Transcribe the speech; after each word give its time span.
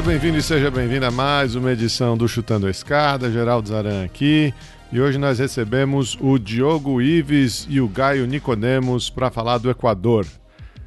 Seja 0.00 0.12
bem-vindo 0.12 0.38
e 0.38 0.42
seja 0.42 0.70
bem-vinda 0.70 1.08
a 1.08 1.10
mais 1.10 1.54
uma 1.54 1.72
edição 1.72 2.16
do 2.16 2.26
Chutando 2.26 2.66
a 2.66 2.70
Escada. 2.70 3.30
Geraldo 3.30 3.68
Zaran 3.68 4.02
aqui. 4.02 4.54
E 4.90 4.98
hoje 4.98 5.18
nós 5.18 5.38
recebemos 5.38 6.16
o 6.22 6.38
Diogo 6.38 7.02
Ives 7.02 7.66
e 7.68 7.82
o 7.82 7.86
Gaio 7.88 8.26
Nicodemos 8.26 9.10
para 9.10 9.30
falar 9.30 9.58
do 9.58 9.68
Equador. 9.68 10.26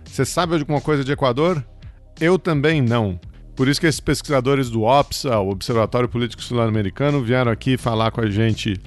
Você 0.04 0.26
sabe 0.26 0.56
alguma 0.56 0.82
coisa 0.82 1.04
de 1.04 1.12
Equador? 1.12 1.64
Eu 2.20 2.40
também 2.40 2.82
não. 2.82 3.20
Por 3.56 3.68
isso 3.68 3.80
que 3.80 3.86
esses 3.86 4.00
pesquisadores 4.00 4.72
do 4.72 4.82
OPSA, 4.82 5.38
o 5.38 5.52
Observatório 5.52 6.10
Político 6.10 6.42
Sul-Americano, 6.42 7.22
vieram 7.22 7.52
aqui 7.52 7.78
falar 7.78 8.10
com 8.10 8.22
a 8.22 8.28
gente 8.28 8.82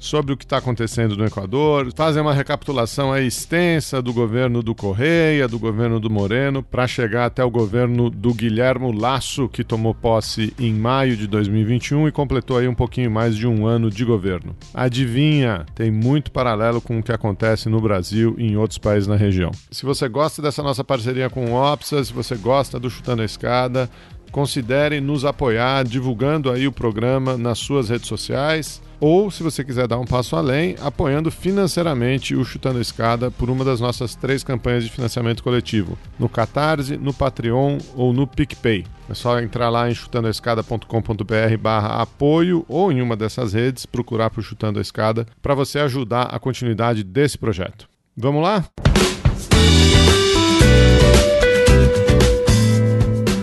sobre 0.00 0.32
o 0.32 0.36
que 0.36 0.44
está 0.44 0.56
acontecendo 0.56 1.14
no 1.14 1.26
Equador, 1.26 1.92
fazem 1.94 2.22
uma 2.22 2.32
recapitulação 2.32 3.14
extensa 3.16 4.00
do 4.00 4.14
governo 4.14 4.62
do 4.62 4.74
Correia, 4.74 5.46
do 5.46 5.58
governo 5.58 6.00
do 6.00 6.08
Moreno, 6.08 6.62
para 6.62 6.88
chegar 6.88 7.26
até 7.26 7.44
o 7.44 7.50
governo 7.50 8.08
do 8.08 8.32
Guilhermo 8.32 8.90
Lasso, 8.90 9.46
que 9.46 9.62
tomou 9.62 9.94
posse 9.94 10.54
em 10.58 10.72
maio 10.72 11.16
de 11.16 11.26
2021 11.26 12.08
e 12.08 12.12
completou 12.12 12.56
aí 12.56 12.66
um 12.66 12.74
pouquinho 12.74 13.10
mais 13.10 13.36
de 13.36 13.46
um 13.46 13.66
ano 13.66 13.90
de 13.90 14.02
governo. 14.02 14.56
Adivinha, 14.72 15.66
tem 15.74 15.90
muito 15.90 16.32
paralelo 16.32 16.80
com 16.80 16.98
o 16.98 17.02
que 17.02 17.12
acontece 17.12 17.68
no 17.68 17.80
Brasil 17.80 18.34
e 18.38 18.46
em 18.46 18.56
outros 18.56 18.78
países 18.78 19.06
na 19.06 19.16
região. 19.16 19.50
Se 19.70 19.84
você 19.84 20.08
gosta 20.08 20.40
dessa 20.40 20.62
nossa 20.62 20.82
parceria 20.82 21.28
com 21.28 21.52
o 21.52 21.54
OPSA, 21.54 22.02
se 22.02 22.12
você 22.12 22.36
gosta 22.36 22.80
do 22.80 22.88
Chutando 22.88 23.20
a 23.20 23.26
Escada, 23.26 23.90
considere 24.32 24.98
nos 24.98 25.26
apoiar 25.26 25.84
divulgando 25.84 26.50
aí 26.50 26.66
o 26.66 26.72
programa 26.72 27.36
nas 27.36 27.58
suas 27.58 27.90
redes 27.90 28.08
sociais 28.08 28.80
ou, 29.00 29.30
se 29.30 29.42
você 29.42 29.64
quiser 29.64 29.88
dar 29.88 29.98
um 29.98 30.04
passo 30.04 30.36
além, 30.36 30.76
apoiando 30.80 31.30
financeiramente 31.30 32.34
o 32.36 32.44
Chutando 32.44 32.78
a 32.78 32.82
Escada 32.82 33.30
por 33.30 33.48
uma 33.48 33.64
das 33.64 33.80
nossas 33.80 34.14
três 34.14 34.44
campanhas 34.44 34.84
de 34.84 34.90
financiamento 34.90 35.42
coletivo, 35.42 35.98
no 36.18 36.28
Catarse, 36.28 36.96
no 36.96 37.14
Patreon 37.14 37.78
ou 37.94 38.12
no 38.12 38.26
PicPay. 38.26 38.84
É 39.08 39.14
só 39.14 39.40
entrar 39.40 39.70
lá 39.70 39.90
em 39.90 39.94
chutandoaescada.com.br 39.94 41.56
barra 41.58 42.02
apoio 42.02 42.64
ou 42.68 42.92
em 42.92 43.00
uma 43.00 43.16
dessas 43.16 43.54
redes, 43.54 43.86
procurar 43.86 44.30
por 44.30 44.42
Chutando 44.42 44.78
a 44.78 44.82
Escada, 44.82 45.26
para 45.40 45.54
você 45.54 45.78
ajudar 45.78 46.24
a 46.24 46.38
continuidade 46.38 47.02
desse 47.02 47.38
projeto. 47.38 47.88
Vamos 48.16 48.42
lá? 48.42 48.64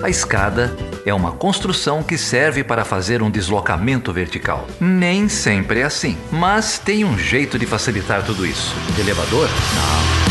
A 0.03 0.09
escada 0.09 0.71
é 1.07 1.13
uma 1.13 1.31
construção 1.31 2.03
que 2.03 2.17
serve 2.17 2.65
para 2.65 2.83
fazer 2.83 3.21
um 3.23 3.31
deslocamento 3.31 4.11
vertical. 4.11 4.67
Nem 4.77 5.29
sempre 5.29 5.79
é 5.79 5.83
assim, 5.83 6.17
mas 6.29 6.77
tem 6.79 7.05
um 7.05 7.17
jeito 7.17 7.57
de 7.57 7.65
facilitar 7.65 8.25
tudo 8.25 8.45
isso. 8.45 8.75
Elevador? 8.99 9.47
Não. 9.47 10.27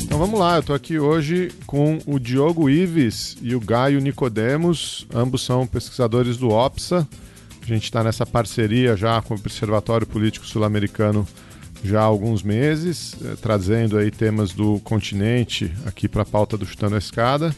Então 0.00 0.18
vamos 0.18 0.40
lá, 0.40 0.54
eu 0.54 0.60
estou 0.60 0.74
aqui 0.74 0.98
hoje 0.98 1.52
com 1.66 1.98
o 2.06 2.18
Diogo 2.18 2.70
Ives 2.70 3.36
e 3.42 3.54
o 3.54 3.60
Gaio 3.60 4.00
Nicodemos, 4.00 5.06
ambos 5.14 5.44
são 5.44 5.66
pesquisadores 5.66 6.38
do 6.38 6.48
OPSA. 6.48 7.06
A 7.62 7.66
gente 7.66 7.84
está 7.84 8.02
nessa 8.02 8.24
parceria 8.24 8.96
já 8.96 9.20
com 9.20 9.34
o 9.34 9.36
Observatório 9.36 10.06
Político 10.06 10.46
Sul-Americano 10.46 11.28
já 11.82 12.00
há 12.00 12.04
alguns 12.04 12.42
meses, 12.42 13.14
eh, 13.24 13.34
trazendo 13.40 13.98
aí 13.98 14.10
temas 14.10 14.52
do 14.52 14.78
continente 14.80 15.72
aqui 15.84 16.08
para 16.08 16.22
a 16.22 16.26
pauta 16.26 16.56
do 16.56 16.64
Chutando 16.64 16.94
a 16.94 16.98
Escada. 16.98 17.54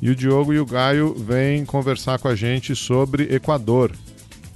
E 0.00 0.10
o 0.10 0.16
Diogo 0.16 0.52
e 0.52 0.58
o 0.58 0.66
Gaio 0.66 1.14
vêm 1.14 1.64
conversar 1.64 2.18
com 2.18 2.26
a 2.26 2.34
gente 2.34 2.74
sobre 2.74 3.32
Equador. 3.34 3.92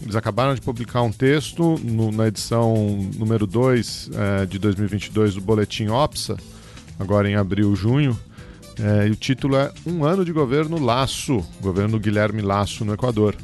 Eles 0.02 0.16
acabaram 0.16 0.54
de 0.54 0.60
publicar 0.60 1.02
um 1.02 1.12
texto 1.12 1.78
no, 1.82 2.10
na 2.10 2.28
edição 2.28 2.74
número 3.16 3.46
2 3.46 4.10
eh, 4.12 4.46
de 4.46 4.58
2022 4.58 5.36
do 5.36 5.40
Boletim 5.40 5.86
OPSA, 5.86 6.36
agora 6.98 7.30
em 7.30 7.36
abril, 7.36 7.74
junho. 7.76 8.18
Eh, 8.78 9.06
e 9.08 9.10
o 9.10 9.16
título 9.16 9.56
é 9.56 9.72
Um 9.86 10.04
ano 10.04 10.24
de 10.24 10.32
governo 10.32 10.84
Laço, 10.84 11.46
governo 11.60 11.98
Guilherme 11.98 12.42
Laço 12.42 12.84
no 12.84 12.92
Equador. 12.92 13.36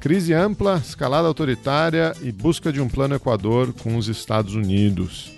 Crise 0.00 0.32
ampla, 0.32 0.76
escalada 0.84 1.26
autoritária 1.26 2.12
e 2.22 2.30
busca 2.30 2.72
de 2.72 2.80
um 2.80 2.88
plano 2.88 3.14
Equador 3.14 3.72
com 3.72 3.96
os 3.96 4.08
Estados 4.08 4.54
Unidos. 4.54 5.32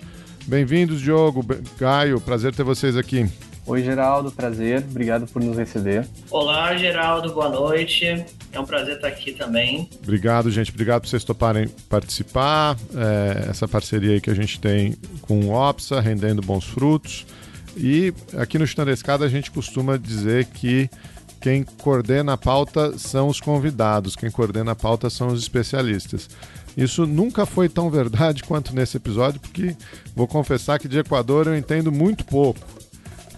Bem-vindos, 0.45 1.01
Diogo, 1.01 1.45
Gaio, 1.77 2.19
prazer 2.19 2.53
ter 2.53 2.63
vocês 2.63 2.95
aqui. 2.97 3.27
Oi, 3.65 3.83
Geraldo, 3.83 4.31
prazer, 4.31 4.83
obrigado 4.89 5.27
por 5.27 5.43
nos 5.43 5.55
receber. 5.55 6.07
Olá, 6.31 6.75
Geraldo, 6.75 7.31
boa 7.33 7.49
noite. 7.49 8.05
É 8.51 8.59
um 8.59 8.65
prazer 8.65 8.95
estar 8.95 9.07
aqui 9.07 9.31
também. 9.31 9.89
Obrigado, 10.03 10.49
gente, 10.49 10.71
obrigado 10.71 11.01
por 11.01 11.07
vocês 11.07 11.23
toparem 11.23 11.67
participar. 11.87 12.75
É, 12.95 13.49
essa 13.49 13.67
parceria 13.67 14.13
aí 14.13 14.21
que 14.21 14.29
a 14.29 14.35
gente 14.35 14.59
tem 14.59 14.95
com 15.21 15.39
o 15.41 15.51
OPSA, 15.51 15.99
rendendo 15.99 16.41
bons 16.41 16.65
frutos. 16.65 17.25
E 17.77 18.13
aqui 18.35 18.57
no 18.57 18.65
Chutando 18.65 18.91
Escada 18.91 19.25
a 19.25 19.29
gente 19.29 19.51
costuma 19.51 19.97
dizer 19.97 20.45
que 20.45 20.89
quem 21.39 21.63
coordena 21.63 22.33
a 22.33 22.37
pauta 22.37 22.97
são 22.97 23.27
os 23.27 23.39
convidados, 23.39 24.15
quem 24.15 24.29
coordena 24.29 24.71
a 24.71 24.75
pauta 24.75 25.09
são 25.09 25.27
os 25.27 25.41
especialistas. 25.41 26.29
Isso 26.75 27.05
nunca 27.05 27.45
foi 27.45 27.69
tão 27.69 27.89
verdade 27.89 28.43
quanto 28.45 28.75
nesse 28.75 28.97
episódio, 28.97 29.39
porque 29.39 29.75
vou 30.15 30.27
confessar 30.27 30.79
que 30.79 30.87
de 30.87 30.99
Equador 30.99 31.47
eu 31.47 31.57
entendo 31.57 31.91
muito 31.91 32.25
pouco. 32.25 32.59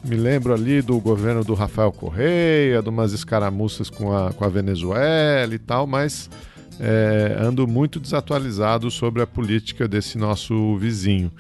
Me 0.04 0.16
lembro 0.16 0.54
ali 0.54 0.82
do 0.82 1.00
governo 1.00 1.44
do 1.44 1.54
Rafael 1.54 1.92
Correia, 1.92 2.82
de 2.82 2.90
umas 2.90 3.14
escaramuças 3.14 3.90
com 3.90 4.12
a, 4.16 4.34
com 4.34 4.44
a 4.44 4.50
Venezuela 4.50 5.54
e 5.54 5.60
tal, 5.60 5.86
mas 5.86 6.28
é, 6.80 7.38
ando 7.40 7.68
muito 7.68 8.00
desatualizado 8.00 8.90
sobre 8.90 9.22
a 9.22 9.28
política 9.28 9.88
desse 9.88 10.18
nosso 10.18 10.76
vizinho. 10.78 11.32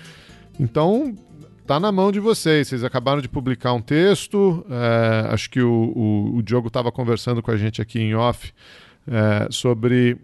Então, 0.60 1.16
Tá 1.72 1.80
na 1.80 1.90
mão 1.90 2.12
de 2.12 2.20
vocês. 2.20 2.68
Vocês 2.68 2.84
acabaram 2.84 3.22
de 3.22 3.30
publicar 3.30 3.72
um 3.72 3.82
texto. 3.82 4.66
É, 4.70 5.34
acho 5.34 5.50
que 5.50 5.62
o, 5.62 5.94
o, 5.96 6.36
o 6.36 6.44
Diogo 6.44 6.68
estava 6.68 6.92
conversando 6.92 7.42
com 7.42 7.50
a 7.50 7.56
gente 7.56 7.82
aqui 7.82 7.98
em 7.98 8.14
off 8.14 8.52
é, 9.08 9.48
sobre 9.50 10.18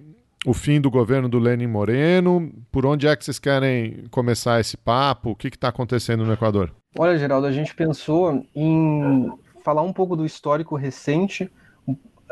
o 0.45 0.53
fim 0.53 0.81
do 0.81 0.91
governo 0.91 1.29
do 1.29 1.39
Lenin 1.39 1.67
Moreno. 1.67 2.51
Por 2.69 2.85
onde 2.85 3.07
é 3.07 3.15
que 3.15 3.23
vocês 3.23 3.39
querem 3.39 4.03
começar 4.11 4.59
esse 4.59 4.75
papo? 4.75 5.29
O 5.29 5.35
que 5.37 5.47
está 5.47 5.69
acontecendo 5.69 6.25
no 6.25 6.33
Equador? 6.33 6.69
Olha, 6.99 7.17
Geraldo, 7.17 7.47
a 7.47 7.51
gente 7.53 7.73
pensou 7.73 8.45
em 8.53 9.31
falar 9.63 9.83
um 9.83 9.93
pouco 9.93 10.17
do 10.17 10.25
histórico 10.25 10.75
recente, 10.75 11.49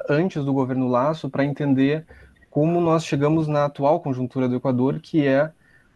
antes 0.09 0.43
do 0.43 0.51
governo 0.51 0.89
Laço, 0.89 1.29
para 1.29 1.45
entender 1.45 2.05
como 2.49 2.81
nós 2.81 3.05
chegamos 3.05 3.47
na 3.47 3.63
atual 3.63 4.01
conjuntura 4.01 4.49
do 4.49 4.57
Equador, 4.57 4.99
que 4.99 5.25
é 5.25 5.53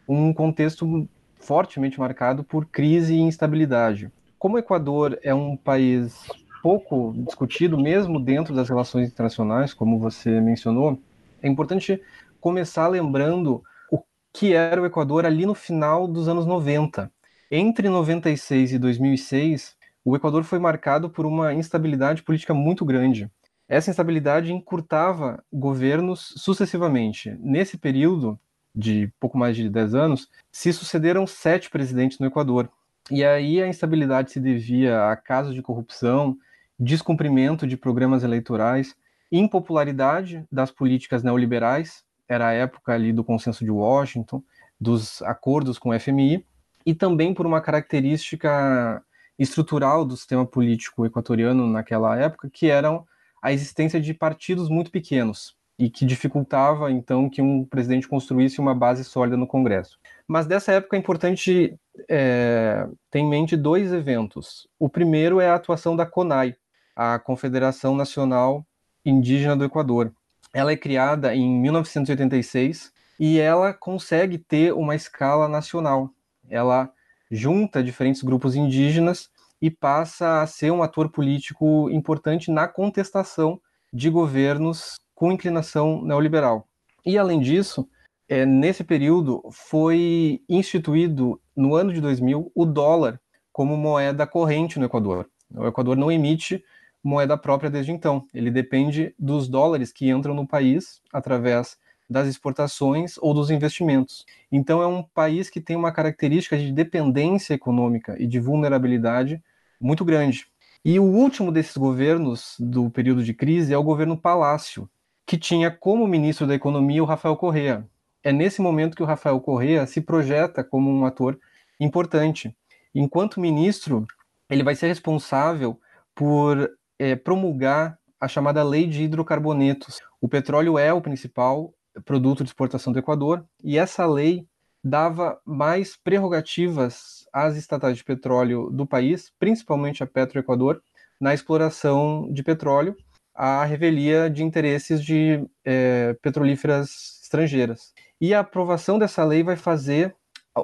um 0.07 0.31
contexto 0.33 1.05
fortemente 1.39 1.99
marcado 1.99 2.43
por 2.43 2.65
crise 2.65 3.15
e 3.15 3.21
instabilidade. 3.21 4.11
Como 4.37 4.55
o 4.55 4.59
Equador 4.59 5.17
é 5.23 5.33
um 5.33 5.57
país 5.57 6.27
pouco 6.61 7.13
discutido, 7.25 7.77
mesmo 7.77 8.19
dentro 8.19 8.53
das 8.53 8.69
relações 8.69 9.07
internacionais, 9.07 9.73
como 9.73 9.99
você 9.99 10.39
mencionou, 10.41 10.99
é 11.41 11.47
importante 11.47 12.01
começar 12.39 12.87
lembrando 12.87 13.63
o 13.91 14.01
que 14.33 14.53
era 14.53 14.81
o 14.81 14.85
Equador 14.85 15.25
ali 15.25 15.45
no 15.45 15.55
final 15.55 16.07
dos 16.07 16.27
anos 16.27 16.45
90. 16.45 17.11
Entre 17.51 17.89
96 17.89 18.73
e 18.73 18.77
2006, 18.79 19.75
o 20.05 20.15
Equador 20.15 20.43
foi 20.43 20.59
marcado 20.59 21.09
por 21.09 21.25
uma 21.25 21.53
instabilidade 21.53 22.23
política 22.23 22.53
muito 22.53 22.85
grande. 22.85 23.29
Essa 23.67 23.89
instabilidade 23.89 24.51
encurtava 24.51 25.43
governos 25.51 26.33
sucessivamente. 26.37 27.35
Nesse 27.39 27.77
período, 27.77 28.39
de 28.75 29.11
pouco 29.19 29.37
mais 29.37 29.55
de 29.55 29.69
10 29.69 29.95
anos, 29.95 30.29
se 30.51 30.71
sucederam 30.71 31.25
sete 31.25 31.69
presidentes 31.69 32.19
no 32.19 32.27
Equador. 32.27 32.69
E 33.11 33.23
aí 33.23 33.61
a 33.61 33.67
instabilidade 33.67 34.31
se 34.31 34.39
devia 34.39 35.09
a 35.09 35.15
casos 35.15 35.53
de 35.53 35.61
corrupção, 35.61 36.37
descumprimento 36.79 37.65
de 37.67 37.75
programas 37.75 38.23
eleitorais, 38.23 38.95
impopularidade 39.31 40.45
das 40.51 40.71
políticas 40.71 41.23
neoliberais, 41.23 42.03
era 42.27 42.47
a 42.47 42.53
época 42.53 42.93
ali 42.93 43.11
do 43.11 43.23
consenso 43.23 43.63
de 43.65 43.71
Washington, 43.71 44.43
dos 44.79 45.21
acordos 45.23 45.77
com 45.77 45.89
o 45.89 45.99
FMI, 45.99 46.45
e 46.85 46.93
também 46.93 47.33
por 47.33 47.45
uma 47.45 47.59
característica 47.59 49.03
estrutural 49.37 50.05
do 50.05 50.15
sistema 50.15 50.45
político 50.45 51.05
equatoriano 51.05 51.67
naquela 51.67 52.17
época, 52.17 52.49
que 52.51 52.67
eram 52.67 53.05
a 53.41 53.51
existência 53.51 53.99
de 53.99 54.13
partidos 54.13 54.69
muito 54.69 54.91
pequenos, 54.91 55.55
e 55.79 55.89
que 55.89 56.05
dificultava 56.05 56.91
então 56.91 57.29
que 57.29 57.41
um 57.41 57.63
presidente 57.63 58.05
construísse 58.05 58.59
uma 58.59 58.75
base 58.75 59.05
sólida 59.05 59.37
no 59.37 59.47
Congresso. 59.47 59.97
Mas 60.27 60.45
dessa 60.45 60.73
época 60.73 60.97
é 60.97 60.99
importante 60.99 61.73
é, 62.09 62.85
ter 63.09 63.19
em 63.19 63.29
mente 63.29 63.55
dois 63.55 63.93
eventos. 63.93 64.67
O 64.77 64.89
primeiro 64.89 65.39
é 65.39 65.49
a 65.49 65.55
atuação 65.55 65.95
da 65.95 66.05
CONAI, 66.05 66.53
a 66.93 67.17
Confederação 67.17 67.95
Nacional 67.95 68.65
Indígena 69.05 69.55
do 69.55 69.63
Equador. 69.63 70.11
Ela 70.53 70.73
é 70.73 70.75
criada 70.75 71.33
em 71.33 71.49
1986 71.61 72.91
e 73.17 73.39
ela 73.39 73.73
consegue 73.73 74.37
ter 74.37 74.73
uma 74.73 74.95
escala 74.95 75.47
nacional. 75.47 76.09
Ela 76.49 76.91
junta 77.31 77.81
diferentes 77.81 78.21
grupos 78.21 78.53
indígenas 78.53 79.29
e 79.61 79.71
passa 79.71 80.41
a 80.41 80.47
ser 80.47 80.71
um 80.71 80.83
ator 80.83 81.09
político 81.09 81.89
importante 81.89 82.51
na 82.51 82.67
contestação 82.67 83.61
de 83.93 84.09
governos 84.09 84.99
com 85.19 85.33
inclinação 85.33 86.01
neoliberal. 86.01 86.65
E, 87.05 87.17
além 87.17 87.41
disso, 87.41 87.85
é, 88.29 88.45
nesse 88.45 88.85
período 88.85 89.43
foi 89.51 90.41
instituído, 90.47 91.41
no 91.53 91.75
ano 91.75 91.91
de 91.91 91.99
2000, 91.99 92.49
o 92.55 92.65
dólar 92.65 93.19
como 93.51 93.75
moeda 93.75 94.25
corrente 94.25 94.79
no 94.79 94.85
Equador. 94.85 95.29
O 95.53 95.67
Equador 95.67 95.97
não 95.97 96.09
emite 96.09 96.63
moeda 97.03 97.37
própria 97.37 97.69
desde 97.69 97.91
então. 97.91 98.25
Ele 98.33 98.49
depende 98.49 99.13
dos 99.19 99.49
dólares 99.49 99.91
que 99.91 100.09
entram 100.09 100.33
no 100.33 100.47
país 100.47 101.01
através 101.11 101.77
das 102.09 102.25
exportações 102.25 103.17
ou 103.17 103.33
dos 103.33 103.51
investimentos. 103.51 104.25
Então, 104.49 104.81
é 104.81 104.87
um 104.87 105.03
país 105.03 105.49
que 105.49 105.59
tem 105.59 105.75
uma 105.75 105.91
característica 105.91 106.57
de 106.57 106.71
dependência 106.71 107.53
econômica 107.53 108.15
e 108.17 108.25
de 108.25 108.39
vulnerabilidade 108.39 109.43
muito 109.81 110.05
grande. 110.05 110.47
E 110.85 110.97
o 110.97 111.03
último 111.03 111.51
desses 111.51 111.75
governos 111.75 112.55
do 112.57 112.89
período 112.89 113.21
de 113.21 113.33
crise 113.33 113.73
é 113.73 113.77
o 113.77 113.83
governo 113.83 114.15
Palácio, 114.15 114.89
que 115.29 115.37
tinha 115.37 115.69
como 115.69 116.07
ministro 116.07 116.47
da 116.47 116.55
Economia 116.55 117.03
o 117.03 117.05
Rafael 117.05 117.37
Correa. 117.37 117.87
É 118.23 118.33
nesse 118.33 118.63
momento 118.63 118.97
que 118.97 119.03
o 119.03 119.05
Rafael 119.05 119.39
Correa 119.39 119.85
se 119.85 120.01
projeta 120.01 120.63
como 120.63 120.89
um 120.89 121.05
ator 121.05 121.39
importante. 121.79 122.57
Enquanto 122.95 123.39
ministro, 123.39 124.07
ele 124.49 124.63
vai 124.63 124.73
ser 124.73 124.87
responsável 124.87 125.79
por 126.15 126.67
é, 126.97 127.15
promulgar 127.15 127.99
a 128.19 128.27
chamada 128.27 128.63
Lei 128.63 128.87
de 128.87 129.03
Hidrocarbonetos. 129.03 129.99
O 130.19 130.27
petróleo 130.27 130.79
é 130.79 130.91
o 130.91 130.99
principal 130.99 131.75
produto 132.03 132.43
de 132.43 132.49
exportação 132.49 132.91
do 132.91 132.97
Equador 132.97 133.45
e 133.63 133.77
essa 133.77 134.07
lei 134.07 134.47
dava 134.83 135.39
mais 135.45 135.95
prerrogativas 135.95 137.27
às 137.31 137.55
estatais 137.55 137.97
de 137.97 138.03
petróleo 138.03 138.71
do 138.71 138.87
país, 138.87 139.31
principalmente 139.37 140.01
a 140.01 140.07
Petroequador, 140.07 140.81
na 141.21 141.35
exploração 141.35 142.27
de 142.33 142.41
petróleo, 142.41 142.97
à 143.39 143.63
revelia 143.63 144.29
de 144.29 144.43
interesses 144.43 145.01
de 145.01 145.41
é, 145.63 146.13
petrolíferas 146.21 147.21
estrangeiras. 147.23 147.93
E 148.19 148.33
a 148.33 148.41
aprovação 148.41 148.99
dessa 148.99 149.23
lei 149.23 149.43
vai 149.43 149.55
fazer 149.55 150.13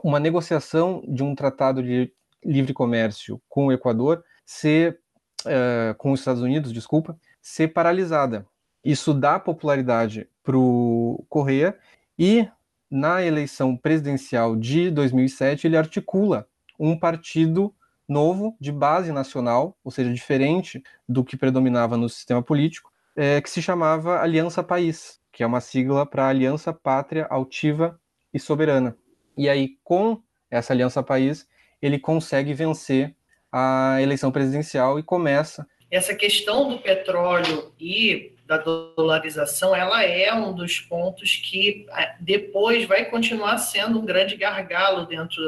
uma 0.04 0.20
negociação 0.20 1.02
de 1.08 1.24
um 1.24 1.34
tratado 1.34 1.82
de 1.82 2.12
livre 2.44 2.74
comércio 2.74 3.42
com 3.48 3.68
o 3.68 3.72
Equador 3.72 4.22
ser 4.46 5.00
uh, 5.46 5.96
com 5.98 6.12
os 6.12 6.20
Estados 6.20 6.42
Unidos, 6.42 6.74
desculpa, 6.74 7.18
ser 7.42 7.70
paralisada. 7.70 8.46
Isso 8.84 9.14
dá 9.14 9.40
popularidade 9.40 10.28
para 10.44 10.58
o 10.58 11.26
Correia 11.30 11.78
e 12.20 12.46
na 12.92 13.24
eleição 13.24 13.78
presidencial 13.78 14.54
de 14.54 14.92
2007 14.92 15.66
ele 15.66 15.78
articula 15.78 16.46
um 16.78 17.00
partido 17.00 17.74
novo 18.08 18.56
de 18.60 18.72
base 18.72 19.12
nacional, 19.12 19.78
ou 19.84 19.92
seja, 19.92 20.14
diferente 20.14 20.82
do 21.08 21.24
que 21.24 21.38
predominava 21.38 21.98
no 21.98 22.10
sistema 22.10 22.42
político, 22.42 22.92
é, 23.16 23.42
que 23.42 23.50
se 23.50 23.62
chamava 23.62 24.20
Aliança 24.22 24.64
País, 24.64 25.20
que 25.32 25.44
é 25.44 25.46
uma 25.46 25.62
sigla 25.62 26.06
para 26.06 26.28
Aliança 26.28 26.74
Pátria 26.74 27.26
Altiva 27.30 28.00
e 28.34 28.40
Soberana. 28.40 28.96
E 29.38 29.50
aí, 29.50 29.78
com 29.84 30.22
essa 30.50 30.74
Aliança 30.74 31.02
País, 31.02 31.48
ele 31.82 32.00
consegue 32.00 32.54
vencer 32.54 33.16
a 33.52 34.02
eleição 34.02 34.32
presidencial 34.32 35.00
e 35.00 35.04
começa. 35.04 35.66
Essa 35.90 36.14
questão 36.14 36.70
do 36.70 36.80
petróleo 36.80 37.74
e 37.80 38.35
da 38.46 38.58
dolarização, 38.58 39.76
ela 39.76 40.04
é 40.04 40.34
um 40.34 40.54
dos 40.54 40.80
pontos 40.80 41.36
que 41.36 41.86
ah, 41.92 42.16
depois 42.20 42.86
vai 42.86 43.06
continuar 43.06 43.58
sendo 43.58 44.00
um 44.00 44.06
grande 44.06 44.36
gargalo 44.36 45.06
dentro 45.06 45.42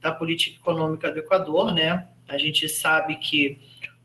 da 0.00 0.10
política 0.10 0.58
econômica 0.58 1.10
do 1.10 1.20
Equador, 1.20 1.72
né? 1.72 2.08
A 2.28 2.36
gente 2.36 2.68
sabe 2.68 3.16
que 3.16 3.58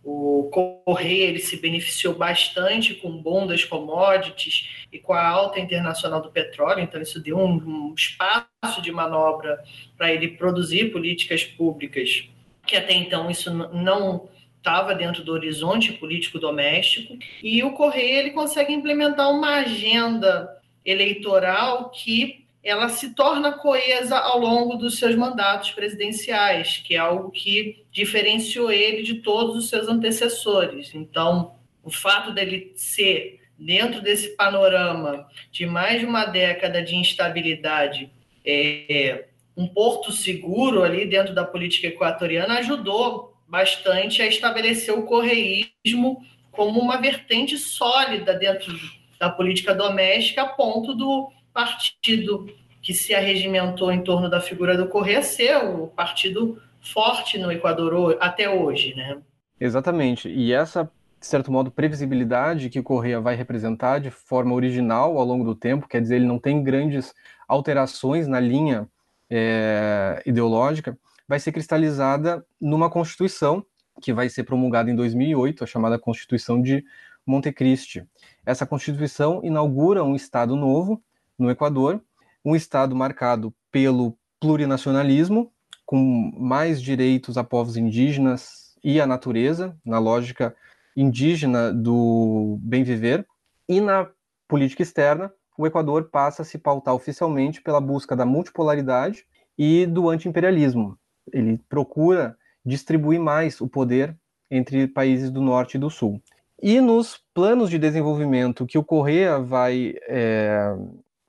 o 0.03 0.51
Correia 0.85 1.25
ele 1.25 1.39
se 1.39 1.57
beneficiou 1.57 2.13
bastante 2.13 2.93
com 2.93 3.07
o 3.07 3.21
boom 3.21 3.47
das 3.47 3.63
commodities 3.63 4.85
e 4.91 4.99
com 4.99 5.13
a 5.13 5.27
alta 5.27 5.59
internacional 5.59 6.21
do 6.21 6.29
petróleo, 6.29 6.81
então 6.81 7.01
isso 7.01 7.19
deu 7.19 7.39
um, 7.39 7.55
um 7.55 7.93
espaço 7.95 8.81
de 8.83 8.91
manobra 8.91 9.63
para 9.97 10.13
ele 10.13 10.27
produzir 10.27 10.91
políticas 10.91 11.43
públicas 11.43 12.29
que 12.65 12.75
até 12.75 12.93
então 12.93 13.29
isso 13.29 13.53
não 13.53 14.27
estava 14.65 14.95
dentro 14.95 15.23
do 15.23 15.31
horizonte 15.31 15.93
político 15.93 16.39
doméstico, 16.39 17.15
e 17.43 17.63
o 17.63 17.73
Correia 17.73 18.19
ele 18.19 18.31
consegue 18.31 18.73
implementar 18.73 19.29
uma 19.29 19.57
agenda 19.57 20.49
eleitoral 20.83 21.91
que 21.91 22.43
ela 22.63 22.89
se 22.89 23.13
torna 23.13 23.51
coesa 23.51 24.17
ao 24.17 24.39
longo 24.39 24.75
dos 24.75 24.97
seus 24.97 25.15
mandatos 25.15 25.69
presidenciais, 25.69 26.77
que 26.77 26.95
é 26.95 26.97
algo 26.97 27.29
que 27.29 27.85
diferenciou 27.91 28.71
ele 28.71 29.03
de 29.03 29.15
todos 29.15 29.55
os 29.55 29.69
seus 29.69 29.87
antecessores. 29.87 30.95
Então, 30.95 31.53
o 31.83 31.91
fato 31.91 32.33
dele 32.33 32.73
ser 32.75 33.41
dentro 33.57 34.01
desse 34.01 34.35
panorama 34.35 35.27
de 35.51 35.67
mais 35.67 35.99
de 35.99 36.07
uma 36.07 36.25
década 36.25 36.81
de 36.81 36.95
instabilidade 36.95 38.11
é, 38.43 39.25
um 39.55 39.67
porto 39.67 40.11
seguro 40.11 40.81
ali 40.81 41.05
dentro 41.05 41.35
da 41.35 41.45
política 41.45 41.87
equatoriana 41.87 42.57
ajudou 42.57 43.34
bastante 43.47 44.21
a 44.21 44.27
estabelecer 44.27 44.93
o 44.93 45.03
correísmo 45.03 46.23
como 46.51 46.79
uma 46.79 46.97
vertente 46.97 47.57
sólida 47.57 48.33
dentro 48.33 48.73
da 49.19 49.29
política 49.29 49.73
doméstica, 49.73 50.43
a 50.43 50.47
ponto 50.47 50.93
do 50.93 51.29
partido 51.53 52.49
que 52.81 52.93
se 52.93 53.15
arregimentou 53.15 53.91
em 53.91 54.03
torno 54.03 54.29
da 54.29 54.39
figura 54.39 54.77
do 54.77 54.87
Correia 54.87 55.23
ser 55.23 55.57
o 55.57 55.87
partido 55.87 56.61
forte 56.81 57.37
no 57.37 57.51
Equador 57.51 58.17
até 58.19 58.49
hoje, 58.49 58.93
né? 58.95 59.17
Exatamente. 59.59 60.29
E 60.29 60.53
essa, 60.53 60.83
de 61.19 61.25
certo 61.25 61.51
modo, 61.51 61.71
previsibilidade 61.71 62.69
que 62.69 62.79
o 62.79 62.83
Correia 62.83 63.19
vai 63.19 63.35
representar 63.35 63.99
de 63.99 64.11
forma 64.11 64.53
original 64.53 65.17
ao 65.17 65.25
longo 65.25 65.43
do 65.43 65.55
tempo, 65.55 65.87
quer 65.87 66.01
dizer, 66.01 66.17
ele 66.17 66.27
não 66.27 66.37
tem 66.37 66.61
grandes 66.61 67.13
alterações 67.47 68.27
na 68.27 68.39
linha 68.39 68.87
é, 69.29 70.21
ideológica, 70.25 70.97
vai 71.27 71.39
ser 71.39 71.51
cristalizada 71.51 72.45
numa 72.59 72.89
Constituição 72.89 73.65
que 74.01 74.13
vai 74.13 74.29
ser 74.29 74.43
promulgada 74.43 74.91
em 74.91 74.95
2008, 74.95 75.63
a 75.63 75.67
chamada 75.67 75.97
Constituição 75.97 76.61
de 76.61 76.83
Montecristi. 77.25 78.05
Essa 78.45 78.65
Constituição 78.65 79.41
inaugura 79.43 80.03
um 80.03 80.15
Estado 80.15 80.55
novo 80.55 81.01
no 81.37 81.49
Equador, 81.49 82.01
um 82.43 82.55
Estado 82.55 82.95
marcado 82.95 83.53
pelo 83.71 84.17
plurinacionalismo, 84.39 85.51
com 85.85 86.31
mais 86.37 86.81
direitos 86.81 87.37
a 87.37 87.43
povos 87.43 87.77
indígenas 87.77 88.75
e 88.83 88.99
à 88.99 89.07
natureza, 89.07 89.77
na 89.83 89.97
lógica 89.97 90.55
indígena 90.95 91.73
do 91.73 92.57
bem 92.61 92.83
viver, 92.83 93.25
e 93.67 93.81
na 93.81 94.09
política 94.47 94.83
externa, 94.83 95.31
o 95.57 95.65
Equador 95.65 96.09
passa 96.09 96.41
a 96.41 96.45
se 96.45 96.57
pautar 96.57 96.93
oficialmente 96.93 97.61
pela 97.61 97.81
busca 97.81 98.15
da 98.15 98.25
multipolaridade 98.25 99.25
e 99.57 99.85
do 99.85 100.09
anti-imperialismo. 100.09 100.97
Ele 101.31 101.59
procura 101.69 102.37
distribuir 102.65 103.19
mais 103.19 103.61
o 103.61 103.67
poder 103.67 104.15
entre 104.49 104.87
países 104.87 105.31
do 105.31 105.41
norte 105.41 105.75
e 105.75 105.79
do 105.79 105.89
sul. 105.89 106.21
E 106.61 106.79
nos 106.79 107.21
planos 107.33 107.69
de 107.69 107.77
desenvolvimento 107.77 108.65
que 108.65 108.77
o 108.77 108.83
Correa 108.83 109.39
vai 109.39 109.95
é, 110.07 110.75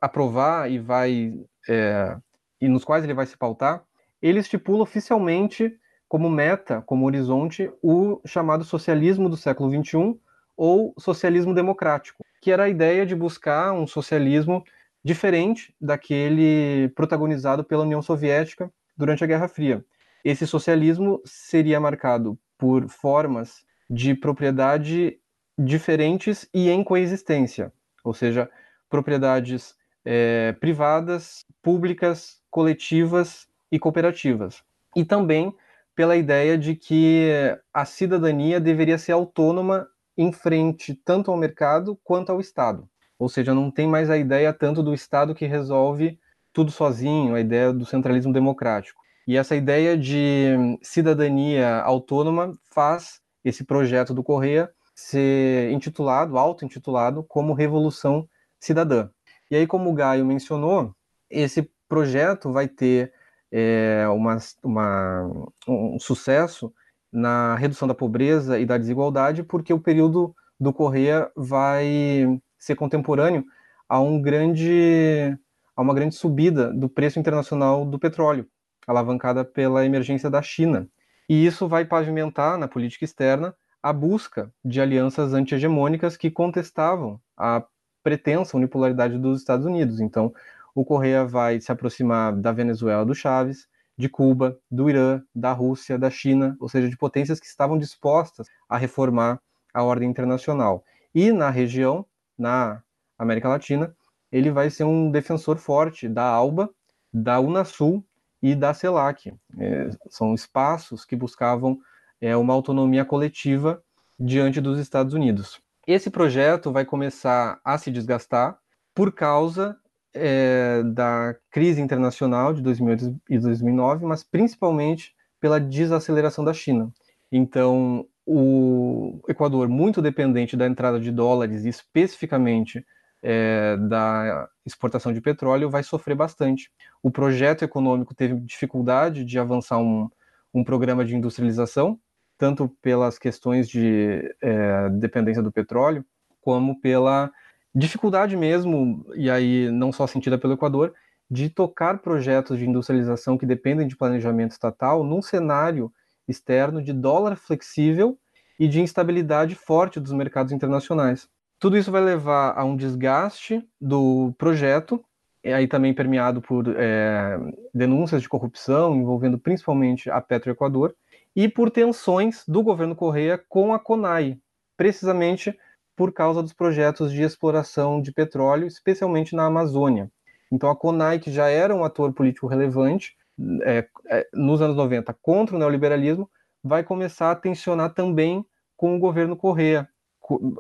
aprovar 0.01 0.71
e 0.71 0.79
vai 0.79 1.35
é, 1.69 2.17
e 2.61 2.69
nos 2.69 2.85
quais 2.85 3.05
ele 3.05 3.15
vai 3.15 3.27
se 3.27 3.37
pautar, 3.37 3.85
ele 4.23 4.41
estipula 4.41 4.83
oficialmente 4.83 5.79
como 6.09 6.31
meta, 6.31 6.83
como 6.83 7.05
horizonte, 7.05 7.71
o 7.83 8.21
chamado 8.25 8.65
socialismo 8.65 9.29
do 9.29 9.37
século 9.37 9.71
XXI 9.71 10.19
ou 10.57 10.95
socialismo 10.99 11.53
democrático, 11.53 12.25
que 12.41 12.51
era 12.51 12.65
a 12.65 12.69
ideia 12.69 13.05
de 13.05 13.15
buscar 13.15 13.73
um 13.73 13.87
socialismo 13.87 14.65
diferente 15.05 15.75
daquele 15.81 16.89
protagonizado 16.95 17.63
pela 17.65 17.83
União 17.83 18.01
Soviética 18.01 18.73
durante 18.97 19.23
a 19.23 19.27
Guerra 19.27 19.49
Fria. 19.49 19.85
Esse 20.25 20.47
socialismo 20.47 21.21
seria 21.25 21.79
marcado 21.79 22.39
por 22.59 22.89
formas 22.89 23.65
de 23.89 24.15
propriedade 24.15 25.19
diferentes 25.59 26.49
e 26.53 26.69
em 26.69 26.83
coexistência, 26.83 27.73
ou 28.03 28.13
seja, 28.13 28.51
propriedades 28.89 29.75
é, 30.05 30.53
privadas, 30.53 31.45
públicas, 31.63 32.41
coletivas 32.51 33.47
e 33.71 33.79
cooperativas. 33.79 34.63
E 34.95 35.05
também 35.05 35.55
pela 35.95 36.17
ideia 36.17 36.59
de 36.59 36.75
que 36.75 37.31
a 37.73 37.85
cidadania 37.85 38.61
deveria 38.61 38.99
ser 38.99 39.13
autônoma 39.13 39.89
em 40.17 40.31
frente 40.31 40.95
tanto 40.95 41.31
ao 41.31 41.37
mercado 41.37 41.99
quanto 42.05 42.31
ao 42.31 42.41
Estado. 42.41 42.89
Ou 43.19 43.29
seja, 43.29 43.55
não 43.55 43.71
tem 43.71 43.89
mais 43.89 44.11
a 44.11 44.19
ideia 44.19 44.53
tanto 44.53 44.83
do 44.83 44.93
Estado 44.93 45.35
que 45.35 45.47
resolve 45.47 46.19
tudo 46.57 46.71
sozinho, 46.71 47.35
a 47.35 47.41
ideia 47.41 47.71
do 47.71 47.85
centralismo 47.85 48.33
democrático. 48.33 49.03
E 49.29 49.37
essa 49.37 49.55
ideia 49.55 49.95
de 49.95 50.79
cidadania 50.81 51.83
autônoma 51.83 52.51
faz 52.73 53.21
esse 53.45 53.63
projeto 53.63 54.15
do 54.15 54.23
Correia 54.23 54.71
ser 54.95 55.71
intitulado, 55.71 56.39
auto-intitulado, 56.39 57.23
como 57.23 57.53
Revolução 57.53 58.27
Cidadã. 58.59 59.11
E 59.51 59.57
aí, 59.57 59.67
como 59.67 59.91
o 59.91 59.93
Gaio 59.93 60.25
mencionou, 60.25 60.95
esse 61.29 61.71
projeto 61.87 62.51
vai 62.51 62.67
ter 62.67 63.13
é, 63.53 64.09
uma, 64.09 64.39
uma, 64.65 65.31
um 65.69 65.99
sucesso 66.01 66.73
na 67.13 67.55
redução 67.57 67.87
da 67.87 67.95
pobreza 67.95 68.59
e 68.59 68.65
da 68.65 68.79
desigualdade, 68.79 69.43
porque 69.43 69.75
o 69.75 69.81
período 69.81 70.35
do 70.59 70.73
Correia 70.73 71.31
vai 71.37 72.41
ser 72.59 72.77
contemporâneo 72.77 73.45
a 73.87 74.01
um 74.01 74.23
grande 74.23 75.39
a 75.77 75.83
uma 75.83 75.95
grande 75.95 76.15
subida 76.15 76.73
do 76.73 76.89
preço 76.89 77.19
internacional 77.19 77.85
do 77.85 77.99
petróleo, 77.99 78.49
alavancada 78.87 79.45
pela 79.45 79.85
emergência 79.85 80.31
da 80.31 80.41
China. 80.41 80.89
E 81.29 81.45
isso 81.45 81.69
vai 81.69 81.85
pavimentar 81.85 82.57
na 82.57 82.67
política 82.67 83.05
externa 83.05 83.55
a 83.83 83.93
busca 83.93 84.53
de 84.65 84.81
alianças 84.81 85.35
anti-hegemônicas 85.35 86.17
que 86.17 86.31
contestavam 86.31 87.21
a 87.37 87.63
pretensa 88.03 88.57
unipolaridade 88.57 89.19
dos 89.19 89.41
Estados 89.41 89.67
Unidos. 89.67 90.01
Então, 90.01 90.33
o 90.75 90.85
Correia 90.85 91.25
vai 91.25 91.61
se 91.61 91.71
aproximar 91.71 92.35
da 92.35 92.53
Venezuela 92.53 93.05
do 93.05 93.15
Chaves, 93.15 93.69
de 93.99 94.09
Cuba, 94.09 94.59
do 94.71 94.91
Irã, 94.91 95.23
da 95.35 95.53
Rússia, 95.53 95.99
da 95.99 96.11
China, 96.11 96.57
ou 96.61 96.69
seja, 96.69 96.89
de 96.89 96.97
potências 96.97 97.41
que 97.41 97.47
estavam 97.47 97.79
dispostas 97.79 98.47
a 98.69 98.77
reformar 98.77 99.41
a 99.73 99.83
ordem 99.83 100.09
internacional. 100.09 100.85
E 101.15 101.33
na 101.33 101.51
região, 101.51 102.05
na 102.39 102.83
América 103.19 103.49
Latina, 103.49 103.95
ele 104.37 104.51
vai 104.51 104.69
ser 104.69 104.85
um 104.85 105.11
defensor 105.11 105.57
forte 105.57 106.07
da 106.07 106.23
ALBA, 106.23 106.69
da 107.11 107.41
Unasul 107.41 108.05
e 108.43 108.55
da 108.55 108.75
CELAC. 108.75 109.33
É, 109.59 109.89
são 110.11 110.35
espaços 110.35 111.07
que 111.07 111.17
buscavam 111.17 111.79
é, 112.21 112.37
uma 112.37 112.53
autonomia 112.53 113.03
coletiva 113.03 113.83
diante 114.21 114.61
dos 114.61 114.79
Estados 114.79 115.15
Unidos. 115.15 115.59
Esse 115.87 116.11
projeto 116.11 116.71
vai 116.71 116.85
começar 116.85 117.59
a 117.65 117.79
se 117.79 117.91
desgastar 117.91 118.59
por 118.95 119.11
causa 119.11 119.75
é, 120.13 120.83
da 120.83 121.35
crise 121.51 121.81
internacional 121.81 122.53
de 122.53 122.61
2008 122.61 123.19
e 123.31 123.39
2009, 123.39 124.05
mas 124.05 124.23
principalmente 124.23 125.15
pela 125.41 125.59
desaceleração 125.59 126.45
da 126.45 126.53
China. 126.53 126.93
Então, 127.33 128.07
o 128.27 129.19
Equador, 129.29 129.67
muito 129.67 130.03
dependente 130.03 130.59
da 130.59 130.67
entrada 130.67 131.01
de 131.01 131.11
dólares, 131.11 131.65
especificamente 131.65 132.85
é, 133.29 133.77
da 133.77 134.49
exportação 134.65 135.13
de 135.13 135.21
petróleo, 135.21 135.69
vai 135.69 135.83
sofrer 135.83 136.15
bastante. 136.15 136.71
O 137.03 137.11
projeto 137.11 137.65
econômico 137.65 138.15
teve 138.15 138.37
dificuldade 138.37 139.25
de 139.25 139.37
avançar 139.37 139.79
um, 139.79 140.09
um 140.55 140.63
programa 140.63 141.05
de 141.05 141.17
industrialização, 141.17 141.99
tanto 142.39 142.69
pelas 142.81 143.19
questões 143.19 143.69
de 143.69 144.33
é, 144.41 144.89
dependência 144.91 145.43
do 145.43 145.51
petróleo, 145.51 146.05
como 146.41 146.81
pela 146.81 147.33
dificuldade 147.75 148.37
mesmo, 148.37 149.05
e 149.17 149.29
aí 149.29 149.73
não 149.73 149.91
só 149.91 150.07
sentida 150.07 150.39
pelo 150.39 150.53
Equador, 150.53 150.95
de 151.29 151.51
tocar 151.51 151.99
projetos 151.99 152.57
de 152.59 152.65
industrialização 152.65 153.37
que 153.37 153.45
dependem 153.45 153.89
de 153.89 153.97
planejamento 153.97 154.53
estatal 154.53 155.03
num 155.03 155.21
cenário 155.21 155.93
externo 156.29 156.81
de 156.81 156.93
dólar 156.93 157.35
flexível 157.35 158.17
e 158.57 158.69
de 158.69 158.81
instabilidade 158.81 159.57
forte 159.57 159.99
dos 159.99 160.13
mercados 160.13 160.53
internacionais. 160.53 161.29
Tudo 161.59 161.77
isso 161.77 161.91
vai 161.91 162.03
levar 162.03 162.57
a 162.57 162.65
um 162.65 162.77
desgaste 162.77 163.67
do 163.81 164.35
projeto, 164.37 165.03
e 165.43 165.53
aí 165.53 165.67
também 165.67 165.95
permeado 165.95 166.43
por 166.43 166.67
é, 166.77 167.39
denúncias 167.73 168.21
de 168.21 168.29
corrupção 168.29 168.95
envolvendo 168.95 169.39
principalmente 169.39 170.11
a 170.11 170.21
Petroequador 170.21 170.95
e 171.35 171.49
por 171.49 171.71
tensões 171.71 172.45
do 172.47 172.63
governo 172.63 172.95
Correia 172.95 173.43
com 173.49 173.73
a 173.73 173.79
CONAI, 173.79 174.39
precisamente 174.77 175.57
por 175.95 176.13
causa 176.13 176.43
dos 176.43 176.53
projetos 176.53 177.11
de 177.11 177.23
exploração 177.23 178.03
de 178.03 178.13
petróleo, 178.13 178.67
especialmente 178.67 179.35
na 179.35 179.47
Amazônia. 179.47 180.11
Então, 180.53 180.71
a 180.71 180.77
CONAI, 180.77 181.19
que 181.19 181.33
já 181.33 181.49
era 181.49 181.75
um 181.75 181.85
ator 181.85 182.13
político 182.13 182.47
relevante 182.47 183.17
é, 183.63 183.87
é, 184.11 184.29
nos 184.33 184.61
anos 184.61 184.77
90 184.77 185.15
contra 185.23 185.57
o 185.57 185.59
neoliberalismo, 185.59 186.31
vai 186.63 186.85
começar 186.85 187.31
a 187.31 187.37
tensionar 187.37 187.95
também 187.95 188.45
com 188.77 188.95
o 188.95 188.99
governo 188.99 189.37
Correa, 189.37 189.89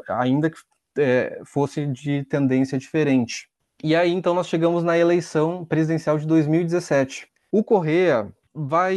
ainda 0.08 0.48
que 0.48 0.56
é, 0.98 1.40
fosse 1.44 1.86
de 1.86 2.24
tendência 2.24 2.78
diferente. 2.78 3.48
E 3.82 3.94
aí, 3.94 4.10
então, 4.10 4.34
nós 4.34 4.48
chegamos 4.48 4.82
na 4.82 4.96
eleição 4.96 5.64
presidencial 5.64 6.18
de 6.18 6.26
2017. 6.26 7.28
O 7.52 7.62
Correa 7.62 8.32
vai 8.54 8.96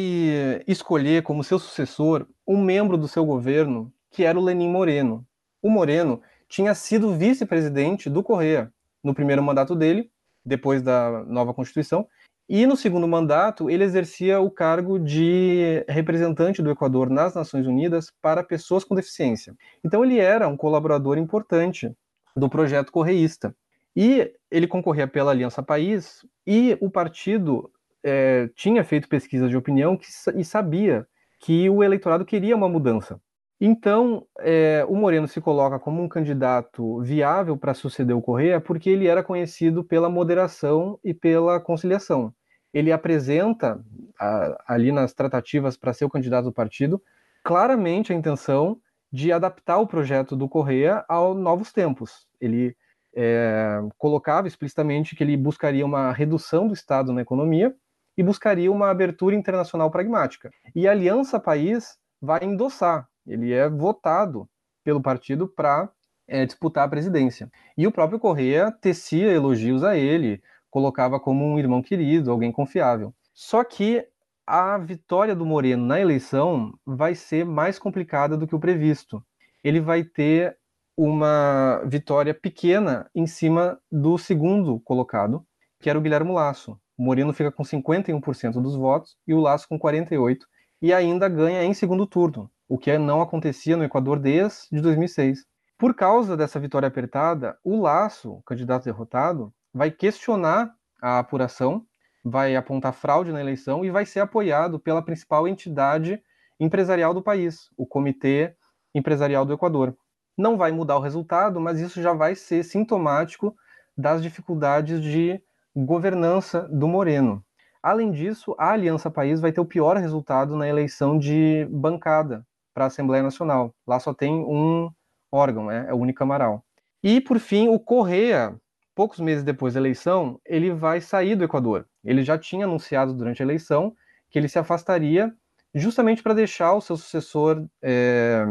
escolher 0.66 1.24
como 1.24 1.44
seu 1.44 1.60
sucessor 1.60 2.26
um 2.48 2.62
membro 2.62 2.98
do 2.98 3.08
seu 3.08 3.26
governo 3.26 3.92
que 4.10 4.24
era 4.24 4.40
o 4.40 4.44
Lenin 4.44 4.70
Moreno. 4.70 5.26
O 5.62 5.70
Moreno 5.70 6.22
tinha 6.48 6.74
sido 6.74 7.14
vice-presidente 7.14 8.10
do 8.10 8.24
Correia 8.24 8.74
no 9.04 9.14
primeiro 9.14 9.44
mandato 9.44 9.76
dele, 9.76 10.10
depois 10.44 10.82
da 10.82 11.24
nova 11.26 11.54
Constituição, 11.54 12.08
e 12.50 12.66
no 12.66 12.76
segundo 12.76 13.08
mandato 13.08 13.70
ele 13.70 13.84
exercia 13.84 14.40
o 14.40 14.50
cargo 14.50 14.98
de 14.98 15.86
representante 15.88 16.62
do 16.62 16.72
Equador 16.72 17.10
nas 17.10 17.36
Nações 17.36 17.68
Unidas 17.68 18.12
para 18.22 18.44
pessoas 18.44 18.84
com 18.84 18.96
deficiência. 18.96 19.54
Então 19.84 20.04
ele 20.04 20.18
era 20.18 20.48
um 20.48 20.58
colaborador 20.58 21.18
importante 21.20 21.94
do 22.36 22.50
projeto 22.50 22.92
correísta. 22.92 23.56
E 23.96 24.34
ele 24.50 24.68
concorria 24.68 25.08
pela 25.08 25.32
Aliança 25.32 25.62
País, 25.62 26.26
e 26.46 26.78
o 26.80 26.90
partido 26.90 27.72
é, 28.04 28.50
tinha 28.56 28.84
feito 28.84 29.10
pesquisas 29.10 29.50
de 29.50 29.58
opinião 29.58 29.98
que, 29.98 30.08
e 30.36 30.44
sabia 30.44 31.06
que 31.40 31.70
o 31.70 31.84
eleitorado 31.84 32.26
queria 32.26 32.56
uma 32.56 32.70
mudança. 32.70 33.20
Então, 33.62 34.26
é, 34.40 34.86
o 34.88 34.96
Moreno 34.96 35.28
se 35.28 35.42
coloca 35.42 35.78
como 35.78 36.02
um 36.02 36.08
candidato 36.08 37.02
viável 37.02 37.58
para 37.58 37.74
suceder 37.74 38.16
o 38.16 38.22
Correia 38.22 38.62
porque 38.62 38.90
ele 38.90 39.08
era 39.08 39.22
conhecido 39.22 39.84
pela 39.84 40.10
moderação 40.10 40.98
e 41.04 41.14
pela 41.14 41.60
conciliação. 41.60 42.34
Ele 42.74 42.92
apresenta, 42.92 43.84
a, 44.18 44.64
ali 44.66 44.92
nas 44.94 45.14
tratativas 45.14 45.76
para 45.76 45.92
ser 45.92 46.06
o 46.06 46.10
candidato 46.10 46.46
do 46.46 46.54
partido, 46.54 47.02
claramente 47.44 48.14
a 48.14 48.16
intenção 48.16 48.80
de 49.12 49.32
adaptar 49.32 49.80
o 49.80 49.88
projeto 49.88 50.38
do 50.38 50.48
Correia 50.48 51.04
aos 51.10 51.36
novos 51.38 51.74
tempos. 51.74 52.28
Ele 52.40 52.78
é, 53.14 53.82
colocava 53.98 54.48
explicitamente 54.48 55.16
que 55.16 55.24
ele 55.24 55.36
buscaria 55.36 55.86
uma 55.86 56.14
redução 56.14 56.68
do 56.68 56.74
Estado 56.74 57.12
na 57.12 57.22
economia 57.22 57.76
e 58.18 58.24
buscaria 58.24 58.72
uma 58.72 58.90
abertura 58.90 59.36
internacional 59.36 59.92
pragmática. 59.92 60.50
E 60.74 60.88
a 60.88 60.92
Aliança 60.92 61.40
País 61.40 61.98
vai 62.22 62.44
endossar 62.44 63.10
ele 63.30 63.54
é 63.54 63.70
votado 63.70 64.50
pelo 64.84 65.02
partido 65.02 65.48
para 65.48 65.90
é, 66.28 66.46
disputar 66.46 66.86
a 66.86 66.90
presidência. 66.90 67.50
E 67.78 67.86
o 67.86 67.92
próprio 67.92 68.20
Correa 68.20 68.72
tecia 68.72 69.32
elogios 69.32 69.84
a 69.84 69.96
ele, 69.96 70.42
colocava 70.70 71.20
como 71.20 71.46
um 71.46 71.60
irmão 71.60 71.82
querido, 71.82 72.32
alguém 72.32 72.52
confiável. 72.52 73.14
Só 73.34 73.64
que 73.64 74.06
a 74.46 74.78
vitória 74.80 75.36
do 75.36 75.46
Moreno 75.46 75.86
na 75.86 76.00
eleição 76.00 76.74
vai 76.86 77.14
ser 77.14 77.46
mais 77.46 77.78
complicada 77.78 78.36
do 78.36 78.48
que 78.48 78.56
o 78.56 78.60
previsto. 78.60 79.24
Ele 79.64 79.80
vai 79.80 80.04
ter 80.04 80.58
uma 80.98 81.82
vitória 81.86 82.34
pequena 82.34 83.10
em 83.14 83.28
cima 83.28 83.80
do 83.92 84.18
segundo 84.18 84.80
colocado, 84.80 85.46
que 85.80 85.90
era 85.90 85.98
o 85.98 86.02
Guilherme 86.02 86.32
Lasso. 86.32 86.80
O 86.98 87.04
Moreno 87.04 87.32
fica 87.32 87.52
com 87.52 87.64
51% 87.64 88.62
dos 88.62 88.76
votos 88.76 89.16
e 89.26 89.34
o 89.34 89.40
Lasso 89.40 89.68
com 89.70 89.80
48% 89.80 90.40
e 90.82 90.94
ainda 90.94 91.30
ganha 91.30 91.64
em 91.64 91.74
segundo 91.74 92.08
turno 92.08 92.50
o 92.70 92.78
que 92.78 92.96
não 93.00 93.20
acontecia 93.20 93.76
no 93.76 93.84
Equador 93.84 94.20
desde 94.20 94.80
2006. 94.80 95.44
Por 95.76 95.96
causa 95.96 96.38
dessa 96.38 96.60
vitória 96.60 96.88
apertada, 96.88 97.58
o 97.64 97.82
Laço, 97.82 98.44
candidato 98.46 98.84
derrotado, 98.84 99.52
vai 99.74 99.90
questionar 99.90 100.72
a 101.02 101.18
apuração, 101.18 101.84
vai 102.24 102.56
apontar 102.56 102.94
fraude 102.94 103.32
na 103.32 103.42
eleição 103.42 103.84
e 103.84 103.90
vai 103.90 104.06
ser 104.06 104.20
apoiado 104.20 104.80
pela 104.80 105.02
principal 105.02 105.48
entidade 105.48 106.22
empresarial 106.60 107.14
do 107.14 107.24
país, 107.24 107.70
o 107.76 107.88
Comitê 107.88 108.54
Empresarial 108.94 109.46
do 109.46 109.54
Equador. 109.54 109.98
Não 110.38 110.56
vai 110.58 110.72
mudar 110.72 110.98
o 110.98 111.02
resultado, 111.02 111.60
mas 111.60 111.80
isso 111.80 112.02
já 112.02 112.14
vai 112.14 112.36
ser 112.36 112.64
sintomático 112.64 113.56
das 113.98 114.22
dificuldades 114.22 115.02
de 115.02 115.42
governança 115.76 116.68
do 116.72 116.88
Moreno. 116.88 117.44
Além 117.82 118.12
disso, 118.12 118.56
a 118.60 118.72
Aliança 118.72 119.10
País 119.10 119.40
vai 119.40 119.52
ter 119.52 119.62
o 119.62 119.66
pior 119.66 119.96
resultado 119.98 120.56
na 120.56 120.68
eleição 120.68 121.18
de 121.18 121.66
bancada, 121.72 122.46
para 122.74 122.86
a 122.86 122.88
Assembleia 122.88 123.24
Nacional. 123.24 123.74
Lá 123.86 124.00
só 124.00 124.14
tem 124.14 124.34
um 124.34 124.90
órgão, 125.32 125.66
né? 125.66 125.86
é 125.88 125.94
o 125.94 125.98
unicameral. 125.98 126.64
E, 127.04 127.22
por 127.22 127.40
fim, 127.40 127.68
o 127.70 127.80
Correia, 127.80 128.56
poucos 128.94 129.20
meses 129.20 129.44
depois 129.44 129.74
da 129.74 129.80
eleição, 129.80 130.40
ele 130.46 130.72
vai 130.72 131.00
sair 131.02 131.36
do 131.36 131.44
Equador. 131.44 131.86
Ele 132.04 132.24
já 132.24 132.38
tinha 132.38 132.66
anunciado 132.66 133.14
durante 133.14 133.42
a 133.42 133.46
eleição 133.46 133.94
que 134.30 134.38
ele 134.38 134.48
se 134.48 134.60
afastaria 134.60 135.34
justamente 135.74 136.24
para 136.24 136.34
deixar 136.34 136.74
o 136.74 136.82
seu 136.82 136.98
sucessor 136.98 137.66
é, 137.82 138.44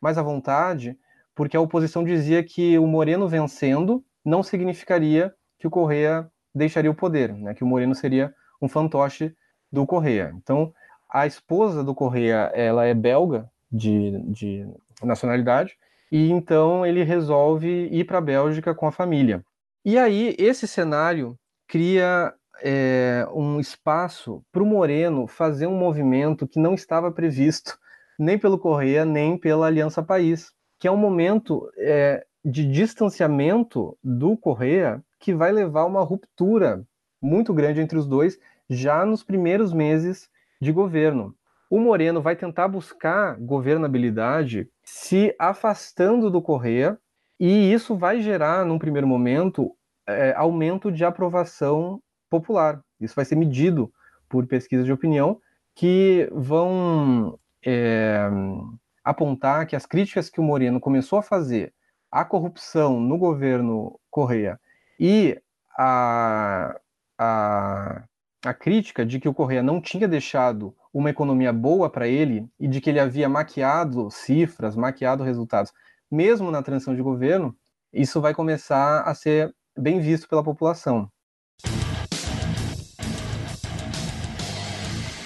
mais 0.00 0.18
à 0.18 0.22
vontade, 0.22 0.98
porque 1.34 1.56
a 1.56 1.60
oposição 1.60 2.04
dizia 2.04 2.42
que 2.42 2.78
o 2.78 2.86
Moreno 2.86 3.28
vencendo 3.28 4.04
não 4.24 4.42
significaria 4.42 5.34
que 5.58 5.66
o 5.66 5.70
Correia 5.70 6.30
deixaria 6.54 6.90
o 6.90 6.94
poder, 6.94 7.32
né? 7.34 7.54
que 7.54 7.64
o 7.64 7.66
Moreno 7.66 7.94
seria 7.94 8.34
um 8.60 8.68
fantoche 8.68 9.34
do 9.70 9.86
Correia. 9.86 10.32
Então, 10.36 10.72
a 11.08 11.26
esposa 11.26 11.84
do 11.84 11.94
Correia, 11.94 12.50
ela 12.54 12.84
é 12.84 12.94
belga, 12.94 13.50
de, 13.74 14.22
de 14.30 14.66
nacionalidade, 15.02 15.76
e 16.10 16.30
então 16.30 16.86
ele 16.86 17.02
resolve 17.02 17.88
ir 17.90 18.04
para 18.04 18.18
a 18.18 18.20
Bélgica 18.20 18.72
com 18.72 18.86
a 18.86 18.92
família. 18.92 19.44
E 19.84 19.98
aí, 19.98 20.34
esse 20.38 20.68
cenário 20.68 21.36
cria 21.66 22.32
é, 22.62 23.26
um 23.34 23.58
espaço 23.58 24.42
para 24.52 24.62
o 24.62 24.66
Moreno 24.66 25.26
fazer 25.26 25.66
um 25.66 25.76
movimento 25.76 26.46
que 26.46 26.60
não 26.60 26.74
estava 26.74 27.10
previsto 27.10 27.76
nem 28.16 28.38
pelo 28.38 28.58
Correia, 28.58 29.04
nem 29.04 29.36
pela 29.36 29.66
Aliança 29.66 30.02
País, 30.02 30.52
que 30.78 30.86
é 30.86 30.90
um 30.90 30.96
momento 30.96 31.68
é, 31.76 32.24
de 32.44 32.64
distanciamento 32.64 33.98
do 34.02 34.36
Correia 34.36 35.02
que 35.18 35.34
vai 35.34 35.50
levar 35.50 35.80
a 35.80 35.86
uma 35.86 36.04
ruptura 36.04 36.86
muito 37.20 37.52
grande 37.52 37.80
entre 37.80 37.98
os 37.98 38.06
dois 38.06 38.38
já 38.70 39.04
nos 39.04 39.24
primeiros 39.24 39.72
meses 39.72 40.28
de 40.60 40.70
governo. 40.70 41.34
O 41.74 41.80
Moreno 41.80 42.22
vai 42.22 42.36
tentar 42.36 42.68
buscar 42.68 43.36
governabilidade 43.36 44.70
se 44.84 45.34
afastando 45.36 46.30
do 46.30 46.40
Correia, 46.40 46.96
e 47.40 47.72
isso 47.72 47.96
vai 47.96 48.20
gerar, 48.20 48.64
num 48.64 48.78
primeiro 48.78 49.08
momento, 49.08 49.76
é, 50.06 50.32
aumento 50.36 50.92
de 50.92 51.04
aprovação 51.04 52.00
popular. 52.30 52.80
Isso 53.00 53.16
vai 53.16 53.24
ser 53.24 53.34
medido 53.34 53.92
por 54.28 54.46
pesquisas 54.46 54.86
de 54.86 54.92
opinião 54.92 55.40
que 55.74 56.30
vão 56.30 57.36
é, 57.66 58.20
apontar 59.02 59.66
que 59.66 59.74
as 59.74 59.84
críticas 59.84 60.30
que 60.30 60.38
o 60.38 60.44
Moreno 60.44 60.78
começou 60.78 61.18
a 61.18 61.22
fazer 61.22 61.74
à 62.08 62.24
corrupção 62.24 63.00
no 63.00 63.18
governo 63.18 63.98
Correia 64.12 64.60
e 64.96 65.36
a, 65.76 66.78
a, 67.18 68.04
a 68.44 68.54
crítica 68.54 69.04
de 69.04 69.18
que 69.18 69.28
o 69.28 69.34
Correia 69.34 69.62
não 69.62 69.80
tinha 69.80 70.06
deixado 70.06 70.74
uma 70.92 71.10
economia 71.10 71.52
boa 71.52 71.90
para 71.90 72.06
ele 72.06 72.48
e 72.58 72.68
de 72.68 72.80
que 72.80 72.90
ele 72.90 73.00
havia 73.00 73.28
maquiado 73.28 74.08
cifras, 74.10 74.76
maquiado 74.76 75.24
resultados, 75.24 75.72
mesmo 76.10 76.50
na 76.50 76.62
transição 76.62 76.94
de 76.94 77.02
governo, 77.02 77.56
isso 77.92 78.20
vai 78.20 78.34
começar 78.34 79.02
a 79.02 79.14
ser 79.14 79.54
bem 79.76 80.00
visto 80.00 80.28
pela 80.28 80.44
população. 80.44 81.08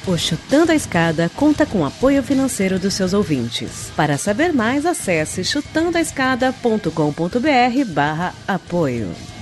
O 0.06 0.16
Chutando 0.16 0.72
a 0.72 0.74
Escada 0.74 1.30
conta 1.36 1.66
com 1.66 1.84
apoio 1.84 2.22
financeiro 2.22 2.78
dos 2.78 2.94
seus 2.94 3.12
ouvintes. 3.12 3.92
Para 3.94 4.16
saber 4.16 4.54
mais, 4.54 4.86
acesse 4.86 5.44
chutandoaescada.com.br 5.44 7.92
barra 7.92 8.32
apoio. 8.46 9.37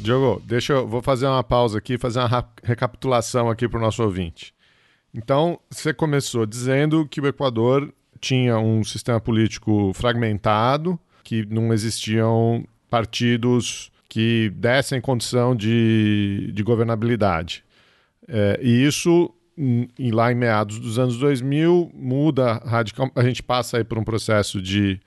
Diogo, 0.00 0.42
deixa 0.46 0.72
eu 0.72 0.88
vou 0.88 1.02
fazer 1.02 1.26
uma 1.26 1.44
pausa 1.44 1.76
aqui, 1.76 1.98
fazer 1.98 2.20
uma 2.20 2.48
recapitulação 2.62 3.50
aqui 3.50 3.68
para 3.68 3.78
o 3.78 3.82
nosso 3.82 4.02
ouvinte. 4.02 4.54
Então, 5.12 5.60
você 5.68 5.92
começou 5.92 6.46
dizendo 6.46 7.06
que 7.06 7.20
o 7.20 7.26
Equador 7.26 7.92
tinha 8.18 8.58
um 8.58 8.82
sistema 8.82 9.20
político 9.20 9.92
fragmentado, 9.94 10.98
que 11.22 11.44
não 11.46 11.72
existiam 11.72 12.64
partidos 12.88 13.92
que 14.08 14.50
dessem 14.56 15.00
condição 15.00 15.54
de, 15.54 16.50
de 16.54 16.62
governabilidade. 16.62 17.62
É, 18.26 18.58
e 18.62 18.84
isso, 18.84 19.30
em, 19.56 20.10
lá 20.10 20.32
em 20.32 20.34
meados 20.34 20.78
dos 20.78 20.98
anos 20.98 21.18
2000, 21.18 21.90
muda 21.94 22.54
radicalmente. 22.64 23.18
A 23.18 23.22
gente 23.22 23.42
passa 23.42 23.76
aí 23.76 23.84
por 23.84 23.98
um 23.98 24.04
processo 24.04 24.62
de 24.62 24.98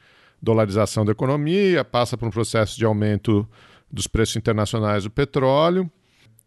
dolarização 0.41 1.03
da 1.03 1.13
economia, 1.13 1.83
passa 1.83 2.15
por 2.15 2.27
um 2.27 2.31
processo 2.31 2.77
de 2.77 2.85
aumento 2.85 3.47
dos 3.93 4.07
preços 4.07 4.35
internacionais 4.35 5.03
do 5.03 5.12
petróleo. 5.12 5.89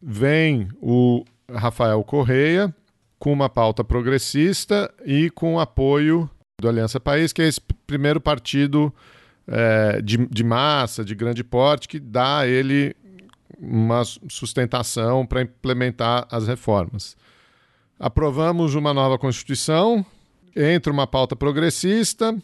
Vem 0.02 0.68
o 0.82 1.24
Rafael 1.48 2.02
Correia 2.02 2.74
com 3.20 3.32
uma 3.32 3.48
pauta 3.48 3.84
progressista 3.84 4.92
e 5.04 5.30
com 5.30 5.60
apoio 5.60 6.28
do 6.60 6.68
Aliança 6.68 6.98
País, 6.98 7.32
que 7.32 7.40
é 7.40 7.46
esse 7.46 7.60
primeiro 7.86 8.20
partido 8.20 8.92
é, 9.46 10.02
de, 10.02 10.26
de 10.26 10.42
massa, 10.42 11.04
de 11.04 11.14
grande 11.14 11.44
porte, 11.44 11.86
que 11.86 12.00
dá 12.00 12.40
a 12.40 12.46
ele 12.48 12.96
uma 13.58 14.02
sustentação 14.28 15.24
para 15.24 15.42
implementar 15.42 16.26
as 16.30 16.46
reformas. 16.46 17.16
Aprovamos 17.98 18.74
uma 18.74 18.92
nova 18.92 19.18
Constituição, 19.18 20.04
entra 20.54 20.92
uma 20.92 21.06
pauta 21.06 21.36
progressista, 21.36 22.36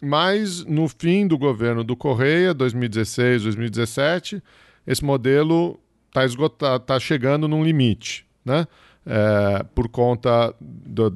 mas 0.00 0.64
no 0.64 0.88
fim 0.88 1.26
do 1.26 1.38
governo 1.38 1.82
do 1.82 1.96
Correia, 1.96 2.52
2016, 2.52 3.44
2017, 3.44 4.42
esse 4.86 5.04
modelo 5.04 5.78
está 6.08 6.24
esgotado, 6.24 6.82
está 6.82 6.98
chegando 6.98 7.48
num 7.48 7.64
limite, 7.64 8.26
né? 8.44 8.66
É, 9.04 9.62
por 9.74 9.88
conta 9.88 10.54
do, 10.60 11.14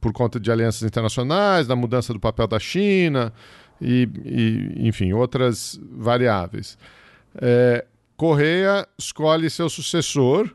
por 0.00 0.12
conta 0.12 0.38
de 0.38 0.50
alianças 0.50 0.82
internacionais, 0.82 1.66
da 1.66 1.74
mudança 1.74 2.12
do 2.12 2.20
papel 2.20 2.46
da 2.46 2.58
China, 2.58 3.32
e, 3.80 4.08
e 4.24 4.88
enfim, 4.88 5.12
outras 5.12 5.80
variáveis. 5.90 6.76
É, 7.40 7.84
Correia 8.16 8.86
escolhe 8.98 9.50
seu 9.50 9.68
sucessor, 9.68 10.50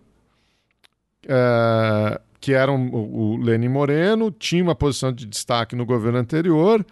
é, 1.27 2.21
que 2.39 2.53
era 2.53 2.71
um, 2.71 2.93
o 2.93 3.37
Lenin 3.37 3.69
Moreno, 3.69 4.31
tinha 4.31 4.63
uma 4.63 4.75
posição 4.75 5.11
de 5.11 5.25
destaque 5.25 5.75
no 5.75 5.85
governo 5.85 6.19
anterior, 6.19 6.85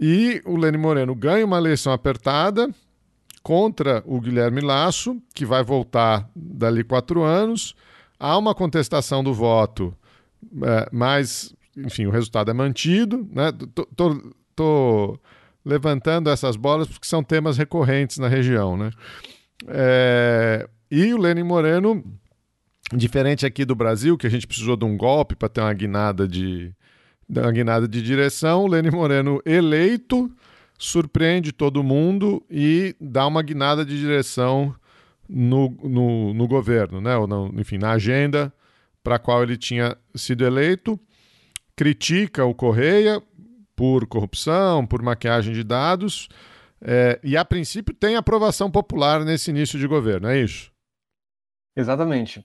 e 0.00 0.40
o 0.46 0.56
Lenin 0.56 0.78
Moreno 0.78 1.14
ganha 1.14 1.44
uma 1.44 1.58
eleição 1.58 1.92
apertada 1.92 2.70
contra 3.42 4.02
o 4.06 4.18
Guilherme 4.18 4.62
Lasso, 4.62 5.20
que 5.34 5.44
vai 5.44 5.62
voltar 5.62 6.28
dali 6.34 6.82
quatro 6.82 7.22
anos. 7.22 7.74
Há 8.18 8.38
uma 8.38 8.54
contestação 8.54 9.22
do 9.22 9.34
voto, 9.34 9.94
é, 10.62 10.88
mas, 10.90 11.54
enfim, 11.76 12.06
o 12.06 12.10
resultado 12.10 12.50
é 12.50 12.54
mantido. 12.54 13.28
Né? 13.30 13.52
Tô, 13.94 14.32
tô, 14.56 15.18
levantando 15.62 16.30
essas 16.30 16.56
bolas 16.56 16.88
porque 16.88 17.06
são 17.06 17.22
temas 17.22 17.58
recorrentes 17.58 18.16
na 18.16 18.28
região, 18.28 18.78
né? 18.78 18.90
É... 19.68 20.66
E 20.90 21.12
o 21.12 21.18
Lenin 21.18 21.42
Moreno, 21.42 22.02
diferente 22.94 23.44
aqui 23.44 23.64
do 23.64 23.74
Brasil, 23.74 24.16
que 24.16 24.26
a 24.26 24.30
gente 24.30 24.46
precisou 24.46 24.76
de 24.76 24.84
um 24.86 24.96
golpe 24.96 25.36
para 25.36 25.50
ter 25.50 25.60
uma 25.60 25.72
guinada 25.74 26.26
de, 26.26 26.74
uma 27.38 27.52
guinada 27.52 27.86
de 27.86 28.02
direção, 28.02 28.64
o 28.64 28.66
Lenin 28.66 28.90
Moreno 28.90 29.40
eleito 29.44 30.30
surpreende 30.78 31.52
todo 31.52 31.84
mundo 31.84 32.44
e 32.50 32.96
dá 33.00 33.26
uma 33.26 33.42
guinada 33.42 33.84
de 33.84 33.98
direção 33.98 34.74
no, 35.28 35.70
no, 35.84 36.34
no 36.34 36.48
governo, 36.48 37.00
né? 37.00 37.16
Ou 37.16 37.26
não, 37.26 37.52
enfim, 37.56 37.78
na 37.78 37.92
agenda 37.92 38.52
para 39.02 39.16
a 39.16 39.18
qual 39.18 39.42
ele 39.42 39.56
tinha 39.56 39.96
sido 40.14 40.44
eleito, 40.44 40.98
critica 41.76 42.44
o 42.44 42.54
Correia, 42.54 43.22
por 43.76 44.06
corrupção, 44.06 44.86
por 44.86 45.00
maquiagem 45.02 45.54
de 45.54 45.64
dados, 45.64 46.28
é, 46.82 47.18
e 47.22 47.36
a 47.36 47.44
princípio 47.44 47.94
tem 47.94 48.16
aprovação 48.16 48.70
popular 48.70 49.24
nesse 49.24 49.50
início 49.50 49.78
de 49.78 49.86
governo, 49.86 50.28
é 50.28 50.38
isso? 50.38 50.70
Exatamente. 51.76 52.44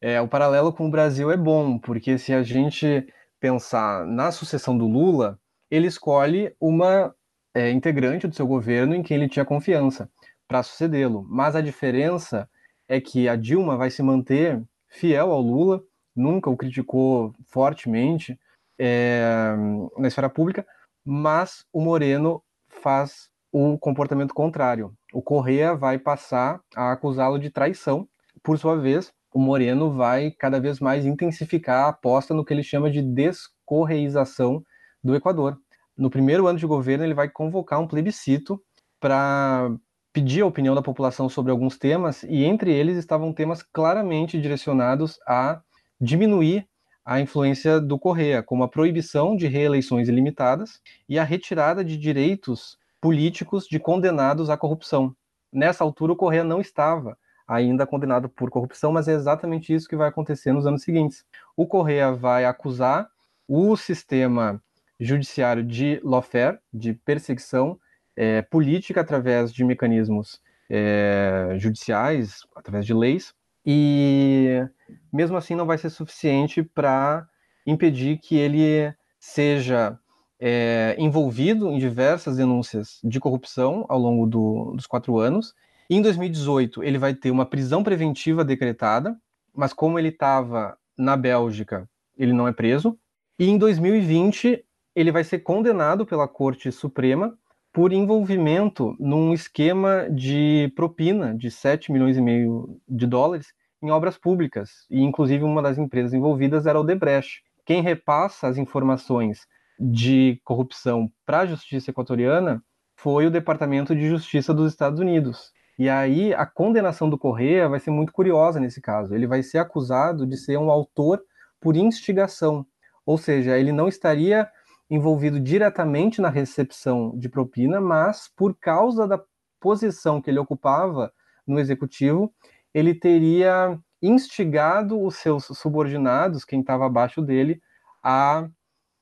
É, 0.00 0.20
o 0.20 0.28
paralelo 0.28 0.72
com 0.72 0.86
o 0.86 0.90
Brasil 0.90 1.30
é 1.30 1.36
bom, 1.36 1.78
porque 1.78 2.18
se 2.18 2.32
a 2.32 2.42
gente 2.42 3.06
pensar 3.40 4.06
na 4.06 4.30
sucessão 4.30 4.76
do 4.76 4.86
Lula, 4.86 5.38
ele 5.70 5.86
escolhe 5.86 6.54
uma 6.60 7.14
é, 7.54 7.70
integrante 7.70 8.26
do 8.26 8.34
seu 8.34 8.46
governo 8.46 8.94
em 8.94 9.02
quem 9.02 9.16
ele 9.16 9.28
tinha 9.28 9.44
confiança 9.44 10.10
para 10.46 10.62
sucedê-lo. 10.62 11.26
Mas 11.28 11.56
a 11.56 11.60
diferença 11.60 12.48
é 12.88 13.00
que 13.00 13.28
a 13.28 13.36
Dilma 13.36 13.76
vai 13.76 13.90
se 13.90 14.02
manter 14.02 14.62
fiel 14.88 15.32
ao 15.32 15.40
Lula, 15.40 15.82
nunca 16.14 16.48
o 16.48 16.56
criticou 16.56 17.34
fortemente 17.46 18.38
é, 18.78 19.54
na 19.98 20.08
esfera 20.08 20.28
pública, 20.28 20.66
mas 21.04 21.64
o 21.72 21.80
Moreno 21.80 22.42
faz 22.68 23.28
o 23.52 23.78
comportamento 23.78 24.34
contrário. 24.34 24.94
O 25.12 25.22
Correa 25.22 25.74
vai 25.74 25.98
passar 25.98 26.60
a 26.74 26.92
acusá-lo 26.92 27.38
de 27.38 27.50
traição. 27.50 28.08
Por 28.42 28.58
sua 28.58 28.76
vez, 28.76 29.12
o 29.36 29.38
Moreno 29.38 29.92
vai 29.92 30.30
cada 30.30 30.58
vez 30.58 30.80
mais 30.80 31.04
intensificar 31.04 31.84
a 31.84 31.88
aposta 31.88 32.32
no 32.32 32.42
que 32.42 32.54
ele 32.54 32.62
chama 32.62 32.90
de 32.90 33.02
descorreização 33.02 34.64
do 35.04 35.14
Equador. 35.14 35.58
No 35.94 36.08
primeiro 36.08 36.46
ano 36.46 36.58
de 36.58 36.64
governo, 36.64 37.04
ele 37.04 37.12
vai 37.12 37.28
convocar 37.28 37.78
um 37.78 37.86
plebiscito 37.86 38.58
para 38.98 39.70
pedir 40.10 40.40
a 40.40 40.46
opinião 40.46 40.74
da 40.74 40.80
população 40.80 41.28
sobre 41.28 41.52
alguns 41.52 41.76
temas, 41.76 42.22
e 42.22 42.44
entre 42.44 42.72
eles 42.72 42.96
estavam 42.96 43.30
temas 43.30 43.62
claramente 43.62 44.40
direcionados 44.40 45.18
a 45.28 45.60
diminuir 46.00 46.66
a 47.04 47.20
influência 47.20 47.78
do 47.78 47.98
Correia, 47.98 48.42
como 48.42 48.64
a 48.64 48.68
proibição 48.68 49.36
de 49.36 49.46
reeleições 49.46 50.08
ilimitadas 50.08 50.80
e 51.06 51.18
a 51.18 51.24
retirada 51.24 51.84
de 51.84 51.98
direitos 51.98 52.78
políticos 53.02 53.66
de 53.68 53.78
condenados 53.78 54.48
à 54.48 54.56
corrupção. 54.56 55.14
Nessa 55.52 55.84
altura, 55.84 56.14
o 56.14 56.16
Correia 56.16 56.42
não 56.42 56.58
estava 56.58 57.18
ainda 57.46 57.86
condenado 57.86 58.28
por 58.28 58.50
corrupção, 58.50 58.92
mas 58.92 59.08
é 59.08 59.12
exatamente 59.12 59.72
isso 59.74 59.88
que 59.88 59.96
vai 59.96 60.08
acontecer 60.08 60.52
nos 60.52 60.66
anos 60.66 60.82
seguintes. 60.82 61.24
O 61.56 61.66
Correia 61.66 62.12
vai 62.12 62.44
acusar 62.44 63.08
o 63.46 63.76
sistema 63.76 64.60
judiciário 64.98 65.62
de 65.62 66.00
lawfare, 66.02 66.58
de 66.72 66.94
perseguição 66.94 67.78
é, 68.16 68.42
política 68.42 69.00
através 69.00 69.52
de 69.52 69.64
mecanismos 69.64 70.40
é, 70.70 71.54
judiciais, 71.58 72.40
através 72.54 72.86
de 72.86 72.94
leis, 72.94 73.34
e 73.64 74.66
mesmo 75.12 75.36
assim 75.36 75.54
não 75.54 75.66
vai 75.66 75.76
ser 75.76 75.90
suficiente 75.90 76.62
para 76.62 77.26
impedir 77.66 78.18
que 78.18 78.36
ele 78.36 78.94
seja 79.18 79.98
é, 80.38 80.94
envolvido 80.98 81.70
em 81.70 81.78
diversas 81.78 82.36
denúncias 82.36 83.00
de 83.02 83.18
corrupção 83.18 83.84
ao 83.88 83.98
longo 83.98 84.26
do, 84.26 84.72
dos 84.74 84.86
quatro 84.86 85.18
anos. 85.18 85.54
Em 85.88 86.02
2018, 86.02 86.82
ele 86.82 86.98
vai 86.98 87.14
ter 87.14 87.30
uma 87.30 87.46
prisão 87.46 87.82
preventiva 87.84 88.44
decretada, 88.44 89.16
mas 89.54 89.72
como 89.72 89.98
ele 89.98 90.08
estava 90.08 90.76
na 90.98 91.16
Bélgica, 91.16 91.88
ele 92.16 92.32
não 92.32 92.48
é 92.48 92.52
preso. 92.52 92.98
E 93.38 93.48
em 93.48 93.56
2020, 93.56 94.64
ele 94.94 95.12
vai 95.12 95.22
ser 95.22 95.40
condenado 95.40 96.04
pela 96.04 96.26
Corte 96.26 96.72
Suprema 96.72 97.38
por 97.72 97.92
envolvimento 97.92 98.96
num 98.98 99.32
esquema 99.32 100.08
de 100.10 100.72
propina 100.74 101.36
de 101.36 101.50
7 101.50 101.92
milhões 101.92 102.16
e 102.16 102.22
meio 102.22 102.80
de 102.88 103.06
dólares 103.06 103.52
em 103.82 103.90
obras 103.90 104.16
públicas. 104.16 104.86
E, 104.90 105.02
inclusive, 105.02 105.44
uma 105.44 105.62
das 105.62 105.78
empresas 105.78 106.14
envolvidas 106.14 106.66
era 106.66 106.80
o 106.80 106.84
Debrecht. 106.84 107.42
Quem 107.64 107.82
repassa 107.82 108.48
as 108.48 108.56
informações 108.56 109.46
de 109.78 110.40
corrupção 110.42 111.12
para 111.24 111.40
a 111.40 111.46
justiça 111.46 111.90
equatoriana 111.90 112.62
foi 112.96 113.26
o 113.26 113.30
Departamento 113.30 113.94
de 113.94 114.08
Justiça 114.08 114.54
dos 114.54 114.72
Estados 114.72 114.98
Unidos. 114.98 115.52
E 115.78 115.88
aí 115.88 116.32
a 116.32 116.46
condenação 116.46 117.10
do 117.10 117.18
Correia 117.18 117.68
vai 117.68 117.78
ser 117.78 117.90
muito 117.90 118.12
curiosa 118.12 118.58
nesse 118.58 118.80
caso. 118.80 119.14
Ele 119.14 119.26
vai 119.26 119.42
ser 119.42 119.58
acusado 119.58 120.26
de 120.26 120.36
ser 120.36 120.58
um 120.58 120.70
autor 120.70 121.22
por 121.60 121.76
instigação, 121.76 122.66
ou 123.04 123.18
seja, 123.18 123.58
ele 123.58 123.72
não 123.72 123.88
estaria 123.88 124.48
envolvido 124.88 125.40
diretamente 125.40 126.20
na 126.20 126.28
recepção 126.28 127.12
de 127.16 127.28
propina, 127.28 127.80
mas 127.80 128.30
por 128.36 128.56
causa 128.56 129.06
da 129.06 129.20
posição 129.60 130.20
que 130.20 130.30
ele 130.30 130.38
ocupava 130.38 131.12
no 131.46 131.58
executivo, 131.58 132.32
ele 132.72 132.94
teria 132.94 133.78
instigado 134.00 135.02
os 135.02 135.16
seus 135.16 135.46
subordinados, 135.46 136.44
quem 136.44 136.60
estava 136.60 136.86
abaixo 136.86 137.20
dele, 137.20 137.60
a 138.02 138.48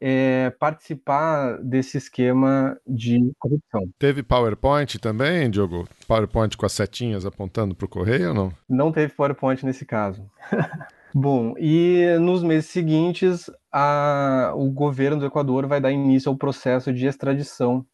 é, 0.06 0.50
participar 0.58 1.56
desse 1.62 1.96
esquema 1.96 2.78
de 2.86 3.32
corrupção. 3.38 3.88
Teve 3.98 4.22
PowerPoint 4.22 4.98
também, 4.98 5.48
Diogo? 5.48 5.88
PowerPoint 6.06 6.58
com 6.58 6.66
as 6.66 6.74
setinhas 6.74 7.24
apontando 7.24 7.74
para 7.74 7.86
o 7.86 7.88
correio 7.88 8.28
ou 8.28 8.34
não? 8.34 8.52
Não 8.68 8.92
teve 8.92 9.14
PowerPoint 9.14 9.64
nesse 9.64 9.86
caso. 9.86 10.30
Bom, 11.14 11.54
e 11.56 12.18
nos 12.20 12.42
meses 12.42 12.68
seguintes, 12.68 13.50
a, 13.72 14.52
o 14.54 14.70
governo 14.70 15.20
do 15.20 15.26
Equador 15.26 15.66
vai 15.66 15.80
dar 15.80 15.90
início 15.90 16.28
ao 16.28 16.36
processo 16.36 16.92
de 16.92 17.06
extradição 17.06 17.86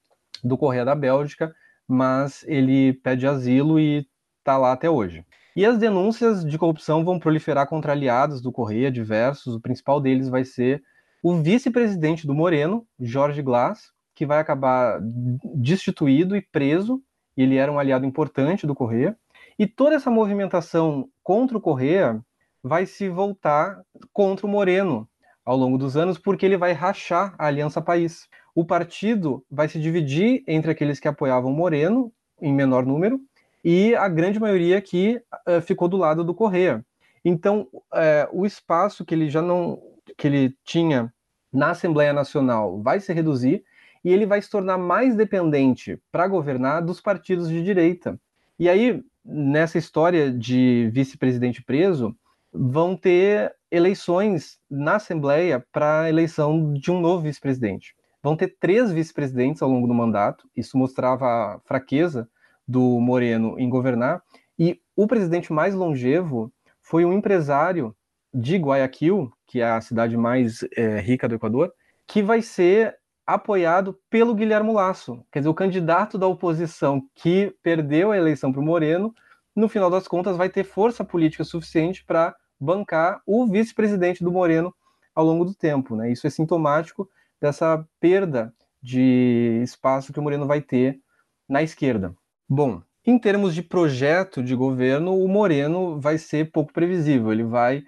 do 0.43 0.59
Correia 0.59 0.85
da 0.85 0.97
Bélgica, 0.97 1.55
mas 1.87 2.43
ele 2.49 2.95
pede 3.05 3.25
asilo 3.25 3.79
e 3.79 4.05
está 4.41 4.59
lá 4.59 4.73
até 4.73 4.91
hoje. 4.91 5.25
E 5.55 5.65
as 5.65 5.79
denúncias 5.79 6.45
de 6.45 6.59
corrupção 6.59 7.05
vão 7.05 7.21
proliferar 7.21 7.69
contra 7.69 7.93
aliados 7.93 8.43
do 8.43 8.51
Correia, 8.51 8.91
diversos. 8.91 9.55
O 9.55 9.61
principal 9.61 10.01
deles 10.01 10.29
vai 10.29 10.45
ser 10.45 10.83
o 11.23 11.35
vice-presidente 11.35 12.27
do 12.27 12.35
Moreno, 12.35 12.87
Jorge 12.99 13.43
Glass, 13.43 13.93
que 14.15 14.27
vai 14.27 14.39
acabar 14.39 14.99
destituído 15.55 16.37
e 16.37 16.43
preso. 16.43 17.03
Ele 17.37 17.57
era 17.57 17.71
um 17.71 17.79
aliado 17.79 18.07
importante 18.07 18.67
do 18.67 18.75
Correia. 18.75 19.17
E 19.59 19.67
toda 19.67 19.95
essa 19.95 20.11
movimentação 20.11 21.09
contra 21.23 21.57
o 21.57 21.61
Correia 21.61 22.21
vai 22.63 22.87
se 22.87 23.09
voltar 23.09 23.83
contra 24.13 24.47
o 24.47 24.49
Moreno 24.49 25.09
ao 25.45 25.57
longo 25.57 25.79
dos 25.79 25.97
anos, 25.97 26.19
porque 26.19 26.45
ele 26.45 26.57
vai 26.57 26.73
rachar 26.73 27.35
a 27.39 27.47
Aliança 27.47 27.81
País. 27.81 28.29
O 28.55 28.65
partido 28.65 29.45
vai 29.51 29.69
se 29.69 29.81
dividir 29.81 30.43
entre 30.47 30.71
aqueles 30.71 31.01
que 31.01 31.09
apoiavam 31.09 31.53
Moreno, 31.53 32.13
em 32.41 32.53
menor 32.53 32.85
número, 32.85 33.21
e 33.65 33.95
a 33.95 34.09
grande 34.09 34.39
maioria 34.39 34.81
que 34.81 35.21
uh, 35.47 35.61
ficou 35.61 35.89
do 35.89 35.97
lado 35.97 36.25
do 36.25 36.35
Correia. 36.35 36.85
Então, 37.25 37.69
uh, 37.73 38.29
o 38.33 38.47
espaço 38.47 39.05
que 39.05 39.15
ele 39.15 39.29
já 39.29 39.43
não 39.43 39.79
que 40.21 40.27
ele 40.27 40.55
tinha 40.63 41.11
na 41.51 41.71
Assembleia 41.71 42.13
Nacional 42.13 42.83
vai 42.83 43.01
se 43.01 43.11
reduzir 43.11 43.65
e 44.05 44.13
ele 44.13 44.27
vai 44.27 44.41
se 44.43 44.51
tornar 44.51 44.77
mais 44.77 45.17
dependente 45.17 45.99
para 46.13 46.29
governar 46.29 46.85
dos 46.85 47.01
partidos 47.01 47.49
de 47.49 47.65
direita. 47.65 48.21
E 48.59 48.69
aí, 48.69 49.03
nessa 49.25 49.79
história 49.79 50.31
de 50.31 50.91
vice-presidente 50.93 51.63
preso, 51.63 52.15
vão 52.53 52.95
ter 52.95 53.55
eleições 53.71 54.59
na 54.71 54.97
Assembleia 54.97 55.65
para 55.73 56.03
a 56.03 56.09
eleição 56.11 56.75
de 56.75 56.91
um 56.91 57.01
novo 57.01 57.23
vice-presidente. 57.23 57.95
Vão 58.23 58.37
ter 58.37 58.57
três 58.61 58.93
vice-presidentes 58.93 59.63
ao 59.63 59.71
longo 59.71 59.87
do 59.87 59.95
mandato, 59.95 60.47
isso 60.55 60.77
mostrava 60.77 61.25
a 61.25 61.61
fraqueza 61.65 62.29
do 62.69 63.01
Moreno 63.01 63.59
em 63.59 63.71
governar, 63.71 64.23
e 64.59 64.79
o 64.95 65.07
presidente 65.07 65.51
mais 65.51 65.75
longevo 65.75 66.53
foi 66.83 67.07
um 67.07 67.13
empresário 67.15 67.97
de 68.33 68.57
Guayaquil, 68.57 69.33
que 69.47 69.61
é 69.61 69.71
a 69.71 69.81
cidade 69.81 70.17
mais 70.17 70.65
é, 70.77 71.01
rica 71.01 71.29
do 71.29 71.35
Equador, 71.35 71.73
que 72.07 72.23
vai 72.23 72.43
ser 72.43 72.97
apoiado 73.27 73.99
pelo 74.09 74.35
Guilherme 74.35 74.73
Lasso, 74.73 75.25
quer 75.31 75.41
dizer, 75.41 75.49
o 75.49 75.55
candidato 75.55 76.19
da 76.19 76.27
oposição 76.27 77.03
que 77.15 77.55
perdeu 77.63 78.11
a 78.11 78.17
eleição 78.17 78.53
para 78.53 78.61
o 78.61 78.65
Moreno, 78.65 79.15
no 79.55 79.69
final 79.69 79.89
das 79.91 80.09
contas 80.09 80.37
vai 80.37 80.49
ter 80.49 80.65
força 80.65 81.05
política 81.05 81.45
suficiente 81.45 82.05
para 82.05 82.35
bancar 82.59 83.21
o 83.27 83.47
vice-presidente 83.47 84.25
do 84.25 84.33
Moreno 84.33 84.75
ao 85.15 85.25
longo 85.25 85.45
do 85.45 85.55
tempo. 85.55 85.95
Né? 85.95 86.11
Isso 86.11 86.27
é 86.27 86.31
sintomático 86.31 87.09
dessa 87.41 87.87
perda 88.01 88.53
de 88.83 89.61
espaço 89.63 90.13
que 90.13 90.19
o 90.19 90.23
Moreno 90.23 90.47
vai 90.47 90.61
ter 90.61 90.99
na 91.49 91.63
esquerda. 91.63 92.15
Bom, 92.49 92.83
em 93.05 93.19
termos 93.19 93.55
de 93.55 93.63
projeto 93.63 94.43
de 94.43 94.55
governo, 94.55 95.17
o 95.17 95.29
Moreno 95.29 96.01
vai 96.01 96.19
ser 96.19 96.51
pouco 96.51 96.73
previsível. 96.73 97.33
Ele 97.33 97.45
vai 97.45 97.83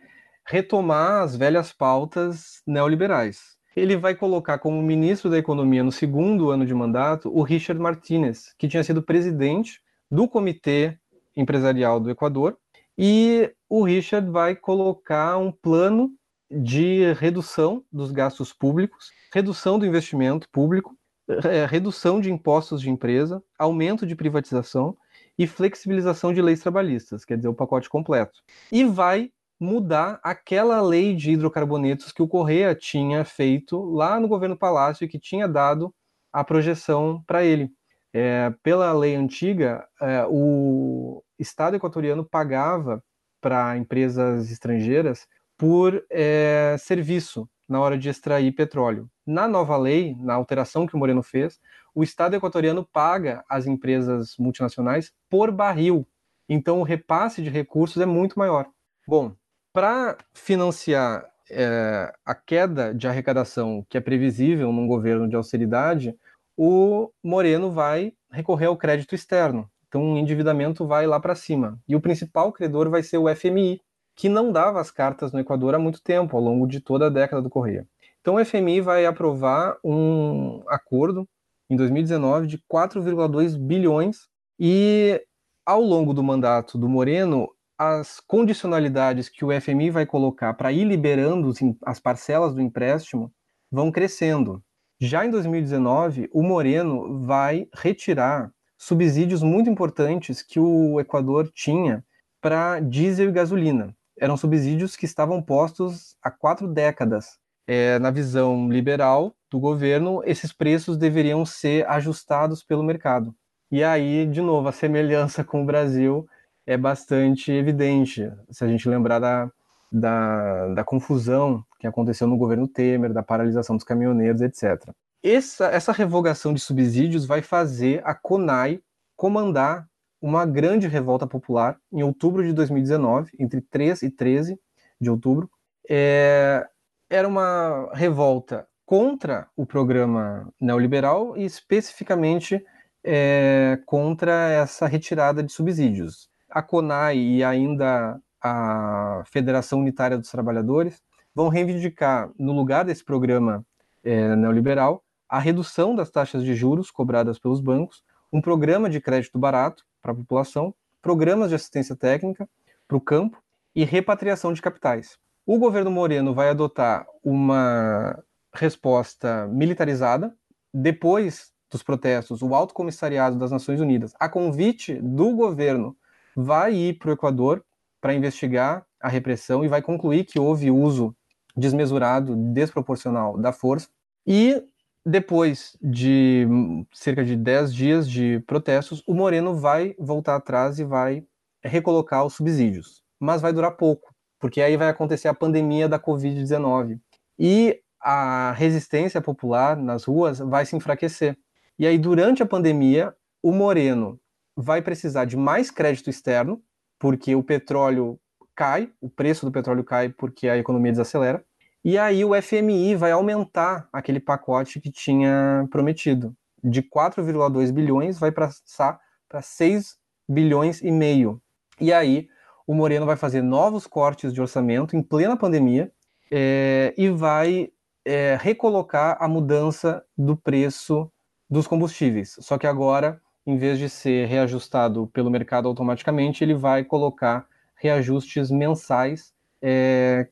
retomar 0.46 1.22
as 1.22 1.36
velhas 1.36 1.72
pautas 1.72 2.62
neoliberais. 2.66 3.56
Ele 3.74 3.96
vai 3.96 4.14
colocar 4.14 4.58
como 4.58 4.82
ministro 4.82 5.30
da 5.30 5.38
Economia 5.38 5.82
no 5.82 5.92
segundo 5.92 6.50
ano 6.50 6.66
de 6.66 6.74
mandato 6.74 7.30
o 7.34 7.42
Richard 7.42 7.80
Martinez, 7.80 8.54
que 8.58 8.68
tinha 8.68 8.84
sido 8.84 9.02
presidente 9.02 9.80
do 10.10 10.28
Comitê 10.28 10.98
Empresarial 11.34 11.98
do 11.98 12.10
Equador 12.10 12.58
e 12.98 13.50
o 13.68 13.82
Richard 13.82 14.28
vai 14.30 14.54
colocar 14.54 15.38
um 15.38 15.50
plano 15.50 16.10
de 16.50 17.12
redução 17.14 17.82
dos 17.90 18.12
gastos 18.12 18.52
públicos, 18.52 19.10
redução 19.32 19.78
do 19.78 19.86
investimento 19.86 20.46
público, 20.50 20.94
é, 21.28 21.64
redução 21.64 22.20
de 22.20 22.30
impostos 22.30 22.82
de 22.82 22.90
empresa, 22.90 23.42
aumento 23.58 24.06
de 24.06 24.14
privatização 24.14 24.96
e 25.38 25.46
flexibilização 25.46 26.34
de 26.34 26.42
leis 26.42 26.60
trabalhistas, 26.60 27.24
quer 27.24 27.36
dizer, 27.36 27.48
o 27.48 27.54
pacote 27.54 27.88
completo. 27.88 28.42
E 28.70 28.84
vai 28.84 29.30
mudar 29.62 30.18
aquela 30.24 30.82
lei 30.82 31.14
de 31.14 31.30
hidrocarbonetos 31.30 32.10
que 32.10 32.22
o 32.22 32.28
Correia 32.28 32.74
tinha 32.74 33.24
feito 33.24 33.80
lá 33.80 34.18
no 34.18 34.26
governo 34.26 34.56
Palácio 34.56 35.04
e 35.04 35.08
que 35.08 35.18
tinha 35.18 35.46
dado 35.46 35.94
a 36.32 36.42
projeção 36.42 37.22
para 37.26 37.44
ele. 37.44 37.70
É, 38.12 38.52
pela 38.62 38.92
lei 38.92 39.14
antiga, 39.14 39.86
é, 40.00 40.26
o 40.28 41.22
Estado 41.38 41.76
equatoriano 41.76 42.24
pagava 42.24 43.02
para 43.40 43.76
empresas 43.76 44.50
estrangeiras 44.50 45.26
por 45.56 46.04
é, 46.10 46.76
serviço 46.78 47.48
na 47.68 47.80
hora 47.80 47.96
de 47.96 48.08
extrair 48.08 48.52
petróleo. 48.52 49.08
Na 49.24 49.46
nova 49.46 49.76
lei, 49.76 50.16
na 50.18 50.34
alteração 50.34 50.86
que 50.86 50.94
o 50.94 50.98
Moreno 50.98 51.22
fez, 51.22 51.60
o 51.94 52.02
Estado 52.02 52.34
equatoriano 52.34 52.86
paga 52.92 53.44
as 53.48 53.66
empresas 53.66 54.34
multinacionais 54.38 55.12
por 55.30 55.52
barril. 55.52 56.06
Então, 56.48 56.80
o 56.80 56.84
repasse 56.84 57.42
de 57.42 57.48
recursos 57.48 58.02
é 58.02 58.06
muito 58.06 58.38
maior. 58.38 58.66
Bom, 59.06 59.34
para 59.72 60.18
financiar 60.32 61.24
é, 61.50 62.12
a 62.24 62.34
queda 62.34 62.94
de 62.94 63.08
arrecadação 63.08 63.84
que 63.88 63.96
é 63.96 64.00
previsível 64.00 64.72
num 64.72 64.86
governo 64.86 65.28
de 65.28 65.36
austeridade, 65.36 66.16
o 66.56 67.10
Moreno 67.22 67.70
vai 67.70 68.12
recorrer 68.30 68.66
ao 68.66 68.76
crédito 68.76 69.14
externo. 69.14 69.68
Então, 69.88 70.14
o 70.14 70.18
endividamento 70.18 70.86
vai 70.86 71.06
lá 71.06 71.20
para 71.20 71.34
cima. 71.34 71.78
E 71.86 71.94
o 71.94 72.00
principal 72.00 72.52
credor 72.52 72.88
vai 72.88 73.02
ser 73.02 73.18
o 73.18 73.34
FMI, 73.34 73.80
que 74.14 74.28
não 74.28 74.50
dava 74.50 74.80
as 74.80 74.90
cartas 74.90 75.32
no 75.32 75.40
Equador 75.40 75.74
há 75.74 75.78
muito 75.78 76.02
tempo, 76.02 76.36
ao 76.36 76.42
longo 76.42 76.66
de 76.66 76.80
toda 76.80 77.06
a 77.06 77.10
década 77.10 77.42
do 77.42 77.50
Correia. 77.50 77.86
Então, 78.20 78.36
o 78.36 78.44
FMI 78.44 78.80
vai 78.80 79.04
aprovar 79.04 79.76
um 79.84 80.62
acordo 80.68 81.28
em 81.68 81.76
2019 81.76 82.46
de 82.46 82.58
4,2 82.58 83.58
bilhões 83.58 84.28
e 84.58 85.20
ao 85.64 85.80
longo 85.80 86.12
do 86.12 86.22
mandato 86.22 86.78
do 86.78 86.88
Moreno, 86.88 87.48
as 87.90 88.20
condicionalidades 88.20 89.28
que 89.28 89.44
o 89.44 89.60
FMI 89.60 89.90
vai 89.90 90.06
colocar 90.06 90.54
para 90.54 90.70
ir 90.70 90.84
liberando 90.84 91.52
as 91.84 91.98
parcelas 91.98 92.54
do 92.54 92.62
empréstimo 92.62 93.32
vão 93.70 93.90
crescendo. 93.90 94.62
Já 95.00 95.26
em 95.26 95.30
2019, 95.30 96.30
o 96.32 96.44
Moreno 96.44 97.24
vai 97.24 97.66
retirar 97.74 98.52
subsídios 98.78 99.42
muito 99.42 99.68
importantes 99.68 100.42
que 100.42 100.60
o 100.60 101.00
Equador 101.00 101.50
tinha 101.52 102.04
para 102.40 102.78
diesel 102.78 103.30
e 103.30 103.32
gasolina. 103.32 103.92
Eram 104.16 104.36
subsídios 104.36 104.94
que 104.94 105.04
estavam 105.04 105.42
postos 105.42 106.14
há 106.22 106.30
quatro 106.30 106.68
décadas. 106.68 107.38
É, 107.66 107.98
na 107.98 108.10
visão 108.12 108.68
liberal 108.68 109.34
do 109.50 109.58
governo, 109.58 110.22
esses 110.24 110.52
preços 110.52 110.96
deveriam 110.96 111.44
ser 111.44 111.84
ajustados 111.88 112.62
pelo 112.62 112.84
mercado. 112.84 113.34
E 113.72 113.82
aí, 113.82 114.26
de 114.26 114.40
novo, 114.40 114.68
a 114.68 114.72
semelhança 114.72 115.42
com 115.42 115.62
o 115.62 115.66
Brasil 115.66 116.28
é 116.66 116.76
bastante 116.76 117.50
evidente, 117.50 118.30
se 118.50 118.64
a 118.64 118.68
gente 118.68 118.88
lembrar 118.88 119.18
da, 119.18 119.50
da, 119.90 120.68
da 120.74 120.84
confusão 120.84 121.64
que 121.78 121.86
aconteceu 121.86 122.26
no 122.26 122.36
governo 122.36 122.68
Temer, 122.68 123.12
da 123.12 123.22
paralisação 123.22 123.76
dos 123.76 123.84
caminhoneiros, 123.84 124.40
etc. 124.40 124.90
Essa, 125.22 125.66
essa 125.66 125.92
revogação 125.92 126.54
de 126.54 126.60
subsídios 126.60 127.26
vai 127.26 127.42
fazer 127.42 128.00
a 128.04 128.14
CONAI 128.14 128.80
comandar 129.16 129.88
uma 130.20 130.46
grande 130.46 130.86
revolta 130.86 131.26
popular 131.26 131.76
em 131.92 132.02
outubro 132.02 132.44
de 132.44 132.52
2019, 132.52 133.32
entre 133.38 133.60
3 133.60 134.02
e 134.02 134.10
13 134.10 134.58
de 135.00 135.10
outubro. 135.10 135.50
É, 135.90 136.66
era 137.10 137.26
uma 137.26 137.90
revolta 137.92 138.66
contra 138.86 139.48
o 139.56 139.66
programa 139.66 140.48
neoliberal 140.60 141.36
e 141.36 141.44
especificamente 141.44 142.64
é, 143.04 143.80
contra 143.84 144.50
essa 144.50 144.86
retirada 144.86 145.42
de 145.42 145.52
subsídios. 145.52 146.31
A 146.52 146.62
CONAI 146.62 147.16
e 147.18 147.42
ainda 147.42 148.20
a 148.40 149.22
Federação 149.26 149.80
Unitária 149.80 150.18
dos 150.18 150.30
Trabalhadores 150.30 151.02
vão 151.34 151.48
reivindicar, 151.48 152.30
no 152.38 152.52
lugar 152.52 152.84
desse 152.84 153.04
programa 153.04 153.64
é, 154.04 154.36
neoliberal, 154.36 155.02
a 155.28 155.38
redução 155.38 155.96
das 155.96 156.10
taxas 156.10 156.44
de 156.44 156.54
juros 156.54 156.90
cobradas 156.90 157.38
pelos 157.38 157.60
bancos, 157.60 158.04
um 158.30 158.40
programa 158.40 158.90
de 158.90 159.00
crédito 159.00 159.38
barato 159.38 159.84
para 160.02 160.12
a 160.12 160.14
população, 160.14 160.74
programas 161.00 161.48
de 161.48 161.54
assistência 161.54 161.96
técnica 161.96 162.48
para 162.86 162.96
o 162.96 163.00
campo 163.00 163.42
e 163.74 163.84
repatriação 163.84 164.52
de 164.52 164.60
capitais. 164.60 165.18
O 165.46 165.58
governo 165.58 165.90
Moreno 165.90 166.34
vai 166.34 166.50
adotar 166.50 167.06
uma 167.24 168.22
resposta 168.54 169.48
militarizada. 169.48 170.34
Depois 170.72 171.50
dos 171.70 171.82
protestos, 171.82 172.42
o 172.42 172.54
Alto 172.54 172.74
Comissariado 172.74 173.38
das 173.38 173.50
Nações 173.50 173.80
Unidas, 173.80 174.14
a 174.20 174.28
convite 174.28 174.94
do 175.00 175.34
governo, 175.34 175.96
vai 176.36 176.74
ir 176.74 176.98
para 176.98 177.10
o 177.10 177.12
Equador 177.12 177.64
para 178.00 178.14
investigar 178.14 178.84
a 179.00 179.08
repressão 179.08 179.64
e 179.64 179.68
vai 179.68 179.82
concluir 179.82 180.24
que 180.24 180.38
houve 180.38 180.70
uso 180.70 181.14
desmesurado, 181.56 182.34
desproporcional 182.52 183.38
da 183.38 183.52
força. 183.52 183.88
E 184.26 184.62
depois 185.04 185.76
de 185.82 186.46
cerca 186.92 187.24
de 187.24 187.36
10 187.36 187.74
dias 187.74 188.10
de 188.10 188.40
protestos, 188.46 189.02
o 189.06 189.14
Moreno 189.14 189.54
vai 189.54 189.94
voltar 189.98 190.36
atrás 190.36 190.78
e 190.78 190.84
vai 190.84 191.24
recolocar 191.62 192.24
os 192.24 192.34
subsídios. 192.34 193.02
Mas 193.18 193.40
vai 193.40 193.52
durar 193.52 193.76
pouco, 193.76 194.14
porque 194.38 194.60
aí 194.60 194.76
vai 194.76 194.88
acontecer 194.88 195.28
a 195.28 195.34
pandemia 195.34 195.88
da 195.88 195.98
Covid-19. 195.98 196.98
E 197.38 197.80
a 198.00 198.52
resistência 198.52 199.20
popular 199.20 199.76
nas 199.76 200.04
ruas 200.04 200.38
vai 200.38 200.66
se 200.66 200.76
enfraquecer. 200.76 201.36
E 201.78 201.86
aí, 201.86 201.98
durante 201.98 202.42
a 202.42 202.46
pandemia, 202.46 203.14
o 203.42 203.52
Moreno 203.52 204.20
vai 204.56 204.82
precisar 204.82 205.24
de 205.24 205.36
mais 205.36 205.70
crédito 205.70 206.10
externo, 206.10 206.62
porque 206.98 207.34
o 207.34 207.42
petróleo 207.42 208.18
cai, 208.54 208.90
o 209.00 209.08
preço 209.08 209.46
do 209.46 209.52
petróleo 209.52 209.84
cai 209.84 210.08
porque 210.08 210.48
a 210.48 210.56
economia 210.56 210.92
desacelera. 210.92 211.44
E 211.84 211.98
aí 211.98 212.24
o 212.24 212.40
FMI 212.40 212.94
vai 212.94 213.10
aumentar 213.10 213.88
aquele 213.92 214.20
pacote 214.20 214.80
que 214.80 214.90
tinha 214.90 215.66
prometido. 215.70 216.34
De 216.62 216.80
4,2 216.80 217.72
bilhões 217.72 218.18
vai 218.18 218.30
passar 218.30 219.00
para 219.28 219.42
6 219.42 219.96
bilhões 220.28 220.80
e 220.80 220.90
meio. 220.90 221.42
E 221.80 221.92
aí 221.92 222.28
o 222.66 222.74
Moreno 222.74 223.06
vai 223.06 223.16
fazer 223.16 223.42
novos 223.42 223.86
cortes 223.86 224.32
de 224.32 224.40
orçamento 224.40 224.96
em 224.96 225.02
plena 225.02 225.36
pandemia 225.36 225.90
é, 226.30 226.94
e 226.96 227.08
vai 227.08 227.70
é, 228.04 228.38
recolocar 228.40 229.16
a 229.20 229.28
mudança 229.28 230.04
do 230.16 230.36
preço 230.36 231.10
dos 231.50 231.66
combustíveis. 231.66 232.36
Só 232.40 232.56
que 232.56 232.66
agora, 232.66 233.20
em 233.46 233.56
vez 233.56 233.78
de 233.78 233.88
ser 233.88 234.26
reajustado 234.26 235.06
pelo 235.08 235.30
mercado 235.30 235.68
automaticamente, 235.68 236.44
ele 236.44 236.54
vai 236.54 236.84
colocar 236.84 237.46
reajustes 237.74 238.50
mensais 238.50 239.32
é, 239.60 240.28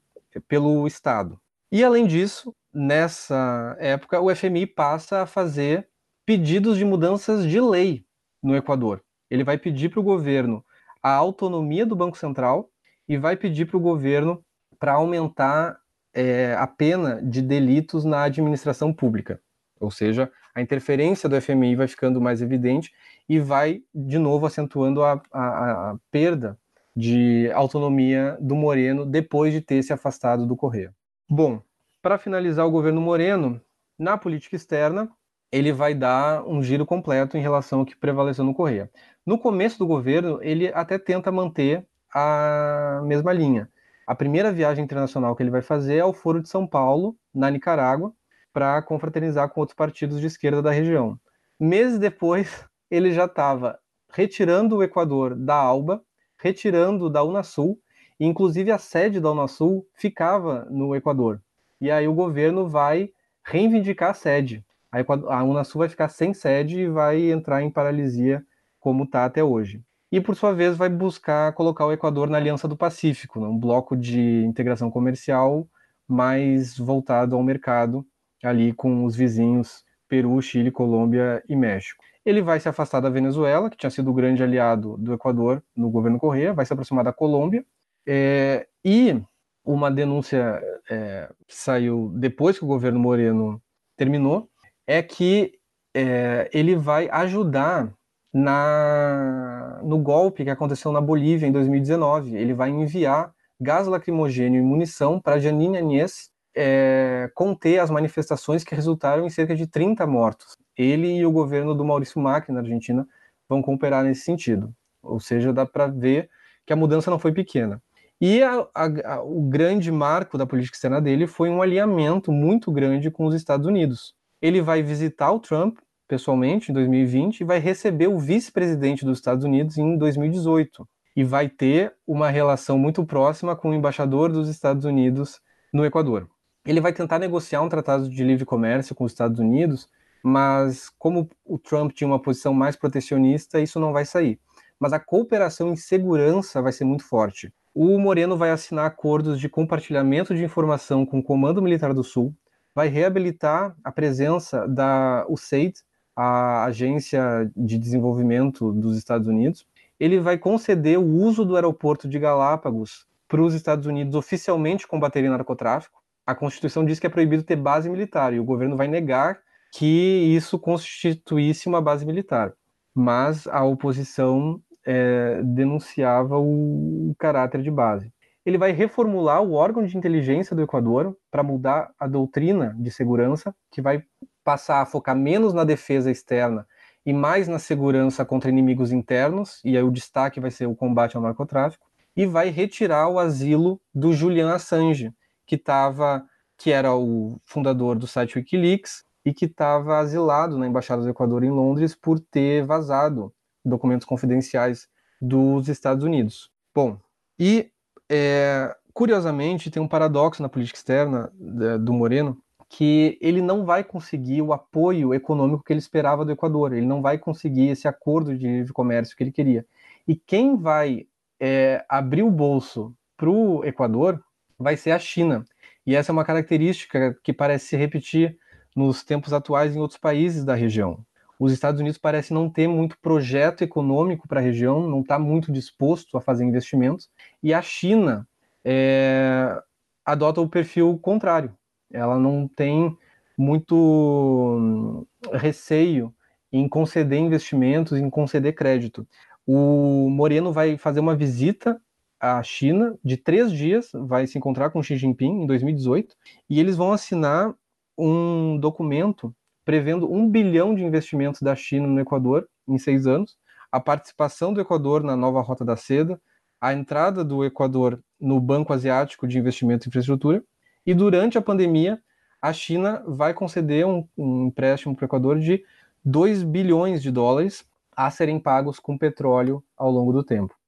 pelo 0.46 0.86
Estado. 0.86 1.40
E 1.72 1.82
além 1.82 2.06
disso, 2.06 2.54
nessa 2.72 3.76
época, 3.78 4.20
o 4.20 4.34
FMI 4.34 4.66
passa 4.66 5.22
a 5.22 5.26
fazer 5.26 5.88
pedidos 6.24 6.78
de 6.78 6.84
mudanças 6.84 7.44
de 7.44 7.60
lei 7.60 8.04
no 8.42 8.56
Equador. 8.56 9.02
Ele 9.28 9.44
vai 9.44 9.58
pedir 9.58 9.88
para 9.88 10.00
o 10.00 10.04
governo 10.04 10.64
a 11.02 11.12
autonomia 11.12 11.84
do 11.86 11.96
Banco 11.96 12.16
Central 12.16 12.70
e 13.08 13.16
vai 13.16 13.36
pedir 13.36 13.66
para 13.66 13.76
o 13.76 13.80
governo 13.80 14.44
para 14.78 14.92
aumentar 14.92 15.78
é, 16.12 16.54
a 16.58 16.66
pena 16.66 17.20
de 17.22 17.42
delitos 17.42 18.04
na 18.04 18.24
administração 18.24 18.92
pública. 18.92 19.40
Ou 19.80 19.90
seja, 19.90 20.30
a 20.54 20.60
interferência 20.60 21.28
do 21.28 21.40
FMI 21.40 21.76
vai 21.76 21.88
ficando 21.88 22.20
mais 22.20 22.42
evidente 22.42 22.92
e 23.28 23.38
vai, 23.38 23.82
de 23.94 24.18
novo, 24.18 24.46
acentuando 24.46 25.02
a, 25.02 25.20
a, 25.32 25.90
a 25.90 25.96
perda 26.10 26.58
de 26.94 27.50
autonomia 27.54 28.36
do 28.40 28.54
Moreno 28.54 29.06
depois 29.06 29.52
de 29.52 29.60
ter 29.60 29.82
se 29.82 29.92
afastado 29.92 30.46
do 30.46 30.56
Correio. 30.56 30.92
Bom, 31.28 31.62
para 32.02 32.18
finalizar 32.18 32.66
o 32.66 32.70
governo 32.70 33.00
Moreno, 33.00 33.60
na 33.98 34.16
política 34.16 34.56
externa, 34.56 35.08
ele 35.52 35.72
vai 35.72 35.94
dar 35.94 36.46
um 36.46 36.62
giro 36.62 36.86
completo 36.86 37.36
em 37.36 37.40
relação 37.40 37.80
ao 37.80 37.86
que 37.86 37.96
prevaleceu 37.96 38.44
no 38.44 38.54
Correia. 38.54 38.90
No 39.26 39.38
começo 39.38 39.78
do 39.78 39.86
governo, 39.86 40.38
ele 40.42 40.68
até 40.68 40.98
tenta 40.98 41.30
manter 41.30 41.84
a 42.12 43.02
mesma 43.04 43.32
linha. 43.32 43.68
A 44.06 44.14
primeira 44.14 44.50
viagem 44.50 44.82
internacional 44.82 45.36
que 45.36 45.42
ele 45.42 45.50
vai 45.50 45.62
fazer 45.62 45.96
é 45.96 46.00
ao 46.00 46.12
Foro 46.12 46.42
de 46.42 46.48
São 46.48 46.66
Paulo, 46.66 47.16
na 47.32 47.50
Nicarágua, 47.50 48.12
para 48.52 48.82
confraternizar 48.82 49.48
com 49.50 49.60
outros 49.60 49.76
partidos 49.76 50.20
de 50.20 50.26
esquerda 50.26 50.62
da 50.62 50.70
região. 50.70 51.18
Meses 51.58 51.98
depois, 51.98 52.64
ele 52.90 53.12
já 53.12 53.26
estava 53.26 53.78
retirando 54.12 54.76
o 54.76 54.82
Equador 54.82 55.34
da 55.34 55.54
ALBA 55.54 56.02
retirando 56.40 57.10
da 57.10 57.22
Unasul, 57.22 57.78
e 58.18 58.26
inclusive 58.26 58.70
a 58.70 58.78
sede 58.78 59.20
da 59.20 59.30
Unasul 59.30 59.86
ficava 59.94 60.66
no 60.70 60.94
Equador. 60.94 61.40
E 61.80 61.90
aí 61.90 62.08
o 62.08 62.14
governo 62.14 62.66
vai 62.66 63.10
reivindicar 63.44 64.10
a 64.10 64.14
sede. 64.14 64.64
A 64.90 65.44
Unasul 65.44 65.80
vai 65.80 65.88
ficar 65.88 66.08
sem 66.08 66.34
sede 66.34 66.80
e 66.80 66.88
vai 66.88 67.30
entrar 67.30 67.62
em 67.62 67.70
paralisia 67.70 68.44
como 68.78 69.04
está 69.04 69.24
até 69.24 69.42
hoje. 69.44 69.82
E 70.10 70.20
por 70.20 70.34
sua 70.34 70.52
vez 70.52 70.76
vai 70.76 70.88
buscar 70.88 71.52
colocar 71.52 71.86
o 71.86 71.92
Equador 71.92 72.28
na 72.28 72.36
Aliança 72.36 72.66
do 72.66 72.76
Pacífico, 72.76 73.38
um 73.38 73.56
bloco 73.56 73.96
de 73.96 74.44
integração 74.44 74.90
comercial 74.90 75.68
mais 76.08 76.76
voltado 76.76 77.36
ao 77.36 77.42
mercado, 77.42 78.04
ali 78.42 78.72
com 78.72 79.04
os 79.04 79.16
vizinhos 79.16 79.84
Peru, 80.08 80.40
Chile, 80.42 80.70
Colômbia 80.70 81.42
e 81.48 81.54
México. 81.54 82.02
Ele 82.24 82.42
vai 82.42 82.60
se 82.60 82.68
afastar 82.68 83.00
da 83.00 83.08
Venezuela, 83.08 83.70
que 83.70 83.76
tinha 83.76 83.90
sido 83.90 84.10
o 84.10 84.14
grande 84.14 84.42
aliado 84.42 84.96
do 84.98 85.14
Equador 85.14 85.62
no 85.74 85.88
governo 85.88 86.18
Correia, 86.18 86.52
vai 86.52 86.66
se 86.66 86.72
aproximar 86.72 87.04
da 87.04 87.12
Colômbia. 87.12 87.64
É, 88.06 88.66
e 88.84 89.22
uma 89.64 89.90
denúncia 89.90 90.60
é, 90.90 91.30
saiu 91.48 92.10
depois 92.14 92.58
que 92.58 92.64
o 92.64 92.68
governo 92.68 92.98
Moreno 92.98 93.62
terminou 93.96 94.48
é 94.86 95.02
que 95.02 95.52
é, 95.94 96.50
ele 96.52 96.74
vai 96.74 97.08
ajudar 97.10 97.92
na, 98.32 99.80
no 99.82 99.98
golpe 99.98 100.44
que 100.44 100.50
aconteceu 100.50 100.92
na 100.92 101.00
Bolívia 101.00 101.46
em 101.46 101.52
2019. 101.52 102.36
Ele 102.36 102.54
vai 102.54 102.70
enviar 102.70 103.32
gás 103.60 103.86
lacrimogênio 103.86 104.58
e 104.58 104.64
munição 104.64 105.20
para 105.20 105.38
Janine 105.38 105.78
Agnès 105.78 106.30
é, 106.54 107.30
conter 107.34 107.78
as 107.78 107.90
manifestações 107.90 108.64
que 108.64 108.74
resultaram 108.74 109.26
em 109.26 109.30
cerca 109.30 109.54
de 109.54 109.66
30 109.66 110.06
mortos 110.06 110.56
ele 110.80 111.18
e 111.18 111.26
o 111.26 111.32
governo 111.32 111.74
do 111.74 111.84
Maurício 111.84 112.20
Macri 112.20 112.52
na 112.52 112.60
Argentina 112.60 113.06
vão 113.48 113.62
cooperar 113.62 114.04
nesse 114.04 114.22
sentido. 114.22 114.74
Ou 115.02 115.20
seja, 115.20 115.52
dá 115.52 115.66
para 115.66 115.86
ver 115.86 116.30
que 116.66 116.72
a 116.72 116.76
mudança 116.76 117.10
não 117.10 117.18
foi 117.18 117.32
pequena. 117.32 117.82
E 118.20 118.42
a, 118.42 118.66
a, 118.74 119.14
a, 119.14 119.22
o 119.22 119.42
grande 119.42 119.90
marco 119.90 120.36
da 120.36 120.46
política 120.46 120.76
externa 120.76 121.00
dele 121.00 121.26
foi 121.26 121.48
um 121.48 121.62
alinhamento 121.62 122.30
muito 122.30 122.70
grande 122.70 123.10
com 123.10 123.26
os 123.26 123.34
Estados 123.34 123.66
Unidos. 123.66 124.14
Ele 124.40 124.60
vai 124.60 124.82
visitar 124.82 125.30
o 125.32 125.40
Trump 125.40 125.78
pessoalmente 126.06 126.70
em 126.70 126.74
2020 126.74 127.40
e 127.40 127.44
vai 127.44 127.58
receber 127.58 128.08
o 128.08 128.18
vice-presidente 128.18 129.04
dos 129.04 129.18
Estados 129.18 129.44
Unidos 129.44 129.78
em 129.78 129.96
2018 129.96 130.86
e 131.16 131.24
vai 131.24 131.48
ter 131.48 131.94
uma 132.06 132.28
relação 132.30 132.78
muito 132.78 133.04
próxima 133.04 133.56
com 133.56 133.70
o 133.70 133.74
embaixador 133.74 134.30
dos 134.32 134.48
Estados 134.48 134.84
Unidos 134.84 135.40
no 135.72 135.84
Equador. 135.84 136.28
Ele 136.64 136.80
vai 136.80 136.92
tentar 136.92 137.18
negociar 137.18 137.62
um 137.62 137.68
tratado 137.68 138.08
de 138.08 138.24
livre 138.24 138.44
comércio 138.44 138.94
com 138.94 139.04
os 139.04 139.12
Estados 139.12 139.38
Unidos 139.38 139.88
mas 140.22 140.88
como 140.98 141.28
o 141.44 141.58
Trump 141.58 141.92
tinha 141.92 142.08
uma 142.08 142.20
posição 142.20 142.52
mais 142.52 142.76
protecionista, 142.76 143.60
isso 143.60 143.80
não 143.80 143.92
vai 143.92 144.04
sair. 144.04 144.38
Mas 144.78 144.92
a 144.92 145.00
cooperação 145.00 145.72
em 145.72 145.76
segurança 145.76 146.62
vai 146.62 146.72
ser 146.72 146.84
muito 146.84 147.04
forte. 147.04 147.52
O 147.74 147.98
Moreno 147.98 148.36
vai 148.36 148.50
assinar 148.50 148.86
acordos 148.86 149.38
de 149.38 149.48
compartilhamento 149.48 150.34
de 150.34 150.44
informação 150.44 151.06
com 151.06 151.18
o 151.18 151.22
Comando 151.22 151.62
Militar 151.62 151.94
do 151.94 152.02
Sul, 152.02 152.34
vai 152.74 152.88
reabilitar 152.88 153.76
a 153.84 153.92
presença 153.92 154.66
da 154.66 155.24
USAID, 155.28 155.74
a 156.16 156.64
Agência 156.64 157.50
de 157.56 157.78
Desenvolvimento 157.78 158.72
dos 158.72 158.96
Estados 158.96 159.28
Unidos. 159.28 159.66
Ele 159.98 160.18
vai 160.18 160.38
conceder 160.38 160.98
o 160.98 161.04
uso 161.04 161.44
do 161.44 161.56
aeroporto 161.56 162.08
de 162.08 162.18
Galápagos 162.18 163.06
para 163.28 163.42
os 163.42 163.54
Estados 163.54 163.86
Unidos 163.86 164.14
oficialmente 164.14 164.86
combaterem 164.86 165.30
narcotráfico. 165.30 165.99
A 166.30 166.34
Constituição 166.36 166.84
diz 166.84 167.00
que 167.00 167.08
é 167.08 167.10
proibido 167.10 167.42
ter 167.42 167.56
base 167.56 167.90
militar 167.90 168.32
e 168.32 168.38
o 168.38 168.44
governo 168.44 168.76
vai 168.76 168.86
negar 168.86 169.40
que 169.72 170.32
isso 170.32 170.60
constituísse 170.60 171.68
uma 171.68 171.82
base 171.82 172.06
militar. 172.06 172.52
Mas 172.94 173.48
a 173.48 173.64
oposição 173.64 174.60
é, 174.86 175.42
denunciava 175.42 176.38
o, 176.38 177.12
caráter 177.18 177.62
de 177.62 177.70
base. 177.70 178.12
Ele 178.46 178.56
vai 178.56 178.70
reformular 178.70 179.42
o 179.42 179.54
órgão 179.54 179.84
de 179.84 179.98
inteligência 179.98 180.54
do 180.54 180.62
Equador 180.62 181.16
para 181.32 181.42
mudar 181.42 181.90
a 181.98 182.06
doutrina 182.06 182.76
de 182.78 182.92
segurança, 182.92 183.52
que 183.72 183.82
vai 183.82 184.04
passar 184.44 184.80
a 184.80 184.86
focar 184.86 185.16
menos 185.16 185.52
na 185.52 185.64
defesa 185.64 186.12
externa 186.12 186.64
e 187.04 187.12
mais 187.12 187.48
na 187.48 187.58
segurança 187.58 188.24
contra 188.24 188.50
inimigos 188.50 188.92
internos, 188.92 189.60
e 189.64 189.76
aí 189.76 189.82
o 189.82 189.90
destaque 189.90 190.38
vai 190.38 190.52
ser 190.52 190.66
o 190.66 190.76
combate 190.76 191.16
ao 191.16 191.22
narcotráfico, 191.22 191.88
e 192.16 192.24
vai 192.24 192.50
retirar 192.50 193.08
o 193.08 193.18
asilo 193.18 193.80
do 193.92 194.12
Julian 194.12 194.54
Assange, 194.54 195.12
que 195.50 195.56
estava 195.56 196.24
que 196.56 196.70
era 196.70 196.94
o 196.94 197.40
fundador 197.44 197.98
do 197.98 198.06
site 198.06 198.38
WikiLeaks, 198.38 199.02
e 199.24 199.34
que 199.34 199.46
estava 199.46 199.98
asilado 199.98 200.56
na 200.56 200.66
Embaixada 200.66 201.02
do 201.02 201.08
Equador 201.08 201.42
em 201.42 201.50
Londres 201.50 201.94
por 201.94 202.20
ter 202.20 202.64
vazado 202.64 203.32
documentos 203.64 204.06
confidenciais 204.06 204.86
dos 205.20 205.68
Estados 205.68 206.04
Unidos. 206.04 206.50
Bom, 206.74 206.98
e 207.38 207.70
é, 208.08 208.74
curiosamente 208.94 209.70
tem 209.70 209.82
um 209.82 209.88
paradoxo 209.88 210.40
na 210.40 210.48
política 210.48 210.78
externa 210.78 211.32
do 211.80 211.92
Moreno, 211.92 212.38
que 212.68 213.18
ele 213.20 213.42
não 213.42 213.64
vai 213.64 213.82
conseguir 213.82 214.40
o 214.40 214.52
apoio 214.52 215.12
econômico 215.12 215.64
que 215.64 215.72
ele 215.72 215.80
esperava 215.80 216.24
do 216.24 216.32
Equador, 216.32 216.72
ele 216.72 216.86
não 216.86 217.02
vai 217.02 217.18
conseguir 217.18 217.68
esse 217.68 217.88
acordo 217.88 218.38
de 218.38 218.46
livre 218.46 218.72
comércio 218.72 219.16
que 219.16 219.24
ele 219.24 219.32
queria. 219.32 219.66
E 220.06 220.14
quem 220.14 220.56
vai 220.56 221.06
é, 221.40 221.84
abrir 221.88 222.22
o 222.22 222.30
bolso 222.30 222.94
para 223.16 223.28
o 223.28 223.64
Equador 223.64 224.22
vai 224.60 224.76
ser 224.76 224.90
a 224.90 224.98
China. 224.98 225.44
E 225.86 225.96
essa 225.96 226.12
é 226.12 226.14
uma 226.14 226.24
característica 226.24 227.16
que 227.24 227.32
parece 227.32 227.68
se 227.68 227.76
repetir 227.76 228.36
nos 228.76 229.02
tempos 229.02 229.32
atuais 229.32 229.74
em 229.74 229.80
outros 229.80 229.98
países 229.98 230.44
da 230.44 230.54
região. 230.54 231.04
Os 231.38 231.52
Estados 231.52 231.80
Unidos 231.80 231.98
parecem 231.98 232.34
não 232.34 232.50
ter 232.50 232.68
muito 232.68 232.98
projeto 233.00 233.62
econômico 233.62 234.28
para 234.28 234.40
a 234.40 234.42
região, 234.42 234.86
não 234.86 235.00
está 235.00 235.18
muito 235.18 235.50
disposto 235.50 236.18
a 236.18 236.20
fazer 236.20 236.44
investimentos, 236.44 237.08
e 237.42 237.54
a 237.54 237.62
China 237.62 238.28
é, 238.62 239.58
adota 240.04 240.42
o 240.42 240.48
perfil 240.48 240.98
contrário. 240.98 241.56
Ela 241.90 242.18
não 242.18 242.46
tem 242.46 242.94
muito 243.38 245.06
receio 245.32 246.14
em 246.52 246.68
conceder 246.68 247.18
investimentos, 247.18 247.98
em 247.98 248.10
conceder 248.10 248.54
crédito. 248.54 249.08
O 249.46 250.10
Moreno 250.10 250.52
vai 250.52 250.76
fazer 250.76 251.00
uma 251.00 251.16
visita 251.16 251.80
à 252.20 252.42
China 252.42 252.96
de 253.02 253.16
três 253.16 253.50
dias, 253.50 253.90
vai 253.94 254.26
se 254.26 254.36
encontrar 254.36 254.70
com 254.70 254.82
Xi 254.82 254.96
Jinping 254.96 255.42
em 255.42 255.46
2018, 255.46 256.14
e 256.48 256.60
eles 256.60 256.76
vão 256.76 256.92
assinar 256.92 257.54
um 257.96 258.58
documento 258.58 259.34
prevendo 259.64 260.10
um 260.12 260.28
bilhão 260.28 260.74
de 260.74 260.84
investimentos 260.84 261.40
da 261.40 261.54
China 261.54 261.86
no 261.86 262.00
Equador 262.00 262.48
em 262.68 262.78
seis 262.78 263.06
anos, 263.06 263.36
a 263.70 263.80
participação 263.80 264.52
do 264.52 264.60
Equador 264.60 265.02
na 265.02 265.16
nova 265.16 265.40
Rota 265.40 265.64
da 265.64 265.76
Seda, 265.76 266.20
a 266.60 266.72
entrada 266.72 267.24
do 267.24 267.44
Equador 267.44 268.02
no 268.20 268.40
Banco 268.40 268.72
Asiático 268.72 269.26
de 269.26 269.38
Investimento 269.38 269.86
e 269.86 269.88
Infraestrutura, 269.88 270.42
e 270.84 270.92
durante 270.92 271.38
a 271.38 271.42
pandemia, 271.42 272.00
a 272.42 272.52
China 272.52 273.02
vai 273.06 273.32
conceder 273.32 273.86
um, 273.86 274.06
um 274.16 274.46
empréstimo 274.46 274.94
para 274.94 275.04
o 275.04 275.06
Equador 275.06 275.38
de 275.38 275.62
2 276.04 276.42
bilhões 276.42 277.02
de 277.02 277.10
dólares 277.10 277.64
a 277.94 278.10
serem 278.10 278.40
pagos 278.40 278.78
com 278.78 278.96
petróleo 278.96 279.62
ao 279.76 279.90
longo 279.90 280.12
do 280.12 280.24
tempo. 280.24 280.59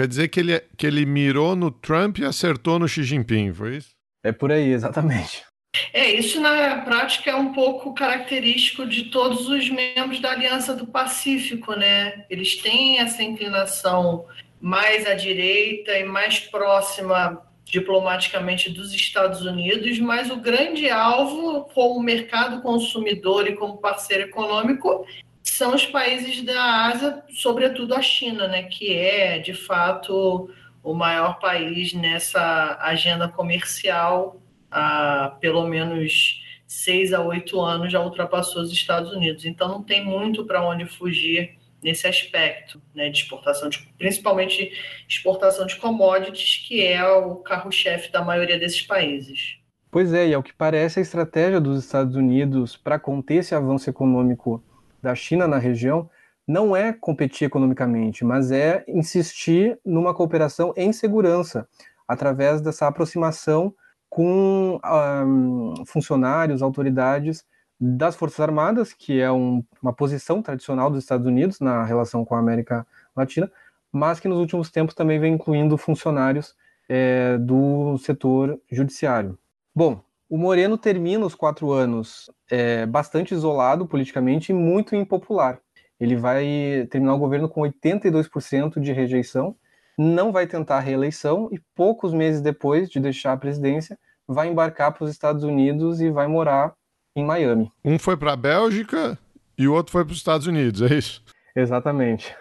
Quer 0.00 0.08
dizer 0.08 0.28
que 0.28 0.40
ele, 0.40 0.58
que 0.78 0.86
ele 0.86 1.04
mirou 1.04 1.54
no 1.54 1.70
Trump 1.70 2.20
e 2.20 2.24
acertou 2.24 2.78
no 2.78 2.88
Xi 2.88 3.04
Jinping, 3.04 3.52
foi 3.52 3.76
isso? 3.76 3.90
É 4.24 4.32
por 4.32 4.50
aí, 4.50 4.72
exatamente. 4.72 5.44
É, 5.92 6.10
isso 6.10 6.40
na 6.40 6.78
prática 6.78 7.30
é 7.30 7.34
um 7.34 7.52
pouco 7.52 7.92
característico 7.92 8.86
de 8.86 9.10
todos 9.10 9.46
os 9.46 9.68
membros 9.68 10.18
da 10.18 10.30
Aliança 10.30 10.74
do 10.74 10.86
Pacífico, 10.86 11.74
né? 11.74 12.24
Eles 12.30 12.56
têm 12.56 12.98
essa 12.98 13.22
inclinação 13.22 14.24
mais 14.58 15.06
à 15.06 15.12
direita 15.12 15.92
e 15.92 16.02
mais 16.02 16.40
próxima 16.40 17.38
diplomaticamente 17.66 18.70
dos 18.70 18.94
Estados 18.94 19.42
Unidos, 19.42 19.98
mas 19.98 20.30
o 20.30 20.36
grande 20.36 20.88
alvo 20.88 21.64
como 21.74 22.02
mercado 22.02 22.62
consumidor 22.62 23.46
e 23.46 23.54
como 23.54 23.76
parceiro 23.76 24.22
econômico 24.22 25.04
são 25.42 25.74
os 25.74 25.86
países 25.86 26.42
da 26.42 26.86
Ásia, 26.86 27.22
sobretudo 27.30 27.94
a 27.94 28.02
China, 28.02 28.46
né, 28.48 28.64
que 28.64 28.92
é 28.92 29.38
de 29.38 29.54
fato 29.54 30.50
o 30.82 30.94
maior 30.94 31.38
país 31.38 31.92
nessa 31.92 32.78
agenda 32.80 33.28
comercial 33.28 34.40
há 34.70 35.36
pelo 35.40 35.66
menos 35.66 36.42
seis 36.66 37.12
a 37.12 37.20
oito 37.20 37.60
anos 37.60 37.92
já 37.92 38.00
ultrapassou 38.00 38.62
os 38.62 38.72
Estados 38.72 39.12
Unidos. 39.12 39.44
Então 39.44 39.68
não 39.68 39.82
tem 39.82 40.04
muito 40.04 40.44
para 40.44 40.66
onde 40.66 40.86
fugir 40.86 41.58
nesse 41.82 42.06
aspecto, 42.06 42.80
né, 42.94 43.08
de 43.08 43.18
exportação, 43.18 43.68
de, 43.68 43.78
principalmente 43.98 44.72
exportação 45.08 45.66
de 45.66 45.76
commodities, 45.76 46.64
que 46.66 46.86
é 46.86 47.02
o 47.04 47.36
carro-chefe 47.36 48.12
da 48.12 48.22
maioria 48.22 48.58
desses 48.58 48.82
países. 48.82 49.56
Pois 49.90 50.12
é, 50.12 50.28
e 50.28 50.34
ao 50.34 50.42
que 50.42 50.52
parece 50.52 51.00
a 51.00 51.02
estratégia 51.02 51.60
dos 51.60 51.84
Estados 51.84 52.14
Unidos 52.14 52.76
para 52.76 52.98
conter 52.98 53.36
esse 53.36 53.54
avanço 53.54 53.90
econômico 53.90 54.62
da 55.02 55.14
China 55.14 55.46
na 55.46 55.58
região 55.58 56.08
não 56.46 56.74
é 56.74 56.92
competir 56.92 57.46
economicamente, 57.46 58.24
mas 58.24 58.50
é 58.50 58.84
insistir 58.88 59.78
numa 59.84 60.12
cooperação 60.12 60.72
em 60.76 60.92
segurança, 60.92 61.68
através 62.08 62.60
dessa 62.60 62.88
aproximação 62.88 63.72
com 64.08 64.80
um, 64.84 65.86
funcionários, 65.86 66.60
autoridades 66.60 67.44
das 67.80 68.16
Forças 68.16 68.40
Armadas, 68.40 68.92
que 68.92 69.20
é 69.20 69.30
um, 69.30 69.64
uma 69.80 69.92
posição 69.92 70.42
tradicional 70.42 70.90
dos 70.90 71.04
Estados 71.04 71.26
Unidos 71.26 71.60
na 71.60 71.84
relação 71.84 72.24
com 72.24 72.34
a 72.34 72.40
América 72.40 72.86
Latina, 73.16 73.50
mas 73.92 74.18
que 74.18 74.28
nos 74.28 74.38
últimos 74.38 74.70
tempos 74.70 74.94
também 74.94 75.20
vem 75.20 75.34
incluindo 75.34 75.78
funcionários 75.78 76.54
é, 76.88 77.38
do 77.38 77.96
setor 77.98 78.60
judiciário. 78.70 79.38
Bom, 79.74 80.02
o 80.30 80.38
Moreno 80.38 80.78
termina 80.78 81.26
os 81.26 81.34
quatro 81.34 81.72
anos 81.72 82.30
é, 82.48 82.86
bastante 82.86 83.34
isolado 83.34 83.84
politicamente 83.84 84.52
e 84.52 84.54
muito 84.54 84.94
impopular. 84.94 85.58
Ele 85.98 86.14
vai 86.14 86.86
terminar 86.88 87.14
o 87.14 87.18
governo 87.18 87.48
com 87.48 87.62
82% 87.62 88.80
de 88.80 88.92
rejeição, 88.92 89.56
não 89.98 90.30
vai 90.30 90.46
tentar 90.46 90.76
a 90.76 90.80
reeleição 90.80 91.48
e 91.50 91.60
poucos 91.74 92.14
meses 92.14 92.40
depois 92.40 92.88
de 92.88 93.00
deixar 93.00 93.32
a 93.32 93.36
presidência, 93.36 93.98
vai 94.26 94.46
embarcar 94.46 94.92
para 94.92 95.04
os 95.04 95.10
Estados 95.10 95.42
Unidos 95.42 96.00
e 96.00 96.08
vai 96.10 96.28
morar 96.28 96.74
em 97.16 97.24
Miami. 97.24 97.70
Um 97.84 97.98
foi 97.98 98.16
para 98.16 98.32
a 98.32 98.36
Bélgica 98.36 99.18
e 99.58 99.66
o 99.66 99.74
outro 99.74 99.90
foi 99.90 100.04
para 100.04 100.12
os 100.12 100.18
Estados 100.18 100.46
Unidos, 100.46 100.80
é 100.80 100.94
isso? 100.94 101.24
Exatamente. 101.56 102.34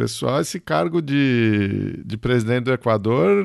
Pessoal, 0.00 0.40
esse 0.40 0.58
cargo 0.58 1.02
de, 1.02 2.02
de 2.06 2.16
presidente 2.16 2.64
do 2.64 2.72
Equador 2.72 3.44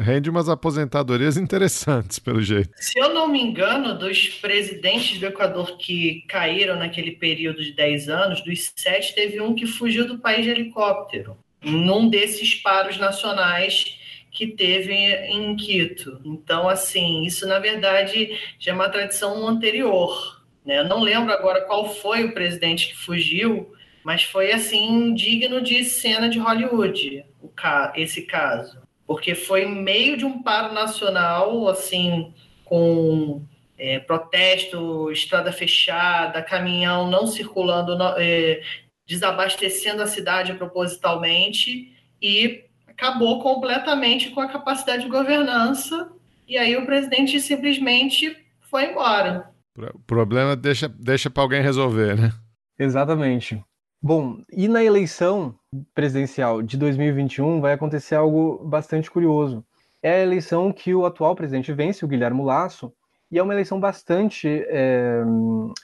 rende 0.00 0.28
umas 0.28 0.48
aposentadorias 0.48 1.36
interessantes, 1.38 2.18
pelo 2.18 2.42
jeito. 2.42 2.70
Se 2.74 2.98
eu 2.98 3.14
não 3.14 3.28
me 3.28 3.40
engano, 3.40 3.96
dos 3.96 4.26
presidentes 4.30 5.20
do 5.20 5.26
Equador 5.26 5.78
que 5.78 6.24
caíram 6.26 6.76
naquele 6.76 7.12
período 7.12 7.62
de 7.62 7.70
10 7.70 8.08
anos, 8.08 8.42
dos 8.42 8.72
sete, 8.74 9.14
teve 9.14 9.40
um 9.40 9.54
que 9.54 9.64
fugiu 9.64 10.08
do 10.08 10.18
país 10.18 10.42
de 10.42 10.50
helicóptero, 10.50 11.36
num 11.62 12.10
desses 12.10 12.56
paros 12.56 12.98
nacionais 12.98 13.96
que 14.32 14.48
teve 14.48 14.92
em 14.92 15.54
Quito. 15.54 16.20
Então, 16.24 16.68
assim, 16.68 17.22
isso 17.22 17.46
na 17.46 17.60
verdade 17.60 18.36
já 18.58 18.72
é 18.72 18.74
uma 18.74 18.88
tradição 18.88 19.46
anterior. 19.46 20.42
Né? 20.64 20.80
Eu 20.80 20.84
não 20.88 21.00
lembro 21.00 21.32
agora 21.32 21.60
qual 21.60 21.94
foi 21.94 22.24
o 22.24 22.32
presidente 22.32 22.88
que 22.88 22.96
fugiu, 22.96 23.72
mas 24.06 24.22
foi 24.22 24.52
assim 24.52 25.12
digno 25.14 25.60
de 25.60 25.82
cena 25.82 26.28
de 26.28 26.38
Hollywood, 26.38 27.24
o 27.42 27.48
ca 27.48 27.92
esse 27.96 28.22
caso, 28.22 28.80
porque 29.04 29.34
foi 29.34 29.66
meio 29.66 30.16
de 30.16 30.24
um 30.24 30.40
paro 30.44 30.72
nacional, 30.72 31.68
assim, 31.68 32.32
com 32.64 33.42
é, 33.76 33.98
protesto, 33.98 35.10
estrada 35.10 35.50
fechada, 35.50 36.40
caminhão 36.40 37.10
não 37.10 37.26
circulando, 37.26 38.00
é, 38.16 38.62
desabastecendo 39.04 40.00
a 40.00 40.06
cidade 40.06 40.54
propositalmente 40.54 41.92
e 42.22 42.62
acabou 42.86 43.42
completamente 43.42 44.30
com 44.30 44.40
a 44.40 44.48
capacidade 44.48 45.02
de 45.02 45.10
governança. 45.10 46.12
E 46.46 46.56
aí 46.56 46.76
o 46.76 46.86
presidente 46.86 47.40
simplesmente 47.40 48.36
foi 48.70 48.92
embora. 48.92 49.50
O 49.76 49.98
problema 50.06 50.54
deixa, 50.54 50.88
deixa 50.88 51.28
para 51.28 51.42
alguém 51.42 51.60
resolver, 51.60 52.16
né? 52.16 52.30
Exatamente. 52.78 53.60
Bom, 54.00 54.42
e 54.52 54.68
na 54.68 54.84
eleição 54.84 55.54
presidencial 55.94 56.62
de 56.62 56.76
2021 56.76 57.60
vai 57.60 57.72
acontecer 57.72 58.14
algo 58.14 58.62
bastante 58.64 59.10
curioso. 59.10 59.64
É 60.02 60.12
a 60.12 60.22
eleição 60.22 60.72
que 60.72 60.94
o 60.94 61.06
atual 61.06 61.34
presidente 61.34 61.72
vence, 61.72 62.04
o 62.04 62.08
Guilherme 62.08 62.42
Lasso, 62.42 62.92
e 63.30 63.38
é 63.38 63.42
uma 63.42 63.54
eleição 63.54 63.80
bastante 63.80 64.64
é, 64.68 65.22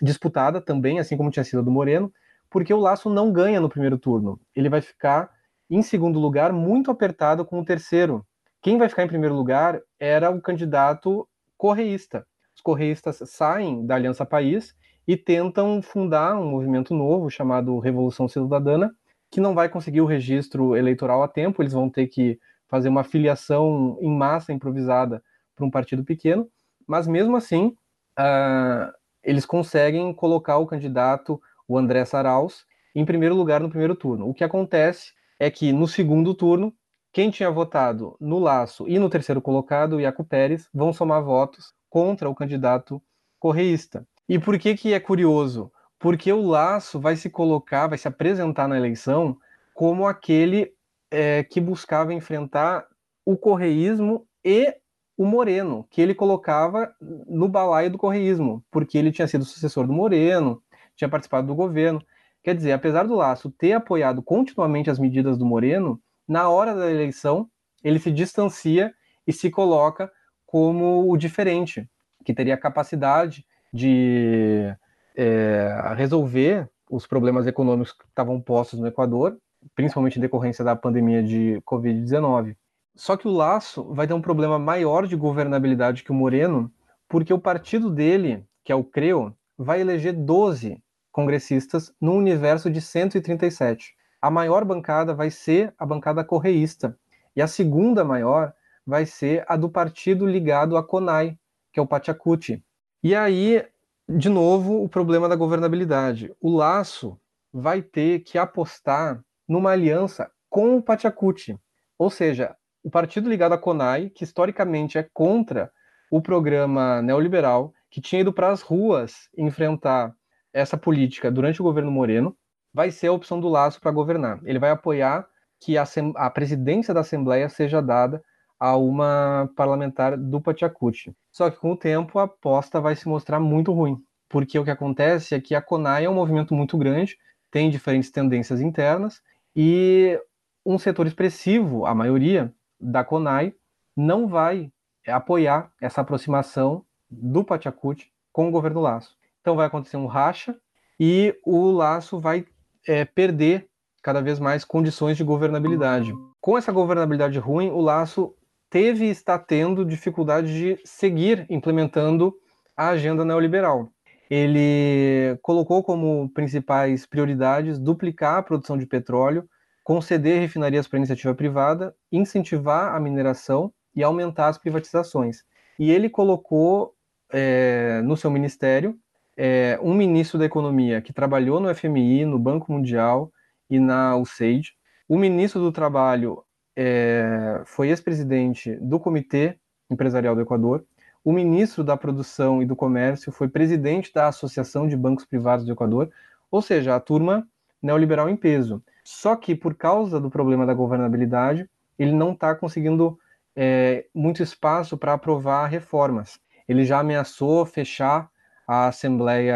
disputada 0.01 0.61
também, 0.61 1.01
assim 1.01 1.17
como 1.17 1.31
tinha 1.31 1.43
sido 1.43 1.61
a 1.61 1.63
do 1.63 1.71
Moreno, 1.71 2.13
porque 2.49 2.73
o 2.73 2.79
Lasso 2.79 3.11
não 3.11 3.33
ganha 3.33 3.61
no 3.61 3.69
primeiro 3.69 3.99
turno. 3.99 4.39
Ele 4.55 4.69
vai 4.69 4.81
ficar 4.81 5.31
em 5.69 5.83
segundo 5.83 6.21
lugar, 6.21 6.53
muito 6.53 6.91
apertado 6.91 7.45
com 7.45 7.59
o 7.59 7.65
terceiro. 7.65 8.25
Quem 8.61 8.77
vai 8.79 8.89
ficar 8.89 9.05
em 9.05 9.09
primeiro 9.09 9.35
lugar 9.35 9.81
era 9.99 10.31
o 10.31 10.41
candidato 10.41 11.27
correísta. 11.57 12.27
Os 12.55 12.61
correístas 12.61 13.23
saem 13.25 13.87
da 13.87 13.95
Aliança 13.95 14.27
País 14.27 14.75
e 15.07 15.17
tentam 15.17 15.83
fundar 15.83 16.37
um 16.37 16.51
movimento 16.51 16.95
novo 16.95 17.31
chamado 17.31 17.79
Revolução 17.79 18.29
Cidadana, 18.29 18.95
que 19.31 19.41
não 19.41 19.55
vai 19.55 19.69
conseguir 19.69 20.01
o 20.01 20.07
registro 20.07 20.77
eleitoral 20.77 21.23
a 21.23 21.29
tempo, 21.29 21.63
eles 21.63 21.73
vão 21.73 21.89
ter 21.89 22.07
que 22.07 22.39
fazer 22.69 22.89
uma 22.89 23.05
filiação 23.05 23.99
em 24.01 24.11
massa 24.11 24.53
improvisada 24.53 25.23
para 25.55 25.65
um 25.65 25.71
partido 25.71 26.05
pequeno, 26.05 26.49
mas 26.87 27.07
mesmo 27.07 27.37
assim 27.37 27.77
uh, 28.19 28.93
eles 29.23 29.45
conseguem 29.45 30.13
colocar 30.13 30.59
o 30.59 30.67
candidato, 30.67 31.41
o 31.67 31.79
André 31.79 32.05
Saraus, 32.05 32.67
em 32.95 33.05
primeiro 33.05 33.35
lugar 33.35 33.61
no 33.61 33.69
primeiro 33.69 33.95
turno. 33.95 34.29
O 34.29 34.35
que 34.35 34.45
acontece 34.45 35.13
é 35.39 35.51
que 35.51 35.73
no 35.73 35.89
segundo 35.89 36.35
turno, 36.35 36.75
quem 37.13 37.31
tinha 37.31 37.51
votado 37.51 38.17
no 38.21 38.39
Laço 38.39 38.89
e 38.89 38.99
no 38.99 39.11
terceiro 39.11 39.41
colocado, 39.41 40.01
Iaco 40.01 40.25
Pérez, 40.25 40.69
vão 40.73 40.93
somar 40.93 41.23
votos 41.23 41.73
contra 41.89 42.29
o 42.29 42.35
candidato 42.35 43.03
correísta. 43.39 44.07
E 44.33 44.39
por 44.39 44.59
que 44.59 44.75
que 44.75 44.95
é 44.95 44.99
curioso? 44.99 45.71
Porque 45.99 46.33
o 46.33 46.41
Laço 46.41 46.99
vai 46.99 47.17
se 47.17 47.29
colocar, 47.29 47.87
vai 47.87 47.99
se 47.99 48.09
apresentar 48.09 48.67
na 48.67 48.79
eleição 48.79 49.37
como 49.75 50.07
aquele 50.07 50.73
é, 51.11 51.45
que 51.45 51.61
buscava 51.61 52.15
enfrentar 52.15 52.87
o 53.27 53.37
correísmo 53.37 54.27
e 54.43 54.75
o 55.19 55.27
Moreno, 55.27 55.87
que 55.91 56.01
ele 56.01 56.15
colocava 56.15 56.91
no 57.29 57.47
balaio 57.47 57.91
do 57.91 57.99
correísmo, 57.99 58.65
porque 58.71 58.97
ele 58.97 59.13
tinha 59.13 59.29
sido 59.29 59.45
sucessor 59.45 59.87
do 59.87 59.93
Moreno, 59.93 60.63
tinha 60.97 61.11
participado 61.11 61.47
do 61.47 61.55
governo. 61.55 62.03
Quer 62.43 62.55
dizer, 62.55 62.73
apesar 62.73 63.07
do 63.07 63.15
Laço 63.15 63.51
ter 63.51 63.75
apoiado 63.75 64.23
continuamente 64.23 64.89
as 64.89 64.99
medidas 64.99 65.37
do 65.37 65.45
Moreno, 65.45 66.01
na 66.27 66.49
hora 66.49 66.75
da 66.75 66.91
eleição 66.91 67.51
ele 67.85 67.99
se 67.99 68.11
distancia 68.11 68.95
e 69.27 69.33
se 69.33 69.51
coloca 69.51 70.11
como 70.47 71.13
o 71.13 71.19
diferente, 71.19 71.87
que 72.25 72.33
teria 72.33 72.57
capacidade 72.57 73.45
de 73.73 74.75
é, 75.17 75.95
resolver 75.97 76.69
os 76.91 77.07
problemas 77.07 77.47
econômicos 77.47 77.93
que 77.93 78.05
estavam 78.05 78.41
postos 78.41 78.79
no 78.79 78.87
Equador, 78.87 79.39
principalmente 79.75 80.19
em 80.19 80.21
decorrência 80.21 80.65
da 80.65 80.77
pandemia 80.77 81.23
de 81.23 81.61
Covid-19. 81.67 82.57
Só 82.95 83.17
que 83.17 83.27
o 83.27 83.33
Laço 83.33 83.85
vai 83.95 84.07
ter 84.07 84.13
um 84.13 84.21
problema 84.21 84.59
maior 84.59 85.07
de 85.07 85.17
governabilidade 85.17 86.03
que 86.03 86.13
o 86.13 86.15
Moreno, 86.15 86.71
porque 87.09 87.33
o 87.33 87.39
partido 87.39 87.91
dele, 87.91 88.45
que 88.63 88.71
é 88.71 88.75
o 88.75 88.85
CREO, 88.85 89.35
vai 89.57 89.81
eleger 89.81 90.13
12 90.13 90.83
congressistas 91.11 91.95
no 92.01 92.13
universo 92.13 92.71
de 92.71 92.81
137. 92.81 93.95
A 94.21 94.31
maior 94.31 94.65
bancada 94.65 95.15
vai 95.15 95.31
ser 95.31 95.75
a 95.79 95.87
bancada 95.87 96.23
correísta, 96.23 96.97
e 97.35 97.41
a 97.41 97.47
segunda 97.47 98.05
maior 98.05 98.53
vai 98.87 99.07
ser 99.07 99.45
a 99.49 99.57
do 99.57 99.69
partido 99.69 100.27
ligado 100.27 100.77
à 100.77 100.83
CONAI, 100.83 101.39
que 101.73 101.81
é 101.81 101.83
o 101.83 101.87
Pachacuti. 101.87 102.63
E 103.03 103.15
aí, 103.15 103.67
de 104.09 104.29
novo, 104.29 104.83
o 104.83 104.89
problema 104.89 105.29
da 105.29 105.35
governabilidade. 105.35 106.33
O 106.41 106.51
Laço 106.55 107.19
vai 107.53 107.83
ter 107.83 108.21
que 108.21 108.39
apostar 108.39 109.21
numa 109.49 109.71
aliança 109.71 110.31
com 110.49 110.77
o 110.77 110.83
Pachacuti, 110.83 111.59
ou 111.99 112.11
seja, 112.11 112.55
o 112.85 112.91
partido 112.91 113.29
ligado 113.29 113.53
à 113.53 113.59
CONAI, 113.59 114.11
que 114.11 114.25
historicamente 114.25 114.99
é 114.99 115.09
contra 115.13 115.71
o 116.11 116.21
programa 116.21 117.01
neoliberal, 117.03 117.73
que 117.91 118.01
tinha 118.01 118.21
ido 118.21 118.33
para 118.33 118.51
as 118.51 118.63
ruas 118.63 119.29
enfrentar 119.37 120.15
essa 120.53 120.77
política 120.77 121.31
durante 121.31 121.61
o 121.61 121.65
governo 121.65 121.91
Moreno, 121.91 122.37
vai 122.73 122.91
ser 122.91 123.09
a 123.09 123.13
opção 123.13 123.41
do 123.41 123.49
Laço 123.49 123.81
para 123.81 123.91
governar. 123.91 124.41
Ele 124.45 124.59
vai 124.59 124.71
apoiar 124.71 125.27
que 125.61 125.79
a, 125.79 125.85
a, 126.17 126.31
presidência 126.31 126.93
da 126.93 127.01
Assembleia 127.01 127.49
seja 127.49 127.81
dada 127.81 128.23
a 128.63 128.77
uma 128.77 129.51
parlamentar 129.57 130.17
do 130.17 130.41
Pachacuti. 130.41 131.13
Só 131.33 131.51
que 131.51 131.57
com 131.57 131.73
o 131.73 131.77
tempo 131.77 132.21
a 132.21 132.23
aposta 132.23 132.81
vai 132.81 132.95
se 132.95 133.09
mostrar 133.09 133.41
muito 133.41 133.73
ruim, 133.73 134.01
porque 134.29 134.57
o 134.57 134.63
que 134.63 134.71
acontece 134.71 135.35
é 135.35 135.41
que 135.41 135.57
a 135.57 135.61
CONAI 135.61 136.05
é 136.05 136.09
um 136.09 136.15
movimento 136.15 136.55
muito 136.55 136.79
grande, 136.79 137.19
tem 137.51 137.69
diferentes 137.69 138.13
tendências 138.13 138.61
internas 138.61 139.21
e 139.57 140.17
um 140.65 140.79
setor 140.79 141.09
expressivo, 141.09 141.87
a 141.87 141.93
maioria, 141.93 142.55
da 142.81 143.03
CONAI 143.03 143.53
não 143.97 144.29
vai 144.29 144.71
apoiar 145.09 145.73
essa 145.81 146.03
aproximação 146.03 146.85
do 147.11 147.43
Pachacuti 147.43 148.13
com 148.33 148.47
o 148.47 148.53
governo 148.53 148.81
Laço. 148.81 149.17
Então 149.41 149.57
vai 149.57 149.67
acontecer 149.67 149.97
um 149.97 150.07
racha 150.07 150.57
e 151.01 151.37
o 151.45 151.73
Laço 151.73 152.21
vai 152.21 152.47
é, 152.87 153.05
perder 153.05 153.69
cada 154.01 154.21
vez 154.21 154.39
mais 154.39 154.65
condições 154.65 155.17
de 155.17 155.25
governabilidade. 155.25 156.13
Com 156.41 156.57
essa 156.57 156.71
governabilidade 156.71 157.41
ruim, 157.41 157.69
o 157.69 157.81
Laço 157.81 158.37
teve 158.73 159.05
e 159.05 159.11
está 159.11 159.39
tendo 159.39 159.85
dificuldade 159.85 160.49
de 160.49 160.81
seguir 160.83 161.45
implementando 161.51 162.35
a 162.75 162.89
agenda 162.89 163.23
neoliberal. 163.23 163.93
Ele 164.31 165.39
colocou 165.43 165.85
como 165.85 166.31
principais 166.31 167.05
prioridades 167.05 167.79
duplicar 167.79 168.39
a 168.39 168.43
produção 168.43 168.79
de 168.79 168.87
petróleo, 168.87 169.47
conceder 169.85 170.41
refinarias 170.41 170.89
para 170.89 170.99
iniciativa 170.99 171.35
privada, 171.35 171.95
incentivar 172.11 172.95
a 172.95 172.99
mineração 172.99 173.71
e 173.95 174.03
aumentar 174.03 174.49
as 174.49 174.57
privatizações. 174.57 175.45
E 175.79 175.91
ele 175.91 176.09
colocou 176.09 176.95
é, 177.31 178.01
no 178.03 178.17
seu 178.17 178.31
ministério 178.31 178.97
é, 179.37 179.79
um 179.83 179.93
ministro 179.93 180.39
da 180.39 180.47
Economia 180.47 181.03
que 181.03 181.13
trabalhou 181.13 181.61
no 181.61 181.75
FMI, 181.75 182.25
no 182.25 182.39
Banco 182.39 182.73
Mundial 182.73 183.31
e 183.69 183.79
na 183.79 184.17
USAID. 184.17 184.73
O 185.07 185.19
ministro 185.19 185.61
do 185.61 185.71
Trabalho 185.71 186.43
é, 186.77 187.63
foi 187.65 187.89
ex-presidente 187.89 188.77
do 188.77 188.99
Comitê 188.99 189.59
Empresarial 189.91 190.35
do 190.35 190.41
Equador. 190.41 190.85
O 191.25 191.33
ministro 191.33 191.85
da 191.85 191.97
Produção 191.97 192.63
e 192.63 192.67
do 192.67 192.75
Comércio 192.75 193.31
foi 193.31 193.49
presidente 193.49 194.13
da 194.13 194.29
Associação 194.29 194.89
de 194.89 194.97
Bancos 194.97 195.25
Privados 195.25 195.65
do 195.65 195.73
Equador, 195.73 196.11
ou 196.51 196.61
seja, 196.61 196.97
a 196.97 197.01
turma 197.01 197.47
neoliberal 197.81 198.29
em 198.29 198.37
peso. 198.37 198.83
Só 199.05 199.37
que, 199.37 199.55
por 199.55 199.75
causa 199.75 200.21
do 200.21 200.31
problema 200.31 200.67
da 200.67 200.75
governabilidade, 200.75 201.69
ele 201.99 202.13
não 202.13 202.33
está 202.33 202.55
conseguindo 202.55 203.19
é, 203.55 204.07
muito 204.15 204.43
espaço 204.43 204.97
para 204.97 205.13
aprovar 205.13 205.67
reformas. 205.67 206.41
Ele 206.69 206.85
já 206.85 207.01
ameaçou 207.01 207.65
fechar 207.67 208.31
a 208.67 208.89
Assembleia 208.89 209.55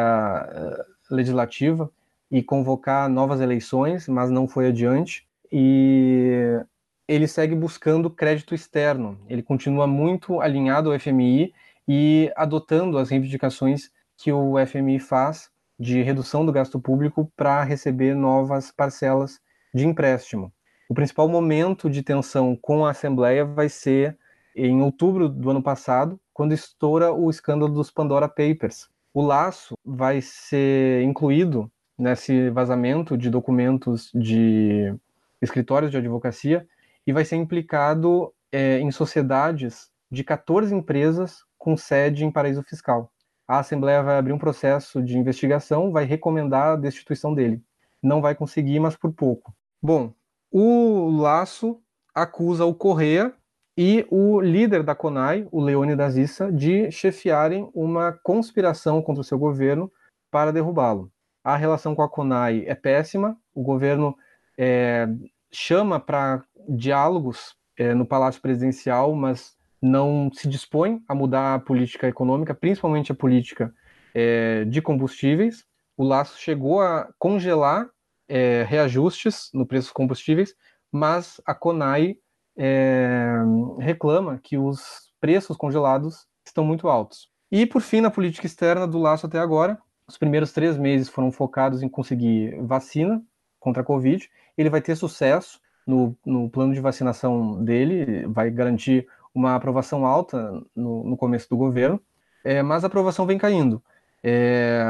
eh, 0.51 0.85
Legislativa 1.11 1.91
e 2.31 2.43
convocar 2.43 3.09
novas 3.09 3.41
eleições, 3.41 4.09
mas 4.09 4.31
não 4.31 4.49
foi 4.49 4.69
adiante. 4.69 5.27
E 5.51 6.61
ele 7.09 7.29
segue 7.29 7.55
buscando 7.55 8.11
crédito 8.11 8.55
externo. 8.55 9.19
Ele 9.29 9.43
continua 9.43 9.87
muito 9.87 10.41
alinhado 10.41 10.93
ao 10.93 10.99
FMI 10.99 11.53
e 11.87 12.33
adotando 12.35 12.99
as 12.99 13.11
reivindicações 13.11 13.91
que 14.17 14.33
o 14.33 14.55
FMI 14.67 14.99
faz 14.99 15.51
de 15.79 16.03
redução 16.03 16.45
do 16.45 16.53
gasto 16.53 16.81
público 16.81 17.31
para 17.37 17.63
receber 17.63 18.15
novas 18.15 18.73
parcelas 18.73 19.39
de 19.75 19.87
empréstimo. 19.87 20.53
O 20.89 20.95
principal 20.95 21.29
momento 21.29 21.91
de 21.91 22.03
tensão 22.03 22.57
com 22.57 22.85
a 22.85 22.91
Assembleia 22.91 23.45
vai 23.45 23.69
ser 23.69 24.17
em 24.55 24.81
outubro 24.81 25.29
do 25.29 25.51
ano 25.51 25.63
passado, 25.63 26.19
quando 26.33 26.55
estoura 26.55 27.13
o 27.13 27.29
escândalo 27.29 27.73
dos 27.73 27.91
Pandora 27.91 28.29
Papers. 28.29 28.89
O 29.13 29.21
laço 29.21 29.77
vai 29.85 30.21
ser 30.23 31.03
incluído 31.03 31.71
nesse 31.99 32.51
vazamento 32.51 33.17
de 33.17 33.29
documentos 33.29 34.11
de 34.15 34.95
escritórios 35.43 35.91
de 35.91 35.99
advocacia 35.99 36.67
e 37.07 37.13
vai 37.13 37.25
ser 37.25 37.37
implicado 37.37 38.33
é, 38.51 38.79
em 38.79 38.91
sociedades 38.91 39.89
de 40.11 40.25
14 40.25 40.75
empresas 40.75 41.45
com 41.57 41.77
sede 41.77 42.25
em 42.25 42.31
paraíso 42.31 42.63
fiscal 42.63 43.13
a 43.49 43.61
Assembleia 43.61 44.03
vai 44.03 44.19
abrir 44.19 44.33
um 44.33 44.39
processo 44.39 45.03
de 45.03 45.17
investigação, 45.17 45.93
vai 45.93 46.05
recomendar 46.05 46.73
a 46.73 46.77
destituição 46.77 47.33
dele. 47.33 47.63
Não 48.03 48.21
vai 48.21 48.35
conseguir, 48.35 48.81
mas 48.81 48.97
por 48.97 49.13
pouco. 49.13 49.55
Bom, 49.81 50.13
o 50.51 51.11
Laço 51.11 51.81
acusa 52.15 52.65
o 52.65 52.75
Correa 52.75 53.33
e 53.79 54.07
o 54.11 54.41
líder 54.41 54.83
da 54.83 54.95
CONAI, 54.95 55.47
o 55.53 55.61
Leônidas 55.61 56.17
Issa, 56.17 56.51
de 56.51 56.91
chefiarem 56.91 57.71
uma 57.75 58.13
conspiração 58.13 59.01
contra 59.03 59.21
o 59.21 59.25
seu 59.25 59.39
governo 59.39 59.93
para 60.31 60.53
derrubá-lo. 60.53 61.11
A 61.45 61.57
relação 61.57 61.95
com 61.95 62.03
a 62.03 62.09
CONAI 62.09 62.65
é 62.67 62.75
péssima, 62.75 63.37
o 63.55 63.63
governo 63.63 64.17
é, 64.59 65.07
chama 65.53 66.01
para 66.01 66.43
diálogos 66.69 67.55
é, 67.77 67.95
no 67.95 68.07
Palácio 68.07 68.41
Presidencial, 68.41 69.15
mas 69.15 69.57
não 69.81 70.31
se 70.33 70.49
dispõe 70.49 71.03
a 71.09 71.15
mudar 71.15 71.55
a 71.55 71.59
política 71.59 72.09
econômica, 72.09 72.55
principalmente 72.55 73.13
a 73.13 73.15
política 73.15 73.73
é, 74.15 74.65
de 74.65 74.81
combustíveis. 74.81 75.65
O 75.97 76.05
Laço 76.05 76.39
chegou 76.39 76.81
a 76.81 77.09
congelar 77.19 77.89
é, 78.29 78.65
reajustes 78.69 79.51
no 79.53 79.67
preço 79.67 79.89
dos 79.89 79.93
combustíveis, 79.93 80.55
mas 80.91 81.41
a 81.47 81.55
CONAI 81.55 82.17
é, 82.57 83.35
reclama 83.79 84.41
que 84.43 84.57
os 84.57 85.13
preços 85.21 85.57
congelados 85.57 86.27
estão 86.45 86.65
muito 86.65 86.89
altos. 86.89 87.29
E, 87.51 87.67
por 87.67 87.81
fim, 87.81 88.01
na 88.01 88.11
política 88.11 88.47
externa 88.47 88.87
do 88.87 88.99
Laço 88.99 89.27
até 89.27 89.39
agora, 89.39 89.79
os 90.09 90.17
primeiros 90.17 90.53
três 90.53 90.77
meses 90.77 91.09
foram 91.09 91.31
focados 91.31 91.83
em 91.83 91.89
conseguir 91.89 92.59
vacina 92.63 93.23
contra 93.59 93.83
a 93.83 93.85
Covid. 93.85 94.29
Ele 94.57 94.71
vai 94.71 94.81
ter 94.81 94.97
sucesso 94.97 95.61
no, 95.87 96.17
no 96.25 96.51
plano 96.51 96.75
de 96.75 96.81
vacinação 96.81 97.63
dele, 97.63 98.27
vai 98.27 98.51
garantir 98.51 99.07
uma 99.35 99.55
aprovação 99.55 100.05
alta 100.07 100.63
no, 100.75 101.05
no 101.05 101.17
começo 101.17 101.49
do 101.49 101.57
governo, 101.57 102.01
é, 102.45 102.63
mas 102.63 102.85
a 102.85 102.87
aprovação 102.87 103.27
vem 103.27 103.39
caindo. 103.39 103.83
É, 104.23 104.83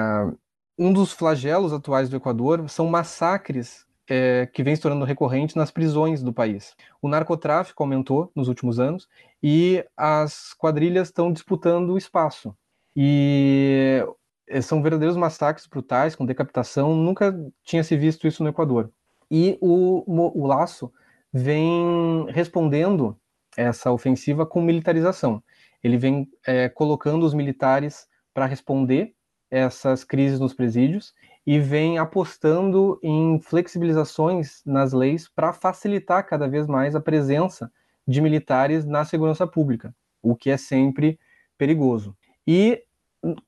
um 0.79 0.93
dos 0.93 1.13
flagelos 1.13 1.73
atuais 1.73 2.09
do 2.09 2.17
Equador 2.17 2.69
são 2.69 2.87
massacres 2.87 3.87
é, 4.09 4.47
que 4.47 4.63
vêm 4.63 4.77
se 4.77 4.83
tornando 4.83 5.05
recorrentes 5.05 5.55
nas 5.55 5.71
prisões 5.71 6.23
do 6.23 6.33
país. 6.33 6.75
O 7.03 7.09
narcotráfico 7.09 7.83
aumentou 7.83 8.31
nos 8.35 8.49
últimos 8.49 8.79
anos 8.79 9.09
e 9.43 9.85
as 9.97 10.55
quadrilhas 10.55 11.09
estão 11.09 11.33
disputando 11.33 11.99
espaço. 11.99 12.57
E 12.95 14.05
é, 14.49 14.61
são 14.61 14.83
verdadeiros 14.83 15.17
massacres 15.17 15.67
brutais, 15.67 16.15
com 16.15 16.25
decapitação. 16.25 16.95
Nunca 16.95 17.35
tinha 17.65 17.83
se 17.83 17.97
visto 17.97 18.27
isso 18.27 18.43
no 18.43 18.49
Equador. 18.49 18.91
E 19.31 19.59
o, 19.61 20.05
o 20.07 20.47
Laço 20.47 20.93
vem 21.33 22.27
respondendo 22.29 23.17
essa 23.57 23.91
ofensiva 23.91 24.47
com 24.47 24.61
militarização. 24.63 25.43
Ele 25.83 25.97
vem 25.97 26.29
é, 26.47 26.69
colocando 26.69 27.25
os 27.25 27.35
militares 27.35 28.07
para 28.33 28.47
responder 28.47 29.15
essas 29.51 30.05
crises 30.05 30.41
nos 30.41 30.53
presídios 30.53 31.15
e 31.47 31.59
vem 31.59 31.99
apostando 31.99 32.99
em 33.03 33.41
flexibilizações 33.41 34.63
nas 34.67 34.93
leis 34.93 35.29
para 35.29 35.53
facilitar 35.53 36.27
cada 36.27 36.49
vez 36.49 36.67
mais 36.67 36.97
a 36.97 37.01
presença 37.01 37.71
de 38.07 38.21
militares 38.21 38.85
na 38.85 39.05
segurança 39.05 39.47
pública, 39.47 39.95
o 40.23 40.35
que 40.35 40.51
é 40.51 40.57
sempre 40.57 41.19
perigoso. 41.57 42.17
E 42.47 42.83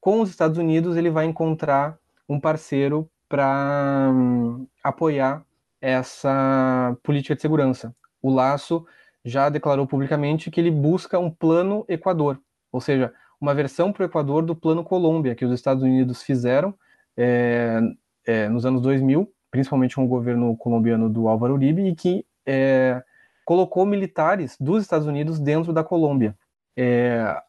com 0.01 0.21
os 0.21 0.31
Estados 0.31 0.59
Unidos 0.59 0.97
ele 0.97 1.11
vai 1.11 1.27
encontrar 1.27 1.99
um 2.29 2.41
parceiro 2.41 3.11
para 3.29 4.11
um, 4.13 4.67
apoiar 4.83 5.45
essa 5.81 6.97
política 7.03 7.35
de 7.35 7.43
segurança. 7.43 7.95
O 8.23 8.31
Laço 8.31 8.87
já 9.25 9.49
declarou 9.49 9.87
publicamente 9.87 10.51
que 10.51 10.61
ele 10.61 10.71
busca 10.71 11.19
um 11.19 11.31
plano 11.31 11.85
Equador, 11.89 12.41
ou 12.73 12.81
seja, 12.81 13.13
uma 13.41 13.55
versão 13.55 13.93
para 13.93 14.03
o 14.03 14.07
Equador 14.07 14.45
do 14.45 14.57
plano 14.57 14.83
Colômbia 14.83 15.35
que 15.35 15.45
os 15.45 15.53
Estados 15.53 15.83
Unidos 15.83 16.23
fizeram 16.23 16.75
é, 17.17 17.81
é, 18.27 18.49
nos 18.49 18.67
anos 18.67 18.83
2000, 18.83 19.33
principalmente 19.51 19.95
com 19.95 20.05
o 20.05 20.09
governo 20.09 20.57
colombiano 20.57 21.09
do 21.09 21.29
Álvaro 21.29 21.55
Uribe, 21.55 21.89
e 21.89 21.95
que 21.95 22.25
é, 22.47 23.03
colocou 23.45 23.87
militares 23.87 24.57
dos 24.59 24.83
Estados 24.83 25.07
Unidos 25.07 25.39
dentro 25.39 25.73
da 25.73 25.85
Colômbia. 25.85 26.37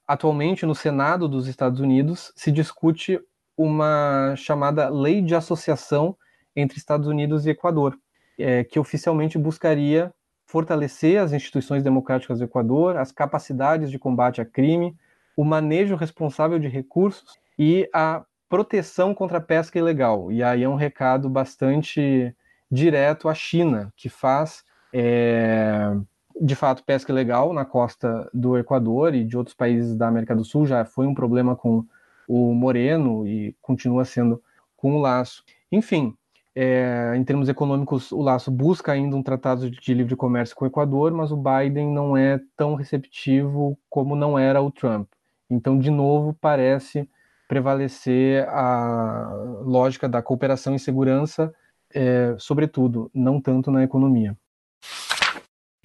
Atualmente, 0.07 0.65
no 0.65 0.73
Senado 0.73 1.27
dos 1.27 1.47
Estados 1.47 1.79
Unidos, 1.79 2.33
se 2.35 2.51
discute 2.51 3.19
uma 3.55 4.33
chamada 4.35 4.89
Lei 4.89 5.21
de 5.21 5.35
Associação 5.35 6.17
entre 6.55 6.79
Estados 6.79 7.07
Unidos 7.07 7.45
e 7.45 7.51
Equador, 7.51 7.95
é, 8.39 8.63
que 8.63 8.79
oficialmente 8.79 9.37
buscaria 9.37 10.11
fortalecer 10.45 11.21
as 11.21 11.31
instituições 11.31 11.83
democráticas 11.83 12.39
do 12.39 12.45
Equador, 12.45 12.97
as 12.97 13.11
capacidades 13.11 13.91
de 13.91 13.99
combate 13.99 14.41
a 14.41 14.45
crime, 14.45 14.95
o 15.37 15.43
manejo 15.43 15.95
responsável 15.95 16.57
de 16.57 16.67
recursos 16.67 17.37
e 17.57 17.87
a 17.93 18.23
proteção 18.49 19.13
contra 19.13 19.37
a 19.37 19.41
pesca 19.41 19.77
ilegal. 19.77 20.31
E 20.31 20.41
aí 20.41 20.63
é 20.63 20.69
um 20.69 20.75
recado 20.75 21.29
bastante 21.29 22.35
direto 22.71 23.29
à 23.29 23.35
China, 23.35 23.93
que 23.95 24.09
faz, 24.09 24.63
é, 24.91 25.95
de 26.41 26.55
fato, 26.55 26.83
pesca 26.83 27.11
ilegal 27.11 27.53
na 27.53 27.63
costa 27.63 28.27
do 28.33 28.57
Equador 28.57 29.13
e 29.13 29.23
de 29.23 29.37
outros 29.37 29.55
países 29.55 29.95
da 29.95 30.07
América 30.07 30.35
do 30.35 30.43
Sul. 30.43 30.65
Já 30.65 30.83
foi 30.83 31.05
um 31.05 31.13
problema 31.13 31.55
com 31.55 31.85
o 32.27 32.53
Moreno 32.53 33.27
e 33.27 33.55
continua 33.61 34.03
sendo 34.03 34.41
com 34.75 34.95
o 34.95 34.99
Laço. 34.99 35.43
Enfim, 35.71 36.15
é, 36.61 37.13
em 37.15 37.23
termos 37.23 37.47
econômicos, 37.47 38.11
o 38.11 38.21
Laço 38.21 38.51
busca 38.51 38.91
ainda 38.91 39.15
um 39.15 39.23
tratado 39.23 39.71
de 39.71 39.93
livre 39.93 40.13
comércio 40.13 40.53
com 40.53 40.65
o 40.65 40.67
Equador, 40.67 41.13
mas 41.13 41.31
o 41.31 41.37
Biden 41.37 41.87
não 41.87 42.17
é 42.17 42.37
tão 42.57 42.75
receptivo 42.75 43.79
como 43.89 44.13
não 44.13 44.37
era 44.37 44.61
o 44.61 44.69
Trump. 44.69 45.07
Então, 45.49 45.79
de 45.79 45.89
novo, 45.89 46.35
parece 46.41 47.07
prevalecer 47.47 48.45
a 48.49 49.31
lógica 49.63 50.09
da 50.09 50.21
cooperação 50.21 50.75
e 50.75 50.79
segurança, 50.79 51.55
é, 51.93 52.35
sobretudo, 52.37 53.09
não 53.13 53.39
tanto 53.39 53.71
na 53.71 53.81
economia. 53.81 54.35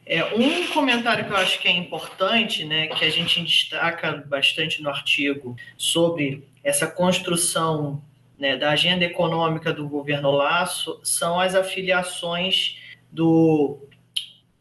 É, 0.05 0.25
um 0.35 0.67
comentário 0.73 1.25
que 1.25 1.31
eu 1.31 1.37
acho 1.37 1.61
que 1.61 1.69
é 1.69 1.73
importante, 1.73 2.65
né, 2.65 2.89
que 2.89 3.05
a 3.05 3.11
gente 3.11 3.41
destaca 3.45 4.25
bastante 4.27 4.83
no 4.83 4.91
artigo 4.91 5.55
sobre 5.77 6.45
essa 6.65 6.85
construção 6.89 8.03
né, 8.39 8.57
da 8.57 8.71
agenda 8.71 9.05
econômica 9.05 9.73
do 9.73 9.89
governo 9.89 10.31
Laço, 10.31 11.01
são 11.03 11.39
as 11.39 11.55
afiliações 11.55 12.79
do, 13.11 13.79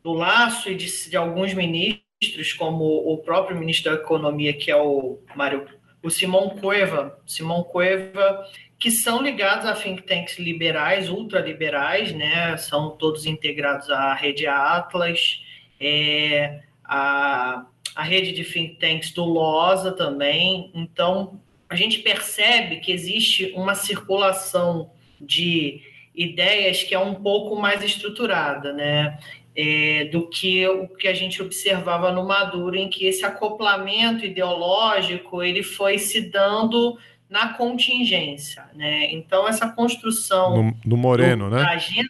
do 0.04 0.14
Laço 0.14 0.70
e 0.70 0.76
de, 0.76 1.10
de 1.10 1.18
alguns 1.18 1.54
ministros, 1.54 2.54
como 2.54 2.84
o 2.86 3.18
próprio 3.18 3.58
ministro 3.58 3.92
da 3.92 4.02
Economia, 4.02 4.54
que 4.54 4.70
é 4.72 4.76
o 4.76 5.20
Mário 5.36 5.68
o 6.04 6.10
Simão 6.10 6.50
Cueva, 6.50 7.18
Simão 7.26 7.64
Cueva, 7.64 8.46
que 8.78 8.92
são 8.92 9.22
ligados 9.22 9.66
a 9.66 9.74
think 9.74 10.02
tanks 10.02 10.38
liberais, 10.38 11.10
ultraliberais, 11.10 12.12
né? 12.12 12.58
São 12.58 12.92
todos 12.98 13.26
integrados 13.26 13.90
à 13.90 14.14
rede 14.14 14.46
Atlas, 14.46 15.42
é, 15.80 16.60
a, 16.84 17.66
a 17.96 18.04
rede 18.04 18.34
de 18.34 18.44
think 18.44 18.76
tanks 18.76 19.14
do 19.14 19.24
LOSA 19.24 19.94
também. 19.94 20.70
Então, 20.74 21.40
a 21.74 21.76
gente 21.76 22.00
percebe 22.00 22.78
que 22.78 22.92
existe 22.92 23.52
uma 23.56 23.74
circulação 23.74 24.92
de 25.20 25.82
ideias 26.14 26.84
que 26.84 26.94
é 26.94 27.00
um 27.00 27.16
pouco 27.16 27.56
mais 27.56 27.84
estruturada, 27.84 28.72
né? 28.72 29.18
é, 29.56 30.06
do 30.06 30.28
que 30.28 30.68
o 30.68 30.88
que 30.88 31.08
a 31.08 31.14
gente 31.14 31.42
observava 31.42 32.12
no 32.12 32.26
Maduro, 32.26 32.76
em 32.76 32.90
que 32.90 33.06
esse 33.06 33.24
acoplamento 33.24 34.26
ideológico 34.26 35.44
ele 35.44 35.62
foi 35.62 35.98
se 35.98 36.22
dando 36.22 36.98
na 37.30 37.54
contingência, 37.54 38.66
né? 38.74 39.12
Então 39.12 39.48
essa 39.48 39.70
construção 39.70 40.64
no, 40.64 40.78
do 40.84 40.98
Moreno, 40.98 41.50
do, 41.50 41.56
né? 41.56 41.64
Agenda, 41.64 42.10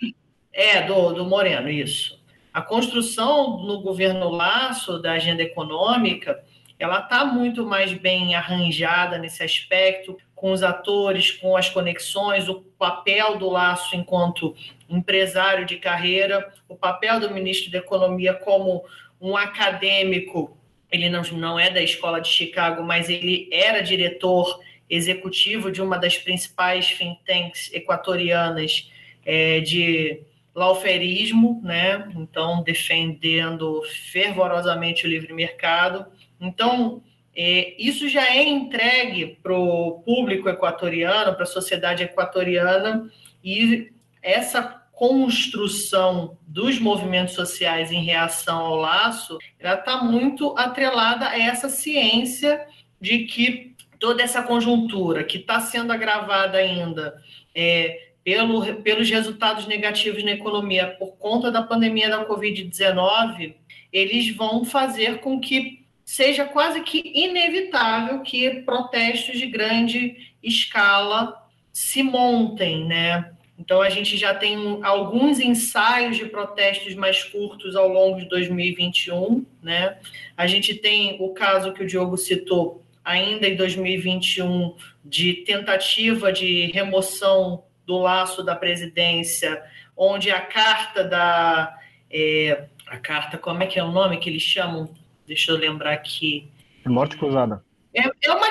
é 0.51 0.81
do, 0.83 1.13
do 1.13 1.25
Moreno, 1.25 1.69
isso. 1.69 2.21
A 2.53 2.61
construção 2.61 3.57
no 3.63 3.81
governo 3.81 4.29
Laço 4.29 5.01
da 5.01 5.13
agenda 5.13 5.41
econômica, 5.41 6.43
ela 6.79 6.99
está 6.99 7.25
muito 7.25 7.65
mais 7.65 7.93
bem 7.93 8.35
arranjada 8.35 9.17
nesse 9.17 9.43
aspecto, 9.43 10.17
com 10.35 10.51
os 10.51 10.61
atores, 10.61 11.31
com 11.31 11.55
as 11.55 11.69
conexões, 11.69 12.49
o 12.49 12.61
papel 12.77 13.37
do 13.37 13.49
Laço 13.49 13.95
enquanto 13.95 14.55
empresário 14.89 15.65
de 15.65 15.77
carreira, 15.77 16.51
o 16.67 16.75
papel 16.75 17.19
do 17.19 17.31
ministro 17.31 17.71
da 17.71 17.77
Economia 17.77 18.33
como 18.33 18.83
um 19.21 19.37
acadêmico. 19.37 20.57
Ele 20.91 21.09
não, 21.09 21.21
não 21.31 21.59
é 21.59 21.69
da 21.69 21.81
escola 21.81 22.19
de 22.19 22.27
Chicago, 22.27 22.83
mas 22.83 23.09
ele 23.09 23.49
era 23.51 23.81
diretor 23.81 24.59
executivo 24.89 25.71
de 25.71 25.81
uma 25.81 25.97
das 25.97 26.17
principais 26.17 26.89
think 26.89 27.53
equatorianas 27.71 28.91
é, 29.25 29.61
de 29.61 30.21
lauferismo, 30.53 31.61
né? 31.63 32.07
Então, 32.15 32.61
defendendo 32.61 33.81
fervorosamente 34.11 35.05
o 35.05 35.09
livre 35.09 35.33
mercado. 35.33 36.05
Então, 36.43 37.01
é, 37.35 37.73
isso 37.79 38.07
já 38.07 38.27
é 38.27 38.43
entregue 38.43 39.39
para 39.41 39.57
o 39.57 40.03
público 40.05 40.49
equatoriano, 40.49 41.33
para 41.33 41.43
a 41.43 41.47
sociedade 41.47 42.03
equatoriana, 42.03 43.09
e 43.43 43.91
essa 44.21 44.61
construção 44.91 46.37
dos 46.45 46.79
movimentos 46.79 47.33
sociais 47.33 47.91
em 47.91 48.03
reação 48.03 48.59
ao 48.59 48.75
laço, 48.75 49.37
ela 49.59 49.79
está 49.79 50.03
muito 50.03 50.53
atrelada 50.57 51.27
a 51.27 51.39
essa 51.39 51.67
ciência 51.67 52.65
de 53.01 53.19
que 53.25 53.75
toda 53.99 54.21
essa 54.21 54.43
conjuntura 54.43 55.23
que 55.23 55.37
está 55.37 55.59
sendo 55.59 55.91
agravada 55.91 56.57
ainda 56.57 57.15
é, 57.55 58.11
pelo, 58.23 58.81
pelos 58.81 59.09
resultados 59.09 59.65
negativos 59.65 60.23
na 60.23 60.31
economia 60.31 60.95
por 60.99 61.17
conta 61.17 61.51
da 61.51 61.63
pandemia 61.63 62.09
da 62.09 62.25
Covid-19, 62.25 63.55
eles 63.91 64.35
vão 64.35 64.63
fazer 64.63 65.19
com 65.19 65.39
que 65.39 65.82
seja 66.05 66.45
quase 66.45 66.81
que 66.81 67.01
inevitável 67.13 68.21
que 68.21 68.61
protestos 68.61 69.37
de 69.37 69.47
grande 69.47 70.33
escala 70.41 71.41
se 71.71 72.03
montem, 72.03 72.85
né? 72.85 73.31
Então 73.57 73.81
a 73.81 73.89
gente 73.89 74.17
já 74.17 74.33
tem 74.33 74.79
alguns 74.83 75.39
ensaios 75.39 76.17
de 76.17 76.25
protestos 76.25 76.95
mais 76.95 77.23
curtos 77.23 77.75
ao 77.75 77.87
longo 77.87 78.19
de 78.19 78.27
2021, 78.27 79.45
né? 79.61 79.97
A 80.35 80.47
gente 80.47 80.75
tem 80.75 81.17
o 81.19 81.29
caso 81.29 81.71
que 81.73 81.83
o 81.83 81.87
Diogo 81.87 82.17
citou 82.17 82.83
ainda 83.03 83.47
em 83.47 83.55
2021 83.55 84.75
de 85.03 85.33
tentativa 85.45 86.31
de 86.31 86.67
remoção 86.67 87.63
do 87.85 87.97
laço 87.97 88.43
da 88.43 88.55
presidência, 88.55 89.61
onde 89.95 90.31
a 90.31 90.41
carta 90.41 91.03
da 91.03 91.77
é, 92.09 92.65
a 92.87 92.97
carta, 92.97 93.37
como 93.37 93.63
é 93.63 93.67
que 93.67 93.79
é 93.79 93.83
o 93.83 93.91
nome 93.91 94.17
que 94.17 94.29
eles 94.29 94.43
chamam? 94.43 94.93
Deixa 95.33 95.51
eu 95.51 95.57
lembrar 95.57 95.93
aqui. 95.93 96.51
É 96.85 96.89
morte 96.89 97.17
cruzada. 97.17 97.63
É, 97.93 98.03
é 98.23 98.31
uma, 98.31 98.47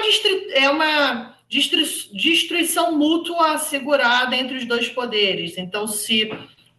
é 0.54 0.70
uma 0.70 1.36
destruição 1.48 2.96
mútua 2.96 3.52
assegurada 3.52 4.36
entre 4.36 4.56
os 4.56 4.64
dois 4.64 4.88
poderes. 4.88 5.56
Então, 5.56 5.86
se 5.86 6.30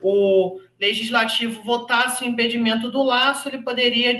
o 0.01 0.59
legislativo 0.79 1.61
votasse 1.63 2.23
o 2.23 2.27
impedimento 2.27 2.91
do 2.91 3.01
laço, 3.01 3.47
ele 3.47 3.59
poderia 3.59 4.17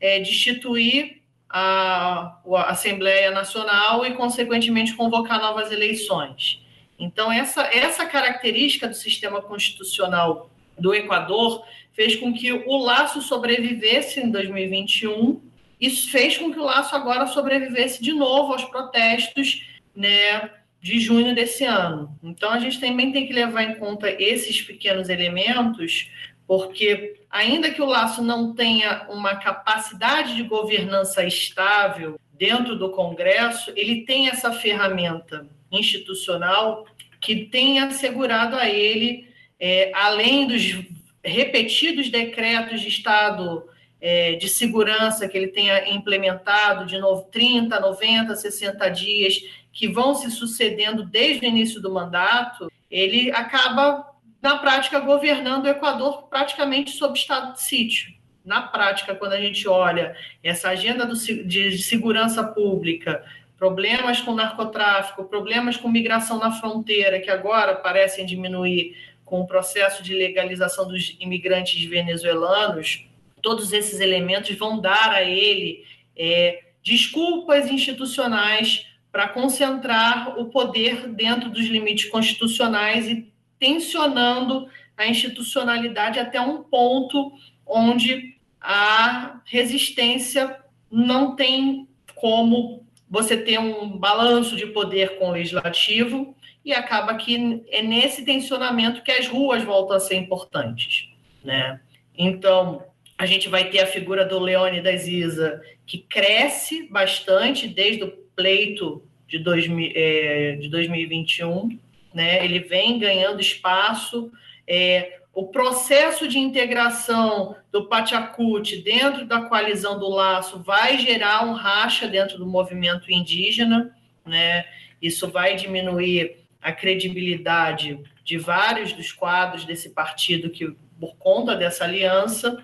é, 0.00 0.18
destituir 0.20 1.22
a, 1.48 2.38
a 2.44 2.70
Assembleia 2.70 3.30
Nacional 3.30 4.04
e, 4.04 4.12
consequentemente, 4.14 4.94
convocar 4.94 5.40
novas 5.40 5.70
eleições. 5.70 6.60
Então, 6.98 7.30
essa, 7.30 7.62
essa 7.72 8.06
característica 8.06 8.88
do 8.88 8.94
sistema 8.94 9.40
constitucional 9.40 10.50
do 10.78 10.94
Equador 10.94 11.64
fez 11.96 12.14
com 12.14 12.34
que 12.34 12.52
o 12.52 12.76
laço 12.76 13.22
sobrevivesse 13.22 14.20
em 14.20 14.30
2021. 14.30 15.40
Isso 15.80 16.10
fez 16.10 16.36
com 16.36 16.52
que 16.52 16.58
o 16.58 16.64
laço 16.64 16.94
agora 16.94 17.26
sobrevivesse 17.26 18.02
de 18.02 18.12
novo 18.12 18.52
aos 18.52 18.64
protestos 18.64 19.66
né, 19.94 20.50
de 20.78 21.00
junho 21.00 21.34
desse 21.34 21.64
ano. 21.64 22.14
Então 22.22 22.50
a 22.50 22.58
gente 22.58 22.78
também 22.78 23.12
tem 23.12 23.26
que 23.26 23.32
levar 23.32 23.62
em 23.62 23.76
conta 23.76 24.10
esses 24.10 24.60
pequenos 24.60 25.08
elementos, 25.08 26.10
porque 26.46 27.18
ainda 27.30 27.70
que 27.70 27.80
o 27.80 27.86
laço 27.86 28.22
não 28.22 28.54
tenha 28.54 29.06
uma 29.08 29.36
capacidade 29.36 30.36
de 30.36 30.42
governança 30.42 31.24
estável 31.24 32.20
dentro 32.34 32.76
do 32.76 32.90
Congresso, 32.90 33.72
ele 33.74 34.04
tem 34.04 34.28
essa 34.28 34.52
ferramenta 34.52 35.46
institucional 35.72 36.86
que 37.22 37.46
tem 37.46 37.78
assegurado 37.78 38.54
a 38.54 38.68
ele, 38.68 39.26
é, 39.58 39.90
além 39.94 40.46
dos 40.46 40.84
repetidos 41.26 42.08
decretos 42.08 42.80
de 42.80 42.88
Estado 42.88 43.64
é, 44.00 44.34
de 44.34 44.48
segurança 44.48 45.28
que 45.28 45.36
ele 45.36 45.48
tenha 45.48 45.88
implementado 45.90 46.86
de 46.86 46.98
novo 46.98 47.28
30, 47.30 47.80
90, 47.80 48.34
60 48.34 48.88
dias, 48.90 49.34
que 49.72 49.88
vão 49.88 50.14
se 50.14 50.30
sucedendo 50.30 51.04
desde 51.04 51.44
o 51.44 51.48
início 51.48 51.80
do 51.80 51.92
mandato, 51.92 52.70
ele 52.90 53.30
acaba, 53.30 54.06
na 54.40 54.58
prática, 54.58 55.00
governando 55.00 55.64
o 55.64 55.68
Equador 55.68 56.28
praticamente 56.28 56.92
sob 56.92 57.18
estado 57.18 57.54
de 57.54 57.62
sítio. 57.62 58.14
Na 58.44 58.62
prática, 58.62 59.14
quando 59.14 59.32
a 59.32 59.40
gente 59.40 59.66
olha 59.68 60.14
essa 60.42 60.68
agenda 60.68 61.04
do, 61.04 61.14
de 61.14 61.78
segurança 61.78 62.44
pública, 62.44 63.24
problemas 63.58 64.20
com 64.20 64.34
narcotráfico, 64.34 65.24
problemas 65.24 65.76
com 65.76 65.88
migração 65.88 66.38
na 66.38 66.52
fronteira, 66.52 67.18
que 67.18 67.30
agora 67.30 67.74
parecem 67.74 68.24
diminuir 68.24 68.94
com 69.26 69.40
o 69.40 69.46
processo 69.46 70.02
de 70.02 70.14
legalização 70.14 70.86
dos 70.86 71.16
imigrantes 71.20 71.84
venezuelanos, 71.84 73.06
todos 73.42 73.72
esses 73.72 74.00
elementos 74.00 74.56
vão 74.56 74.80
dar 74.80 75.10
a 75.10 75.22
ele 75.22 75.84
é, 76.16 76.62
desculpas 76.82 77.68
institucionais 77.68 78.86
para 79.10 79.28
concentrar 79.28 80.38
o 80.38 80.46
poder 80.46 81.08
dentro 81.08 81.50
dos 81.50 81.66
limites 81.66 82.08
constitucionais 82.08 83.08
e 83.08 83.28
tensionando 83.58 84.68
a 84.96 85.06
institucionalidade 85.08 86.20
até 86.20 86.40
um 86.40 86.62
ponto 86.62 87.32
onde 87.66 88.36
a 88.60 89.40
resistência 89.44 90.60
não 90.88 91.34
tem 91.34 91.88
como 92.14 92.86
você 93.10 93.36
ter 93.36 93.58
um 93.58 93.98
balanço 93.98 94.56
de 94.56 94.66
poder 94.66 95.18
com 95.18 95.30
o 95.30 95.32
legislativo 95.32 96.35
e 96.66 96.72
acaba 96.72 97.14
que 97.14 97.62
é 97.70 97.80
nesse 97.80 98.24
tensionamento 98.24 99.02
que 99.02 99.12
as 99.12 99.28
ruas 99.28 99.62
voltam 99.62 99.96
a 99.96 100.00
ser 100.00 100.16
importantes, 100.16 101.08
né? 101.44 101.80
Então, 102.18 102.84
a 103.16 103.24
gente 103.24 103.48
vai 103.48 103.70
ter 103.70 103.78
a 103.78 103.86
figura 103.86 104.24
do 104.24 104.40
Leônidas 104.40 105.06
Isa, 105.06 105.62
que 105.86 105.98
cresce 105.98 106.88
bastante 106.90 107.68
desde 107.68 108.02
o 108.02 108.10
pleito 108.34 109.00
de, 109.28 109.38
2000, 109.38 109.92
é, 109.94 110.56
de 110.56 110.68
2021, 110.68 111.78
né? 112.12 112.44
Ele 112.44 112.58
vem 112.58 112.98
ganhando 112.98 113.40
espaço, 113.40 114.32
é, 114.66 115.20
o 115.32 115.46
processo 115.46 116.26
de 116.26 116.40
integração 116.40 117.54
do 117.70 117.86
Pachacuti 117.86 118.78
dentro 118.78 119.24
da 119.24 119.42
coalizão 119.42 120.00
do 120.00 120.08
Laço 120.08 120.64
vai 120.64 120.98
gerar 120.98 121.46
um 121.46 121.52
racha 121.52 122.08
dentro 122.08 122.38
do 122.38 122.46
movimento 122.46 123.12
indígena, 123.12 123.96
né? 124.26 124.64
Isso 125.00 125.28
vai 125.28 125.54
diminuir 125.54 126.45
a 126.66 126.72
credibilidade 126.72 127.96
de 128.24 128.36
vários 128.36 128.92
dos 128.92 129.12
quadros 129.12 129.64
desse 129.64 129.90
partido 129.90 130.50
que 130.50 130.74
por 130.98 131.14
conta 131.16 131.54
dessa 131.54 131.84
aliança. 131.84 132.60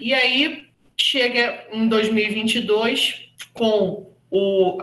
E 0.00 0.14
aí 0.14 0.70
chega 0.96 1.66
em 1.70 1.86
2022 1.86 3.28
com 3.52 4.10
o 4.30 4.78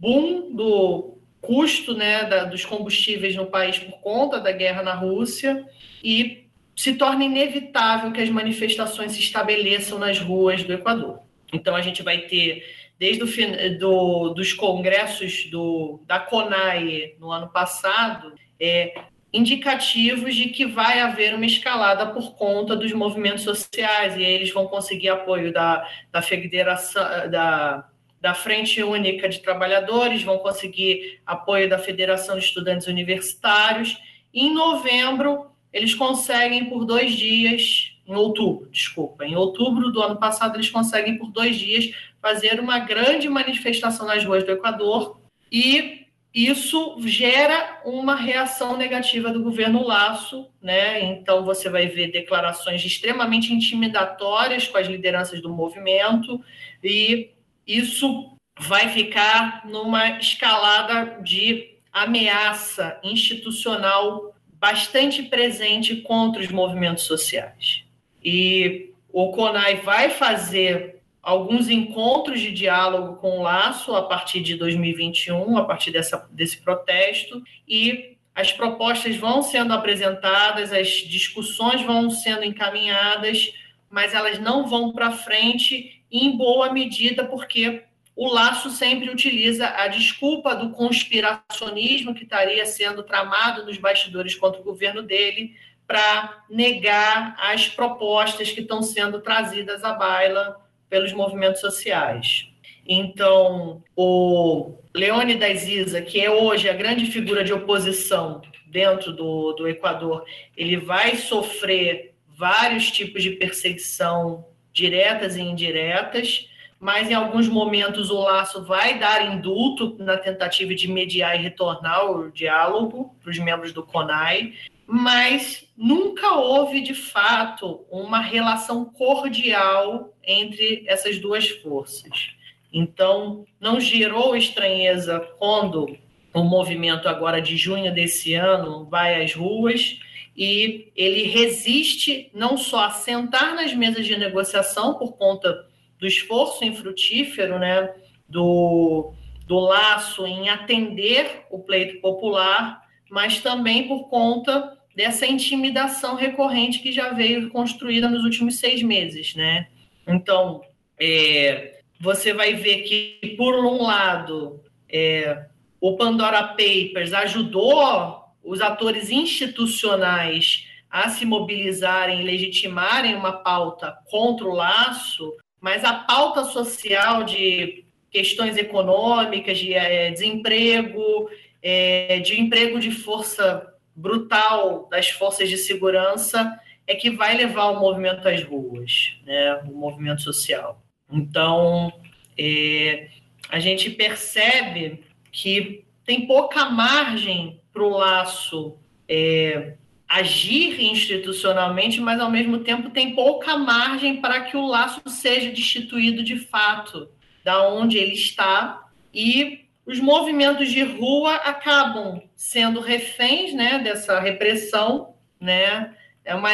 boom 0.00 0.56
do 0.56 1.18
custo 1.42 1.92
né, 1.92 2.24
da, 2.24 2.44
dos 2.44 2.64
combustíveis 2.64 3.36
no 3.36 3.44
país 3.44 3.78
por 3.78 4.00
conta 4.00 4.40
da 4.40 4.52
guerra 4.52 4.82
na 4.82 4.94
Rússia 4.94 5.66
e 6.02 6.46
se 6.74 6.94
torna 6.94 7.24
inevitável 7.24 8.10
que 8.10 8.22
as 8.22 8.30
manifestações 8.30 9.12
se 9.12 9.20
estabeleçam 9.20 9.98
nas 9.98 10.18
ruas 10.18 10.64
do 10.64 10.72
Equador. 10.72 11.20
Então, 11.52 11.76
a 11.76 11.82
gente 11.82 12.02
vai 12.02 12.22
ter, 12.22 12.64
desde 12.98 13.22
o 13.22 13.78
do, 13.78 14.30
dos 14.30 14.52
congressos 14.52 15.48
do, 15.50 16.00
da 16.06 16.18
CONAI 16.18 17.14
no 17.20 17.30
ano 17.30 17.48
passado, 17.48 18.34
é, 18.60 18.92
indicativos 19.32 20.34
de 20.34 20.48
que 20.48 20.66
vai 20.66 21.00
haver 21.00 21.34
uma 21.34 21.46
escalada 21.46 22.06
por 22.06 22.34
conta 22.34 22.74
dos 22.74 22.92
movimentos 22.92 23.44
sociais, 23.44 24.16
e 24.16 24.24
aí 24.24 24.32
eles 24.32 24.52
vão 24.52 24.66
conseguir 24.66 25.10
apoio 25.10 25.52
da, 25.52 25.86
da 26.10 26.22
Federação, 26.22 27.02
da, 27.30 27.88
da 28.20 28.34
Frente 28.34 28.82
Única 28.82 29.28
de 29.28 29.40
Trabalhadores, 29.40 30.22
vão 30.22 30.38
conseguir 30.38 31.20
apoio 31.24 31.68
da 31.68 31.78
Federação 31.78 32.38
de 32.38 32.44
Estudantes 32.44 32.86
Universitários. 32.86 33.96
Em 34.34 34.52
novembro, 34.52 35.47
eles 35.72 35.94
conseguem 35.94 36.66
por 36.66 36.84
dois 36.84 37.12
dias, 37.12 37.92
em 38.06 38.14
outubro, 38.14 38.68
desculpa, 38.70 39.24
em 39.24 39.36
outubro 39.36 39.90
do 39.90 40.02
ano 40.02 40.16
passado, 40.16 40.56
eles 40.56 40.70
conseguem 40.70 41.18
por 41.18 41.30
dois 41.30 41.56
dias 41.56 41.90
fazer 42.20 42.58
uma 42.58 42.78
grande 42.78 43.28
manifestação 43.28 44.06
nas 44.06 44.24
ruas 44.24 44.44
do 44.44 44.52
Equador 44.52 45.20
e 45.52 46.06
isso 46.32 46.96
gera 47.00 47.80
uma 47.84 48.14
reação 48.14 48.76
negativa 48.76 49.30
do 49.30 49.42
governo 49.42 49.86
Laço, 49.86 50.46
né? 50.60 51.02
Então 51.02 51.44
você 51.44 51.68
vai 51.68 51.86
ver 51.86 52.12
declarações 52.12 52.84
extremamente 52.84 53.52
intimidatórias 53.52 54.68
com 54.68 54.78
as 54.78 54.86
lideranças 54.86 55.40
do 55.40 55.48
movimento 55.48 56.40
e 56.82 57.30
isso 57.66 58.36
vai 58.58 58.88
ficar 58.88 59.66
numa 59.66 60.18
escalada 60.18 61.20
de 61.22 61.76
ameaça 61.92 63.00
institucional 63.02 64.34
bastante 64.60 65.22
presente 65.22 65.96
contra 65.96 66.42
os 66.42 66.50
movimentos 66.50 67.04
sociais. 67.04 67.84
E 68.22 68.90
o 69.12 69.30
CONAI 69.30 69.76
vai 69.76 70.10
fazer 70.10 70.96
alguns 71.22 71.68
encontros 71.68 72.40
de 72.40 72.50
diálogo 72.50 73.16
com 73.16 73.38
o 73.38 73.42
Laço 73.42 73.94
a 73.94 74.02
partir 74.02 74.40
de 74.40 74.54
2021, 74.56 75.58
a 75.58 75.64
partir 75.64 75.90
dessa, 75.90 76.28
desse 76.32 76.58
protesto, 76.62 77.42
e 77.66 78.16
as 78.34 78.52
propostas 78.52 79.16
vão 79.16 79.42
sendo 79.42 79.72
apresentadas, 79.72 80.72
as 80.72 80.88
discussões 80.88 81.82
vão 81.82 82.08
sendo 82.08 82.44
encaminhadas, 82.44 83.52
mas 83.90 84.14
elas 84.14 84.38
não 84.38 84.66
vão 84.66 84.92
para 84.92 85.10
frente 85.10 86.02
em 86.10 86.36
boa 86.36 86.72
medida 86.72 87.24
porque 87.24 87.82
o 88.18 88.26
Laço 88.26 88.68
sempre 88.70 89.08
utiliza 89.08 89.68
a 89.68 89.86
desculpa 89.86 90.52
do 90.52 90.70
conspiracionismo 90.70 92.12
que 92.12 92.24
estaria 92.24 92.66
sendo 92.66 93.04
tramado 93.04 93.64
nos 93.64 93.78
bastidores 93.78 94.34
contra 94.34 94.60
o 94.60 94.64
governo 94.64 95.04
dele 95.04 95.54
para 95.86 96.42
negar 96.50 97.36
as 97.38 97.68
propostas 97.68 98.50
que 98.50 98.62
estão 98.62 98.82
sendo 98.82 99.20
trazidas 99.20 99.84
à 99.84 99.92
baila 99.92 100.56
pelos 100.90 101.12
movimentos 101.12 101.60
sociais. 101.60 102.48
Então, 102.84 103.84
o 103.94 104.74
Leônidas 104.92 105.68
Isa, 105.68 106.02
que 106.02 106.20
é 106.20 106.28
hoje 106.28 106.68
a 106.68 106.72
grande 106.72 107.06
figura 107.06 107.44
de 107.44 107.52
oposição 107.52 108.42
dentro 108.66 109.12
do, 109.12 109.52
do 109.52 109.68
Equador, 109.68 110.24
ele 110.56 110.76
vai 110.76 111.14
sofrer 111.14 112.16
vários 112.36 112.90
tipos 112.90 113.22
de 113.22 113.30
perseguição 113.30 114.44
diretas 114.72 115.36
e 115.36 115.40
indiretas 115.40 116.48
mas 116.80 117.10
em 117.10 117.14
alguns 117.14 117.48
momentos 117.48 118.10
o 118.10 118.20
laço 118.20 118.64
vai 118.64 118.98
dar 118.98 119.34
indulto 119.34 119.96
na 119.98 120.16
tentativa 120.16 120.74
de 120.74 120.86
mediar 120.86 121.38
e 121.38 121.42
retornar 121.42 122.10
o 122.10 122.30
diálogo 122.30 123.16
para 123.20 123.30
os 123.30 123.38
membros 123.38 123.72
do 123.72 123.82
CONAI, 123.82 124.54
mas 124.86 125.68
nunca 125.76 126.34
houve 126.34 126.80
de 126.80 126.94
fato 126.94 127.84
uma 127.90 128.20
relação 128.20 128.84
cordial 128.84 130.14
entre 130.24 130.84
essas 130.86 131.18
duas 131.18 131.48
forças. 131.48 132.30
Então, 132.72 133.44
não 133.60 133.80
gerou 133.80 134.36
estranheza 134.36 135.20
quando 135.38 135.96
o 136.32 136.42
movimento 136.44 137.08
agora 137.08 137.40
de 137.40 137.56
junho 137.56 137.92
desse 137.92 138.34
ano 138.34 138.84
vai 138.84 139.22
às 139.22 139.34
ruas 139.34 139.98
e 140.36 140.92
ele 140.94 141.24
resiste 141.24 142.30
não 142.32 142.56
só 142.56 142.84
a 142.84 142.90
sentar 142.90 143.54
nas 143.54 143.74
mesas 143.74 144.06
de 144.06 144.16
negociação 144.16 144.94
por 144.94 145.16
conta 145.16 145.67
do 145.98 146.06
esforço 146.06 146.64
infrutífero, 146.64 147.58
né, 147.58 147.92
do, 148.28 149.12
do 149.46 149.58
laço 149.58 150.26
em 150.26 150.48
atender 150.48 151.46
o 151.50 151.58
pleito 151.58 152.00
popular, 152.00 152.82
mas 153.10 153.40
também 153.40 153.88
por 153.88 154.08
conta 154.08 154.76
dessa 154.94 155.26
intimidação 155.26 156.16
recorrente 156.16 156.80
que 156.80 156.92
já 156.92 157.10
veio 157.10 157.50
construída 157.50 158.08
nos 158.08 158.24
últimos 158.24 158.58
seis 158.58 158.82
meses, 158.82 159.34
né? 159.34 159.68
Então, 160.06 160.60
é, 160.98 161.80
você 162.00 162.32
vai 162.32 162.54
ver 162.54 162.82
que, 162.82 163.34
por 163.36 163.54
um 163.64 163.82
lado, 163.82 164.60
é, 164.88 165.46
o 165.80 165.96
Pandora 165.96 166.42
Papers 166.42 167.12
ajudou 167.12 168.24
os 168.42 168.60
atores 168.60 169.10
institucionais 169.10 170.66
a 170.90 171.08
se 171.10 171.24
mobilizarem 171.24 172.20
e 172.20 172.24
legitimarem 172.24 173.14
uma 173.14 173.32
pauta 173.32 173.96
contra 174.10 174.46
o 174.46 174.54
laço, 174.54 175.36
mas 175.60 175.84
a 175.84 175.92
pauta 175.94 176.44
social 176.44 177.24
de 177.24 177.84
questões 178.10 178.56
econômicas, 178.56 179.58
de 179.58 179.74
é, 179.74 180.10
desemprego, 180.10 181.28
é, 181.62 182.20
de 182.20 182.40
emprego 182.40 182.78
de 182.78 182.90
força 182.90 183.74
brutal 183.94 184.88
das 184.90 185.10
forças 185.10 185.48
de 185.48 185.56
segurança, 185.56 186.58
é 186.86 186.94
que 186.94 187.10
vai 187.10 187.36
levar 187.36 187.66
o 187.70 187.80
movimento 187.80 188.26
às 188.26 188.42
ruas, 188.42 189.18
né, 189.26 189.56
o 189.64 189.74
movimento 189.74 190.22
social. 190.22 190.82
Então, 191.10 191.92
é, 192.38 193.08
a 193.50 193.58
gente 193.58 193.90
percebe 193.90 195.04
que 195.30 195.84
tem 196.04 196.26
pouca 196.26 196.70
margem 196.70 197.60
para 197.72 197.82
o 197.82 197.90
laço 197.90 198.76
é, 199.06 199.74
agir 200.08 200.82
institucionalmente, 200.82 202.00
mas 202.00 202.18
ao 202.18 202.30
mesmo 202.30 202.60
tempo 202.60 202.90
tem 202.90 203.14
pouca 203.14 203.58
margem 203.58 204.20
para 204.20 204.42
que 204.42 204.56
o 204.56 204.66
laço 204.66 205.02
seja 205.06 205.50
destituído 205.50 206.22
de 206.22 206.38
fato 206.38 207.08
da 207.44 207.68
onde 207.68 207.98
ele 207.98 208.14
está 208.14 208.88
e 209.12 209.68
os 209.84 209.98
movimentos 210.00 210.70
de 210.70 210.82
rua 210.82 211.34
acabam 211.36 212.22
sendo 212.36 212.80
reféns 212.80 213.54
né, 213.54 213.78
dessa 213.78 214.20
repressão, 214.20 215.14
né? 215.40 215.94
É 216.24 216.34
uma 216.34 216.50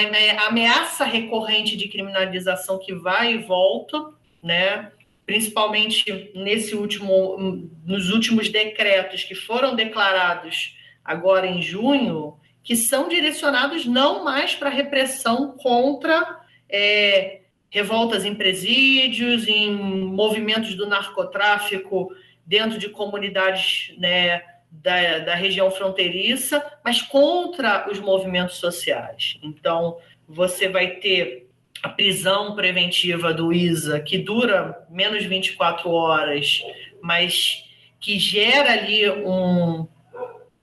ameaça 0.47 1.05
recorrente 1.05 1.77
de 1.77 1.89
criminalização 1.89 2.79
que 2.79 2.95
vai 2.95 3.35
e 3.35 3.39
volta, 3.39 4.11
né? 4.41 4.93
Principalmente 5.27 6.31
nesse 6.33 6.77
último, 6.77 7.69
nos 7.85 8.11
últimos 8.11 8.49
decretos 8.49 9.25
que 9.25 9.35
foram 9.35 9.75
declarados 9.75 10.77
agora 11.05 11.45
em 11.45 11.61
junho, 11.61 12.39
que 12.65 12.75
são 12.75 13.09
direcionados 13.09 13.85
não 13.85 14.25
mais 14.25 14.55
para 14.55 14.71
repressão 14.71 15.55
contra 15.59 16.41
é, 16.69 17.43
revoltas 17.69 18.25
em 18.25 18.35
presídios, 18.35 19.47
em 19.47 19.71
movimentos 19.71 20.75
do 20.75 20.87
narcotráfico 20.87 22.11
dentro 22.47 22.79
de 22.79 22.89
comunidades 22.89 23.95
né, 23.99 24.43
da, 24.71 25.19
da 25.19 25.35
região 25.35 25.71
fronteiriça, 25.71 26.65
mas 26.83 27.03
contra 27.03 27.87
os 27.91 28.01
movimentos 28.01 28.57
sociais. 28.57 29.39
Então, 29.43 29.99
você 30.27 30.69
vai 30.69 30.97
ter 30.97 31.49
a 31.83 31.89
prisão 31.91 32.55
preventiva 32.55 33.35
do 33.35 33.53
ISA, 33.53 34.01
que 34.01 34.17
dura 34.17 34.87
menos 34.89 35.23
de 35.23 35.29
24 35.29 35.91
horas, 35.91 36.63
mas 37.03 37.63
que 38.01 38.19
gera 38.19 38.73
ali 38.73 39.09
um, 39.11 39.87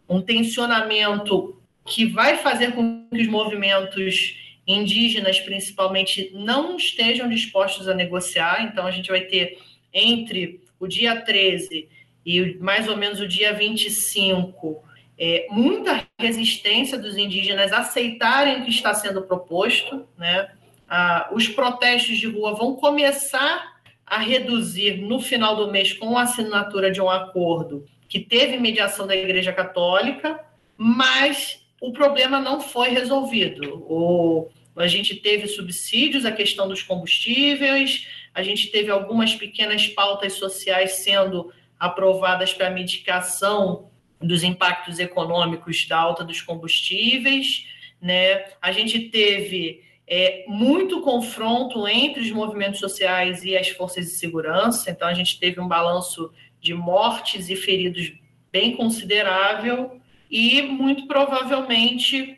um 0.09 0.19
tensionamento 0.19 1.60
que 1.91 2.05
vai 2.05 2.37
fazer 2.37 2.71
com 2.71 3.05
que 3.11 3.21
os 3.21 3.27
movimentos 3.27 4.37
indígenas, 4.65 5.41
principalmente, 5.41 6.31
não 6.33 6.77
estejam 6.77 7.27
dispostos 7.27 7.89
a 7.89 7.93
negociar. 7.93 8.63
Então, 8.63 8.87
a 8.87 8.91
gente 8.91 9.09
vai 9.09 9.19
ter 9.21 9.59
entre 9.93 10.61
o 10.79 10.87
dia 10.87 11.19
13 11.19 11.89
e 12.25 12.55
mais 12.59 12.87
ou 12.87 12.95
menos 12.95 13.19
o 13.19 13.27
dia 13.27 13.51
25, 13.51 14.81
é, 15.19 15.47
muita 15.49 16.07
resistência 16.17 16.97
dos 16.97 17.17
indígenas 17.17 17.73
aceitarem 17.73 18.61
o 18.61 18.63
que 18.63 18.69
está 18.69 18.93
sendo 18.93 19.23
proposto. 19.23 20.07
Né? 20.17 20.49
Ah, 20.87 21.29
os 21.33 21.49
protestos 21.49 22.17
de 22.17 22.27
rua 22.27 22.53
vão 22.53 22.75
começar 22.77 23.81
a 24.05 24.17
reduzir 24.17 25.01
no 25.01 25.19
final 25.19 25.57
do 25.57 25.69
mês 25.69 25.91
com 25.91 26.17
a 26.17 26.21
assinatura 26.21 26.89
de 26.89 27.01
um 27.01 27.09
acordo 27.09 27.85
que 28.07 28.19
teve 28.19 28.57
mediação 28.57 29.05
da 29.05 29.15
Igreja 29.15 29.51
Católica, 29.51 30.39
mas 30.77 31.60
o 31.81 31.91
problema 31.91 32.39
não 32.39 32.61
foi 32.61 32.89
resolvido. 32.89 33.83
O, 33.89 34.49
a 34.75 34.87
gente 34.87 35.15
teve 35.15 35.47
subsídios, 35.47 36.25
a 36.25 36.31
questão 36.31 36.67
dos 36.67 36.83
combustíveis, 36.83 38.07
a 38.33 38.43
gente 38.43 38.67
teve 38.67 38.91
algumas 38.91 39.33
pequenas 39.33 39.87
pautas 39.87 40.33
sociais 40.33 40.93
sendo 40.97 41.51
aprovadas 41.79 42.53
para 42.53 42.69
mitigação 42.69 43.89
dos 44.21 44.43
impactos 44.43 44.99
econômicos 44.99 45.87
da 45.87 45.97
alta 45.97 46.23
dos 46.23 46.39
combustíveis. 46.39 47.65
Né? 47.99 48.45
A 48.61 48.71
gente 48.71 48.99
teve 49.09 49.83
é, 50.05 50.45
muito 50.47 51.01
confronto 51.01 51.87
entre 51.87 52.21
os 52.21 52.31
movimentos 52.31 52.79
sociais 52.79 53.43
e 53.43 53.57
as 53.57 53.69
forças 53.69 54.05
de 54.05 54.11
segurança, 54.11 54.91
então 54.91 55.07
a 55.07 55.13
gente 55.15 55.39
teve 55.39 55.59
um 55.59 55.67
balanço 55.67 56.31
de 56.59 56.75
mortes 56.75 57.49
e 57.49 57.55
feridos 57.55 58.13
bem 58.51 58.75
considerável, 58.75 60.00
e 60.31 60.61
muito 60.61 61.05
provavelmente 61.07 62.37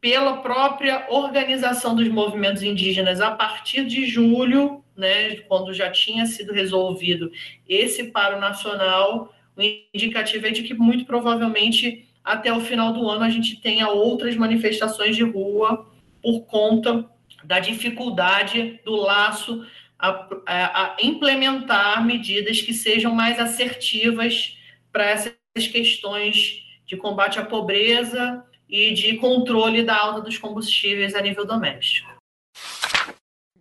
pela 0.00 0.36
própria 0.36 1.06
organização 1.08 1.96
dos 1.96 2.06
movimentos 2.08 2.62
indígenas 2.62 3.20
a 3.20 3.30
partir 3.30 3.86
de 3.86 4.06
julho, 4.06 4.84
né, 4.94 5.36
quando 5.48 5.72
já 5.72 5.90
tinha 5.90 6.26
sido 6.26 6.52
resolvido 6.52 7.32
esse 7.66 8.04
paro 8.04 8.38
nacional, 8.38 9.34
o 9.56 9.62
indicativo 9.94 10.46
é 10.46 10.50
de 10.50 10.62
que 10.62 10.74
muito 10.74 11.06
provavelmente 11.06 12.06
até 12.22 12.52
o 12.52 12.60
final 12.60 12.92
do 12.92 13.08
ano 13.08 13.24
a 13.24 13.30
gente 13.30 13.60
tenha 13.60 13.88
outras 13.88 14.36
manifestações 14.36 15.16
de 15.16 15.22
rua 15.22 15.90
por 16.22 16.42
conta 16.42 17.08
da 17.42 17.58
dificuldade 17.58 18.80
do 18.84 18.94
laço 18.94 19.64
a, 19.98 20.28
a, 20.46 20.94
a 20.94 20.96
implementar 21.02 22.04
medidas 22.04 22.60
que 22.60 22.74
sejam 22.74 23.14
mais 23.14 23.38
assertivas 23.38 24.58
para 24.92 25.06
essas 25.06 25.34
questões 25.72 26.65
de 26.86 26.96
combate 26.96 27.38
à 27.38 27.44
pobreza 27.44 28.42
e 28.68 28.92
de 28.94 29.16
controle 29.16 29.82
da 29.82 29.96
alta 29.96 30.20
dos 30.20 30.38
combustíveis 30.38 31.14
a 31.14 31.20
nível 31.20 31.46
doméstico. 31.46 32.16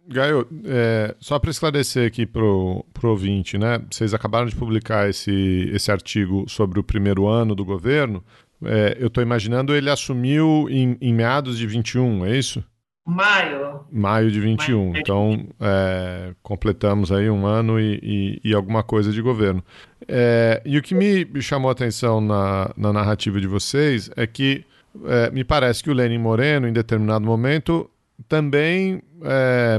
Gaio, 0.07 0.47
é, 0.65 1.15
só 1.19 1.39
para 1.39 1.49
esclarecer 1.49 2.07
aqui 2.07 2.27
para 2.27 2.43
o 2.43 2.85
ouvinte, 3.03 3.57
né? 3.57 3.81
Vocês 3.89 4.13
acabaram 4.13 4.45
de 4.45 4.55
publicar 4.55 5.09
esse, 5.09 5.69
esse 5.73 5.91
artigo 5.91 6.45
sobre 6.47 6.79
o 6.79 6.83
primeiro 6.83 7.27
ano 7.27 7.55
do 7.55 7.65
governo. 7.65 8.23
É, 8.63 8.97
eu 8.99 9.07
estou 9.07 9.23
imaginando 9.23 9.75
ele 9.75 9.89
assumiu 9.89 10.67
em, 10.69 10.95
em, 11.01 11.13
meados 11.13 11.57
de 11.57 11.65
21, 11.65 12.25
é 12.25 12.37
isso? 12.37 12.63
Maio. 13.05 13.85
Maio 13.91 14.31
de 14.31 14.39
21. 14.39 14.89
Maio. 14.89 14.99
Então, 14.99 15.47
é, 15.59 16.33
completamos 16.41 17.11
aí 17.11 17.29
um 17.29 17.45
ano 17.45 17.79
e, 17.79 17.99
e, 18.43 18.49
e 18.49 18.53
alguma 18.53 18.81
coisa 18.81 19.11
de 19.11 19.21
governo. 19.21 19.63
É, 20.07 20.61
e 20.65 20.77
o 20.77 20.81
que 20.81 20.95
me 20.95 21.41
chamou 21.41 21.69
a 21.69 21.71
atenção 21.71 22.19
na, 22.19 22.71
na 22.75 22.91
narrativa 22.91 23.39
de 23.39 23.47
vocês 23.47 24.09
é 24.15 24.25
que 24.25 24.65
é, 25.05 25.29
me 25.29 25.43
parece 25.43 25.83
que 25.83 25.89
o 25.91 25.93
Lenin 25.93 26.17
Moreno, 26.17 26.67
em 26.67 26.73
determinado 26.73 27.23
momento, 27.25 27.89
também 28.27 29.03
é, 29.21 29.77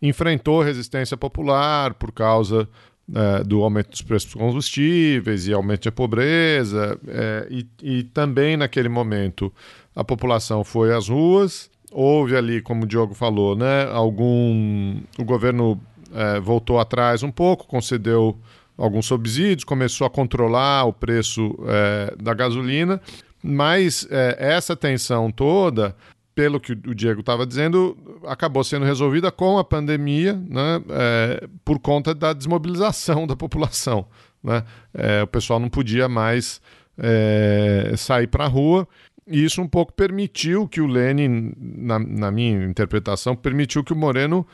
enfrentou 0.00 0.62
resistência 0.62 1.16
popular 1.16 1.94
por 1.94 2.12
causa 2.12 2.68
é, 3.12 3.42
do 3.42 3.62
aumento 3.62 3.90
dos 3.90 4.02
preços 4.02 4.30
dos 4.30 4.40
combustíveis 4.40 5.48
e 5.48 5.52
aumento 5.52 5.86
da 5.86 5.92
pobreza. 5.92 6.98
É, 7.08 7.48
e, 7.50 7.66
e 7.82 8.02
também, 8.04 8.56
naquele 8.56 8.88
momento, 8.88 9.52
a 9.94 10.04
população 10.04 10.62
foi 10.62 10.94
às 10.94 11.08
ruas. 11.08 11.73
Houve 11.96 12.36
ali, 12.36 12.60
como 12.60 12.82
o 12.82 12.86
Diogo 12.86 13.14
falou, 13.14 13.54
né, 13.54 13.88
algum. 13.92 14.96
O 15.16 15.24
governo 15.24 15.80
é, 16.12 16.40
voltou 16.40 16.80
atrás 16.80 17.22
um 17.22 17.30
pouco, 17.30 17.68
concedeu 17.68 18.36
alguns 18.76 19.06
subsídios, 19.06 19.62
começou 19.62 20.04
a 20.04 20.10
controlar 20.10 20.86
o 20.86 20.92
preço 20.92 21.56
é, 21.68 22.14
da 22.20 22.34
gasolina, 22.34 23.00
mas 23.40 24.08
é, 24.10 24.36
essa 24.40 24.74
tensão 24.74 25.30
toda, 25.30 25.94
pelo 26.34 26.58
que 26.58 26.72
o 26.72 26.94
Diego 26.96 27.20
estava 27.20 27.46
dizendo, 27.46 27.96
acabou 28.26 28.64
sendo 28.64 28.84
resolvida 28.84 29.30
com 29.30 29.56
a 29.56 29.62
pandemia, 29.62 30.32
né, 30.32 30.82
é, 30.90 31.48
por 31.64 31.78
conta 31.78 32.12
da 32.12 32.32
desmobilização 32.32 33.24
da 33.24 33.36
população. 33.36 34.06
Né? 34.42 34.64
É, 34.92 35.22
o 35.22 35.28
pessoal 35.28 35.60
não 35.60 35.68
podia 35.68 36.08
mais 36.08 36.60
é, 36.98 37.94
sair 37.96 38.26
para 38.26 38.44
a 38.44 38.48
rua. 38.48 38.86
E 39.26 39.42
isso 39.42 39.62
um 39.62 39.68
pouco 39.68 39.92
permitiu 39.92 40.68
que 40.68 40.82
o 40.82 40.86
Lenin, 40.86 41.52
na, 41.58 41.98
na, 41.98 42.30
minha 42.30 42.62
interpretação, 42.64 43.34
permitiu 43.34 43.82
que 43.82 43.92
o 43.92 43.96
Moreno 43.96 44.46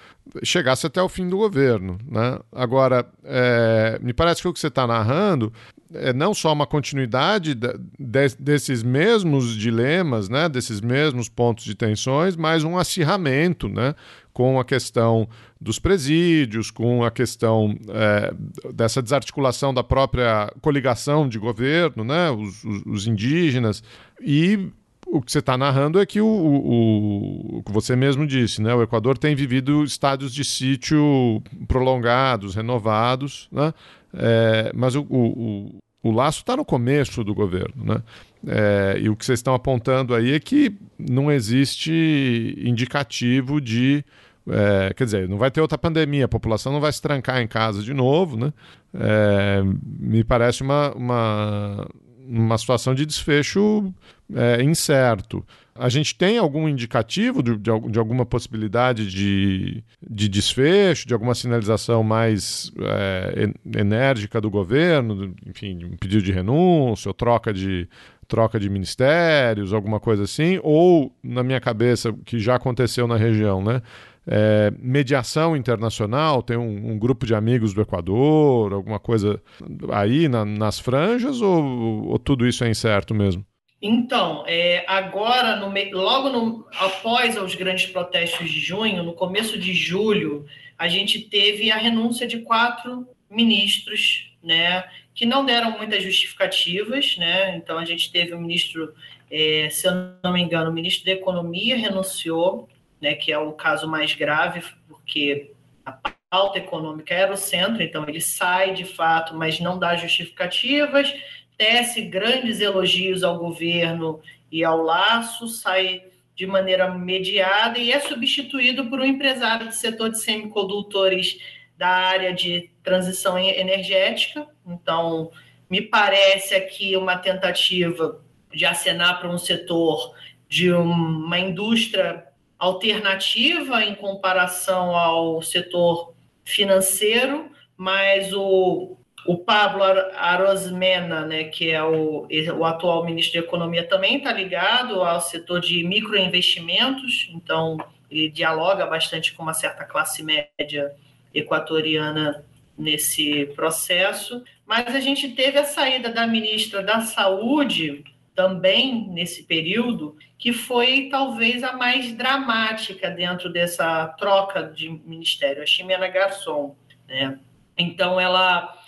chegasse 0.44 0.86
até 0.86 1.02
o 1.02 1.08
fim 1.08 1.28
do 1.28 1.38
governo. 1.38 1.98
Né? 2.08 2.38
Agora, 2.52 3.04
é, 3.24 3.98
me 4.00 4.12
parece 4.12 4.40
que 4.40 4.46
o 4.46 4.52
que 4.52 4.60
você 4.60 4.68
está 4.68 4.86
narrando 4.86 5.52
é 5.92 6.12
não 6.12 6.32
só 6.32 6.52
uma 6.52 6.66
continuidade 6.66 7.54
de, 7.54 7.68
de, 7.98 8.36
desses 8.38 8.82
mesmos 8.84 9.56
dilemas, 9.56 10.28
né, 10.28 10.48
desses 10.48 10.80
mesmos 10.80 11.28
pontos 11.28 11.64
de 11.64 11.74
tensões, 11.74 12.36
mas 12.36 12.62
um 12.62 12.78
acirramento 12.78 13.68
né, 13.68 13.94
com 14.32 14.58
a 14.58 14.64
questão 14.64 15.28
dos 15.60 15.78
presídios, 15.78 16.70
com 16.70 17.04
a 17.04 17.10
questão 17.10 17.76
é, 17.88 18.32
dessa 18.72 19.02
desarticulação 19.02 19.74
da 19.74 19.82
própria 19.82 20.52
coligação 20.60 21.28
de 21.28 21.38
governo, 21.38 22.04
né, 22.04 22.30
os, 22.30 22.64
os, 22.64 22.82
os 22.86 23.06
indígenas, 23.06 23.82
e 24.20 24.70
o 25.06 25.20
que 25.20 25.32
você 25.32 25.40
está 25.40 25.58
narrando 25.58 26.00
é 26.00 26.06
que 26.06 26.20
o, 26.20 26.26
o, 26.26 27.58
o, 27.58 27.62
que 27.64 27.72
você 27.72 27.96
mesmo 27.96 28.24
disse, 28.24 28.62
né? 28.62 28.72
O 28.72 28.82
Equador 28.82 29.18
tem 29.18 29.34
vivido 29.34 29.82
estádios 29.82 30.32
de 30.32 30.44
sítio 30.44 31.42
prolongados, 31.66 32.54
renovados, 32.54 33.48
né? 33.50 33.74
É, 34.14 34.70
mas 34.74 34.94
o, 34.94 35.02
o, 35.02 35.78
o 36.02 36.10
laço 36.10 36.40
está 36.40 36.56
no 36.56 36.64
começo 36.64 37.22
do 37.22 37.34
governo, 37.34 37.84
né? 37.84 38.02
É, 38.46 38.98
e 38.98 39.08
o 39.10 39.16
que 39.16 39.24
vocês 39.24 39.38
estão 39.38 39.52
apontando 39.52 40.14
aí 40.14 40.32
é 40.32 40.40
que 40.40 40.74
não 40.98 41.30
existe 41.30 42.56
indicativo 42.58 43.60
de. 43.60 44.02
É, 44.48 44.94
quer 44.94 45.04
dizer, 45.04 45.28
não 45.28 45.36
vai 45.36 45.50
ter 45.50 45.60
outra 45.60 45.76
pandemia, 45.76 46.24
a 46.24 46.28
população 46.28 46.72
não 46.72 46.80
vai 46.80 46.90
se 46.90 47.02
trancar 47.02 47.42
em 47.42 47.46
casa 47.46 47.82
de 47.82 47.92
novo, 47.92 48.36
né? 48.36 48.52
É, 48.94 49.62
me 49.98 50.24
parece 50.24 50.62
uma, 50.62 50.92
uma, 50.94 51.86
uma 52.26 52.58
situação 52.58 52.94
de 52.94 53.04
desfecho 53.04 53.92
é, 54.34 54.62
incerto. 54.62 55.44
A 55.80 55.88
gente 55.88 56.14
tem 56.14 56.36
algum 56.36 56.68
indicativo 56.68 57.42
de, 57.42 57.56
de, 57.56 57.70
de 57.90 57.98
alguma 57.98 58.26
possibilidade 58.26 59.08
de, 59.10 59.82
de 60.08 60.28
desfecho, 60.28 61.08
de 61.08 61.14
alguma 61.14 61.34
sinalização 61.34 62.02
mais 62.02 62.70
é, 62.78 63.50
enérgica 63.78 64.40
do 64.40 64.50
governo, 64.50 65.34
enfim, 65.46 65.84
um 65.84 65.96
pedido 65.96 66.22
de 66.22 66.32
renúncia 66.32 67.08
ou 67.08 67.14
troca 67.14 67.50
de, 67.50 67.88
troca 68.30 68.60
de 68.60 68.70
ministérios, 68.70 69.74
alguma 69.74 69.98
coisa 69.98 70.22
assim, 70.22 70.60
ou 70.62 71.12
na 71.22 71.42
minha 71.42 71.60
cabeça, 71.60 72.12
que 72.24 72.38
já 72.38 72.54
aconteceu 72.54 73.06
na 73.06 73.16
região, 73.16 73.62
né? 73.62 73.82
É, 74.26 74.72
mediação 74.78 75.56
internacional, 75.56 76.42
tem 76.42 76.56
um, 76.56 76.92
um, 76.92 76.98
grupo 76.98 77.26
de 77.26 77.34
amigos 77.34 77.74
do 77.74 77.80
Equador, 77.80 78.72
alguma 78.72 79.00
coisa 79.00 79.42
aí 79.90 80.28
na, 80.28 80.44
nas 80.44 80.78
franjas, 80.78 81.40
ou, 81.40 82.06
ou, 82.06 82.18
tudo 82.18 82.46
isso 82.46 82.62
é 82.62 82.70
incerto 82.70 83.14
mesmo? 83.14 83.44
Então, 83.82 84.44
é, 84.46 84.84
agora, 84.86 85.56
no, 85.56 85.72
logo 85.92 86.28
no, 86.28 86.66
após 86.78 87.36
os 87.38 87.54
grandes 87.54 87.86
protestos 87.86 88.50
de 88.50 88.60
junho, 88.60 89.02
no 89.02 89.14
começo 89.14 89.58
de 89.58 89.72
julho, 89.72 90.44
a 90.76 90.86
gente 90.86 91.20
teve 91.20 91.70
a 91.70 91.76
renúncia 91.76 92.26
de 92.26 92.40
quatro 92.40 93.08
ministros, 93.30 94.34
né, 94.42 94.84
que 95.14 95.24
não 95.24 95.46
deram 95.46 95.78
muitas 95.78 96.02
justificativas, 96.02 97.16
né, 97.16 97.56
então 97.56 97.78
a 97.78 97.84
gente 97.84 98.12
teve 98.12 98.34
o 98.34 98.40
ministro, 98.40 98.94
é, 99.30 99.68
se 99.70 99.86
eu 99.86 99.92
não 100.22 100.32
me 100.32 100.42
engano, 100.42 100.70
o 100.70 100.74
ministro 100.74 101.06
da 101.06 101.12
Economia 101.12 101.76
renunciou, 101.76 102.68
né, 103.00 103.14
que 103.14 103.32
é 103.32 103.38
o 103.38 103.52
caso 103.52 103.88
mais 103.88 104.14
grave, 104.14 104.62
porque 104.88 105.52
a 105.86 105.92
pauta 106.30 106.58
econômica 106.58 107.14
era 107.14 107.32
o 107.32 107.36
centro, 107.36 107.82
então 107.82 108.06
ele 108.06 108.20
sai 108.20 108.74
de 108.74 108.84
fato, 108.84 109.34
mas 109.34 109.58
não 109.58 109.78
dá 109.78 109.96
justificativas, 109.96 111.12
tece 111.60 112.00
grandes 112.00 112.58
elogios 112.58 113.22
ao 113.22 113.38
governo 113.38 114.18
e 114.50 114.64
ao 114.64 114.80
laço, 114.80 115.46
sai 115.46 116.02
de 116.34 116.46
maneira 116.46 116.90
mediada 116.94 117.78
e 117.78 117.92
é 117.92 118.00
substituído 118.00 118.86
por 118.86 118.98
um 118.98 119.04
empresário 119.04 119.66
do 119.66 119.74
setor 119.74 120.08
de 120.08 120.18
semicondutores 120.18 121.38
da 121.76 121.86
área 121.86 122.32
de 122.32 122.70
transição 122.82 123.38
energética. 123.38 124.46
Então, 124.66 125.30
me 125.68 125.82
parece 125.82 126.54
aqui 126.54 126.96
uma 126.96 127.18
tentativa 127.18 128.24
de 128.50 128.64
acenar 128.64 129.20
para 129.20 129.28
um 129.28 129.36
setor 129.36 130.14
de 130.48 130.72
uma 130.72 131.38
indústria 131.38 132.24
alternativa 132.58 133.84
em 133.84 133.94
comparação 133.94 134.96
ao 134.96 135.42
setor 135.42 136.14
financeiro, 136.42 137.50
mas 137.76 138.32
o, 138.32 138.96
o 139.26 139.36
Pablo 139.36 139.82
Arosmena, 139.82 141.26
né, 141.26 141.44
que 141.44 141.70
é 141.70 141.82
o, 141.82 142.26
o 142.58 142.64
atual 142.64 143.04
ministro 143.04 143.40
de 143.40 143.46
Economia, 143.46 143.86
também 143.86 144.16
está 144.16 144.32
ligado 144.32 145.02
ao 145.02 145.20
setor 145.20 145.60
de 145.60 145.84
microinvestimentos, 145.84 147.28
então 147.32 147.76
ele 148.10 148.28
dialoga 148.28 148.86
bastante 148.86 149.32
com 149.32 149.42
uma 149.42 149.54
certa 149.54 149.84
classe 149.84 150.22
média 150.22 150.92
equatoriana 151.34 152.44
nesse 152.76 153.46
processo. 153.54 154.42
Mas 154.66 154.94
a 154.94 155.00
gente 155.00 155.28
teve 155.30 155.58
a 155.58 155.64
saída 155.64 156.10
da 156.10 156.26
ministra 156.26 156.82
da 156.82 157.00
Saúde, 157.00 158.04
também 158.34 159.06
nesse 159.10 159.42
período, 159.42 160.16
que 160.38 160.52
foi 160.52 161.08
talvez 161.10 161.62
a 161.62 161.74
mais 161.74 162.12
dramática 162.14 163.10
dentro 163.10 163.52
dessa 163.52 164.06
troca 164.18 164.62
de 164.62 164.88
ministério, 164.88 165.62
a 165.62 165.66
Ximena 165.66 166.08
Garçom. 166.08 166.74
Né? 167.06 167.38
Então, 167.76 168.18
ela 168.18 168.79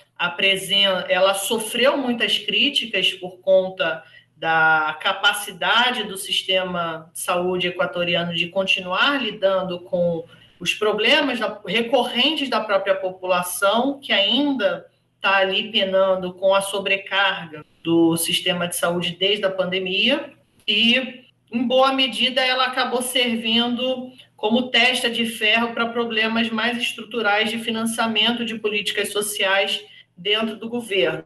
ela 1.08 1.34
sofreu 1.34 1.96
muitas 1.96 2.38
críticas 2.38 3.12
por 3.12 3.38
conta 3.40 4.02
da 4.36 4.98
capacidade 5.00 6.04
do 6.04 6.16
sistema 6.16 7.10
de 7.12 7.20
saúde 7.20 7.68
equatoriano 7.68 8.34
de 8.34 8.48
continuar 8.48 9.22
lidando 9.22 9.80
com 9.80 10.24
os 10.58 10.74
problemas 10.74 11.38
recorrentes 11.66 12.48
da 12.48 12.60
própria 12.60 12.94
população, 12.94 14.00
que 14.00 14.12
ainda 14.12 14.86
está 15.16 15.36
ali 15.36 15.70
penando 15.70 16.34
com 16.34 16.54
a 16.54 16.60
sobrecarga 16.60 17.64
do 17.82 18.16
sistema 18.16 18.66
de 18.68 18.76
saúde 18.76 19.16
desde 19.18 19.44
a 19.44 19.50
pandemia. 19.50 20.32
E, 20.66 21.24
em 21.50 21.66
boa 21.66 21.92
medida, 21.92 22.40
ela 22.40 22.66
acabou 22.66 23.02
servindo 23.02 24.10
como 24.36 24.70
testa 24.70 25.08
de 25.08 25.26
ferro 25.26 25.72
para 25.72 25.86
problemas 25.86 26.50
mais 26.50 26.76
estruturais 26.76 27.50
de 27.50 27.58
financiamento 27.58 28.44
de 28.44 28.56
políticas 28.56 29.12
sociais 29.12 29.84
dentro 30.22 30.56
do 30.56 30.68
governo. 30.68 31.24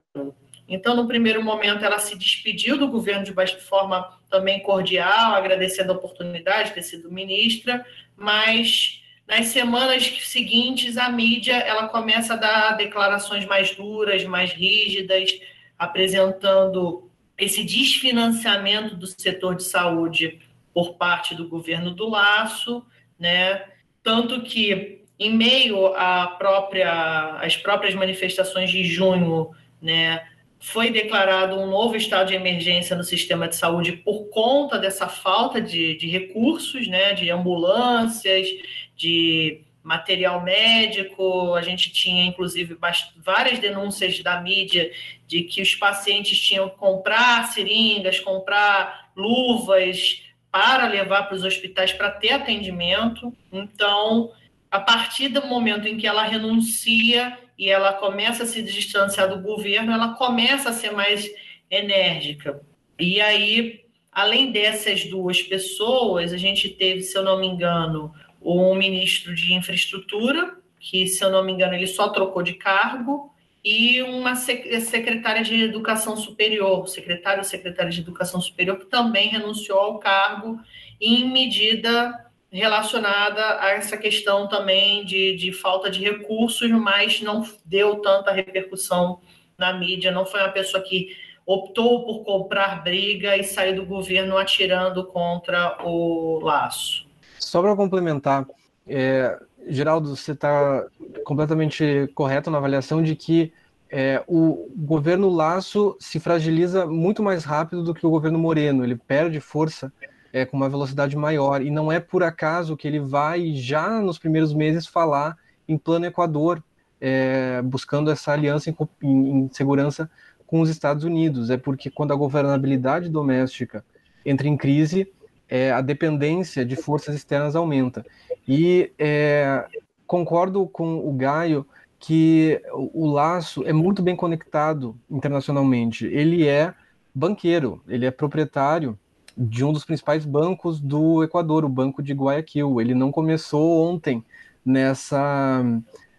Então, 0.69 0.97
no 0.97 1.07
primeiro 1.07 1.43
momento, 1.45 1.85
ela 1.85 1.99
se 1.99 2.17
despediu 2.17 2.77
do 2.77 2.89
governo 2.89 3.25
de 3.25 3.33
forma 3.61 4.19
também 4.29 4.61
cordial, 4.61 5.35
agradecendo 5.35 5.93
a 5.93 5.95
oportunidade 5.95 6.71
de 6.71 6.75
ter 6.75 6.83
sido 6.83 7.13
ministra, 7.13 7.87
mas 8.17 9.03
nas 9.29 9.47
semanas 9.47 10.05
seguintes, 10.25 10.97
a 10.97 11.09
mídia 11.09 11.55
ela 11.55 11.89
começa 11.89 12.35
a 12.35 12.37
dar 12.37 12.77
declarações 12.77 13.45
mais 13.45 13.75
duras, 13.75 14.25
mais 14.25 14.53
rígidas, 14.53 15.39
apresentando 15.79 17.11
esse 17.37 17.63
desfinanciamento 17.63 18.97
do 18.97 19.07
setor 19.07 19.57
de 19.57 19.65
saúde 19.65 20.41
por 20.73 20.95
parte 20.95 21.35
do 21.35 21.49
governo 21.49 21.91
do 21.91 22.09
Laço, 22.09 22.85
né? 23.19 23.65
Tanto 24.03 24.43
que 24.43 25.06
em 25.19 25.35
meio 25.35 25.87
à 25.95 26.27
própria, 26.39 27.39
às 27.41 27.57
próprias 27.57 27.95
manifestações 27.95 28.71
de 28.71 28.85
junho, 28.85 29.51
né, 29.81 30.23
foi 30.59 30.91
declarado 30.91 31.57
um 31.57 31.67
novo 31.67 31.97
estado 31.97 32.29
de 32.29 32.35
emergência 32.35 32.97
no 32.97 33.05
sistema 33.05 33.47
de 33.47 33.57
saúde 33.57 33.93
por 33.93 34.29
conta 34.31 34.79
dessa 34.79 35.09
falta 35.09 35.61
de, 35.61 35.97
de 35.97 36.09
recursos, 36.09 36.89
né, 36.89 37.13
de 37.13 37.31
ambulâncias, 37.31 38.49
de 38.97 39.61
material 39.83 40.43
médico. 40.43 41.55
A 41.55 41.63
gente 41.63 41.93
tinha, 41.93 42.25
inclusive, 42.25 42.77
várias 43.19 43.59
denúncias 43.59 44.21
da 44.23 44.41
mídia 44.41 44.91
de 45.27 45.43
que 45.43 45.63
os 45.63 45.75
pacientes 45.75 46.39
tinham 46.39 46.69
que 46.69 46.77
comprar 46.77 47.47
seringas, 47.53 48.19
comprar 48.19 49.11
luvas 49.17 50.23
para 50.51 50.89
levar 50.89 51.25
para 51.25 51.37
os 51.37 51.45
hospitais 51.45 51.93
para 51.93 52.11
ter 52.11 52.31
atendimento. 52.31 53.33
Então, 53.53 54.33
a 54.77 54.81
partir 54.81 55.29
do 55.29 55.47
momento 55.47 55.89
em 55.89 55.97
que 55.97 56.07
ela 56.07 56.23
renuncia 56.23 57.39
e 57.59 57.71
ela 57.71 57.95
começa 57.95 58.43
a 58.43 58.47
se 58.47 58.63
distanciar 58.63 59.27
do 59.27 59.41
governo, 59.41 59.91
ela 59.91 60.13
começa 60.13 60.69
a 60.69 60.73
ser 60.73 60.91
mais 60.93 61.27
enérgica. 61.71 62.61
E 62.99 63.19
aí, 63.19 63.81
além 64.13 64.53
dessas 64.53 65.07
duas 65.07 65.41
pessoas, 65.41 66.31
a 66.31 66.37
gente 66.37 66.69
teve, 66.69 67.01
se 67.01 67.17
eu 67.17 67.23
não 67.23 67.41
me 67.41 67.47
engano, 67.47 68.13
o 68.39 68.75
ministro 68.75 69.35
de 69.35 69.55
infraestrutura, 69.55 70.59
que, 70.79 71.07
se 71.07 71.25
eu 71.25 71.31
não 71.31 71.43
me 71.43 71.53
engano, 71.53 71.73
ele 71.73 71.87
só 71.87 72.11
trocou 72.11 72.43
de 72.43 72.53
cargo, 72.53 73.33
e 73.65 74.03
uma 74.03 74.37
secretária 74.37 75.43
de 75.43 75.55
educação 75.61 76.19
superior, 76.19 76.87
secretário 76.87 77.39
ou 77.39 77.45
secretária 77.45 77.91
de 77.91 78.03
educação 78.03 78.43
superior, 78.43 78.79
que 78.79 78.87
também 78.87 79.31
renunciou 79.31 79.79
ao 79.79 79.99
cargo 79.99 80.61
em 81.01 81.29
medida 81.29 82.26
relacionada 82.51 83.61
a 83.61 83.71
essa 83.71 83.97
questão 83.97 84.49
também 84.49 85.05
de, 85.05 85.37
de 85.37 85.53
falta 85.53 85.91
de 85.91 86.01
recursos, 86.01 86.71
mas 86.71 87.21
não 87.21 87.47
deu 87.65 87.97
tanta 87.97 88.33
repercussão 88.33 89.21
na 89.59 89.73
mídia, 89.73 90.11
não 90.13 90.27
foi 90.27 90.41
uma 90.41 90.51
pessoa 90.51 90.83
que 90.83 91.09
optou 91.45 92.05
por 92.05 92.25
comprar 92.25 92.83
briga 92.83 93.37
e 93.37 93.45
sair 93.45 93.75
do 93.75 93.87
governo 93.87 94.37
atirando 94.37 95.05
contra 95.07 95.79
o 95.85 96.41
laço. 96.43 97.07
Só 97.39 97.63
para 97.63 97.77
complementar, 97.77 98.47
é, 98.87 99.39
Geraldo, 99.69 100.15
você 100.15 100.33
está 100.33 100.85
completamente 101.25 102.11
correto 102.15 102.51
na 102.51 102.59
avaliação 102.59 103.03
de 103.03 103.15
que 103.15 103.53
é, 103.91 104.23
o 104.27 104.69
governo 104.77 105.29
Laço 105.29 105.97
se 106.01 106.19
fragiliza 106.19 106.87
muito 106.87 107.23
mais 107.23 107.45
rápido 107.45 107.83
do 107.83 107.95
que 107.95 108.07
o 108.07 108.11
governo 108.11 108.39
Moreno. 108.39 108.85
Ele 108.85 108.97
perde 108.97 109.41
força 109.41 109.93
é, 110.33 110.45
com 110.45 110.57
uma 110.57 110.69
velocidade 110.69 111.17
maior. 111.17 111.63
E 111.63 111.71
não 111.71 111.91
é 111.91 112.01
por 112.01 112.23
acaso 112.23 112.77
que 112.77 112.87
ele 112.87 113.01
vai 113.01 113.53
já 113.55 114.01
nos 114.01 114.19
primeiros 114.19 114.53
meses 114.53 114.87
falar 114.87 115.37
em 115.69 115.77
plano 115.77 116.07
Equador, 116.07 116.63
é, 117.01 117.61
buscando 117.63 118.11
essa 118.11 118.33
aliança 118.33 118.71
em, 118.71 118.77
em, 119.03 119.51
segurança 119.53 120.11
com 120.47 120.61
os 120.61 120.71
Estados 120.71 121.05
Unidos. 121.05 121.51
É 121.51 121.57
porque 121.57 121.91
quando 121.91 122.13
a 122.13 122.17
governabilidade 122.17 123.09
doméstica 123.09 123.85
entra 124.25 124.49
em 124.49 124.57
crise, 124.57 125.11
é, 125.49 125.71
a 125.73 125.81
dependência 125.81 126.65
de 126.65 126.77
forças 126.77 127.15
externas 127.15 127.57
aumenta. 127.57 128.05
E 128.47 128.93
é, 128.99 129.65
concordo 130.07 130.67
com 130.67 130.99
o 130.99 131.13
Gaio 131.13 131.67
que 131.99 132.61
o 132.73 133.07
laço 133.07 133.65
é 133.65 133.73
muito 133.73 134.03
bem 134.03 134.15
conectado 134.15 134.97
internacionalmente. 135.11 136.07
Ele 136.07 136.47
é 136.47 136.75
banqueiro, 137.15 137.83
ele 137.89 138.05
é 138.05 138.11
proprietário 138.11 138.99
de 139.37 139.65
um 139.65 139.73
dos 139.73 139.85
principais 139.85 140.25
bancos 140.25 140.81
do 140.81 141.23
Equador, 141.23 141.65
o 141.65 141.69
Banco 141.69 142.03
de 142.03 142.15
Guayaquil. 142.15 142.81
Ele 142.81 142.95
não 142.95 143.13
começou 143.13 143.87
ontem 143.87 144.25
nessa 144.65 145.63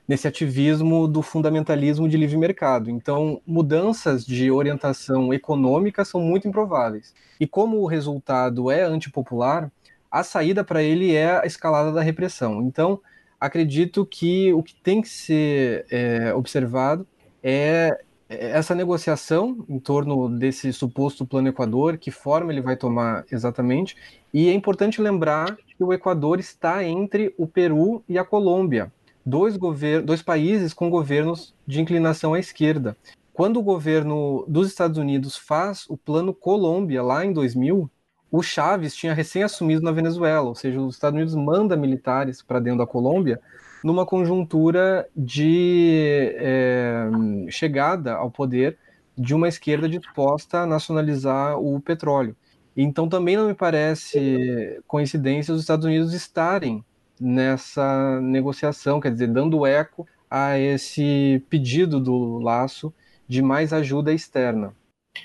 nesse 0.07 0.26
ativismo 0.26 1.05
do 1.05 1.22
fundamentalismo 1.22 2.07
de 2.07 2.15
livre 2.15 2.38
mercado. 2.38 2.89
Então, 2.89 3.41
mudanças 3.45 4.26
de 4.26 4.49
orientação 4.49 5.34
econômica 5.34 6.05
são 6.05 6.22
muito 6.22 6.47
improváveis. 6.47 7.13
E 7.39 7.45
como 7.45 7.82
o 7.82 7.86
resultado 7.86 8.72
é 8.72 8.84
antipopular, 8.84 9.70
a 10.09 10.24
saída 10.24 10.63
para 10.63 10.82
ele 10.82 11.13
é 11.13 11.38
a 11.38 11.45
escalada 11.45 11.91
da 11.91 12.01
repressão. 12.01 12.61
Então, 12.61 13.01
acredito 13.38 14.05
que 14.05 14.53
o 14.53 14.63
que 14.63 14.76
tem 14.76 15.01
que 15.01 15.09
ser 15.09 15.86
é, 15.91 16.34
observado 16.34 17.05
é 17.43 17.99
essa 18.30 18.75
negociação 18.75 19.65
em 19.69 19.80
torno 19.80 20.28
desse 20.30 20.73
suposto 20.73 21.25
plano 21.25 21.47
Equador, 21.47 21.97
que 21.97 22.11
forma 22.11 22.51
ele 22.51 22.61
vai 22.61 22.75
tomar 22.75 23.25
exatamente, 23.32 23.95
e 24.34 24.49
é 24.49 24.53
importante 24.53 25.01
lembrar 25.01 25.55
que 25.55 25.84
o 25.84 25.93
Equador 25.93 26.39
está 26.39 26.84
entre 26.84 27.34
o 27.38 27.47
Peru 27.47 28.03
e 28.07 28.17
a 28.17 28.25
Colômbia, 28.25 28.91
dois, 29.25 29.57
dois 30.03 30.21
países 30.21 30.73
com 30.73 30.89
governos 30.89 31.53
de 31.65 31.80
inclinação 31.80 32.34
à 32.34 32.39
esquerda. 32.39 32.97
Quando 33.34 33.57
o 33.57 33.63
governo 33.63 34.43
dos 34.47 34.67
Estados 34.67 34.97
Unidos 34.97 35.38
faz 35.38 35.86
o 35.88 35.95
plano 35.95 36.34
Colômbia, 36.34 37.03
lá 37.03 37.23
em 37.23 37.32
2000, 37.32 37.89
o 38.30 38.41
Chaves 38.41 38.95
tinha 38.95 39.13
recém 39.13 39.43
assumido 39.43 39.82
na 39.82 39.91
Venezuela, 39.91 40.47
ou 40.47 40.55
seja, 40.55 40.82
os 40.82 40.95
Estados 40.95 41.15
Unidos 41.15 41.36
manda 41.36 41.78
militares 41.78 42.41
para 42.41 42.59
dentro 42.59 42.80
da 42.80 42.88
Colômbia 42.88 43.39
numa 43.88 44.05
conjuntura 44.05 45.07
de 45.15 46.33
é, 46.35 47.07
chegada 47.49 48.15
ao 48.15 48.29
poder 48.29 48.77
de 49.17 49.33
uma 49.33 49.47
esquerda 49.47 49.88
disposta 49.88 50.59
a 50.59 50.65
nacionalizar 50.65 51.57
o 51.57 51.79
petróleo. 51.79 52.35
Então 52.75 53.07
também 53.07 53.38
não 53.38 53.47
me 53.47 53.53
parece 53.53 54.81
coincidência 54.85 55.53
os 55.53 55.61
Estados 55.61 55.85
Unidos 55.85 56.13
estarem 56.13 56.83
nessa 57.17 58.19
negociação, 58.19 58.99
quer 58.99 59.13
dizer, 59.13 59.27
dando 59.27 59.65
eco 59.65 60.05
a 60.29 60.59
esse 60.59 61.41
pedido 61.49 61.97
do 61.97 62.39
laço 62.39 62.93
de 63.25 63.41
mais 63.41 63.71
ajuda 63.71 64.13
externa. 64.13 64.75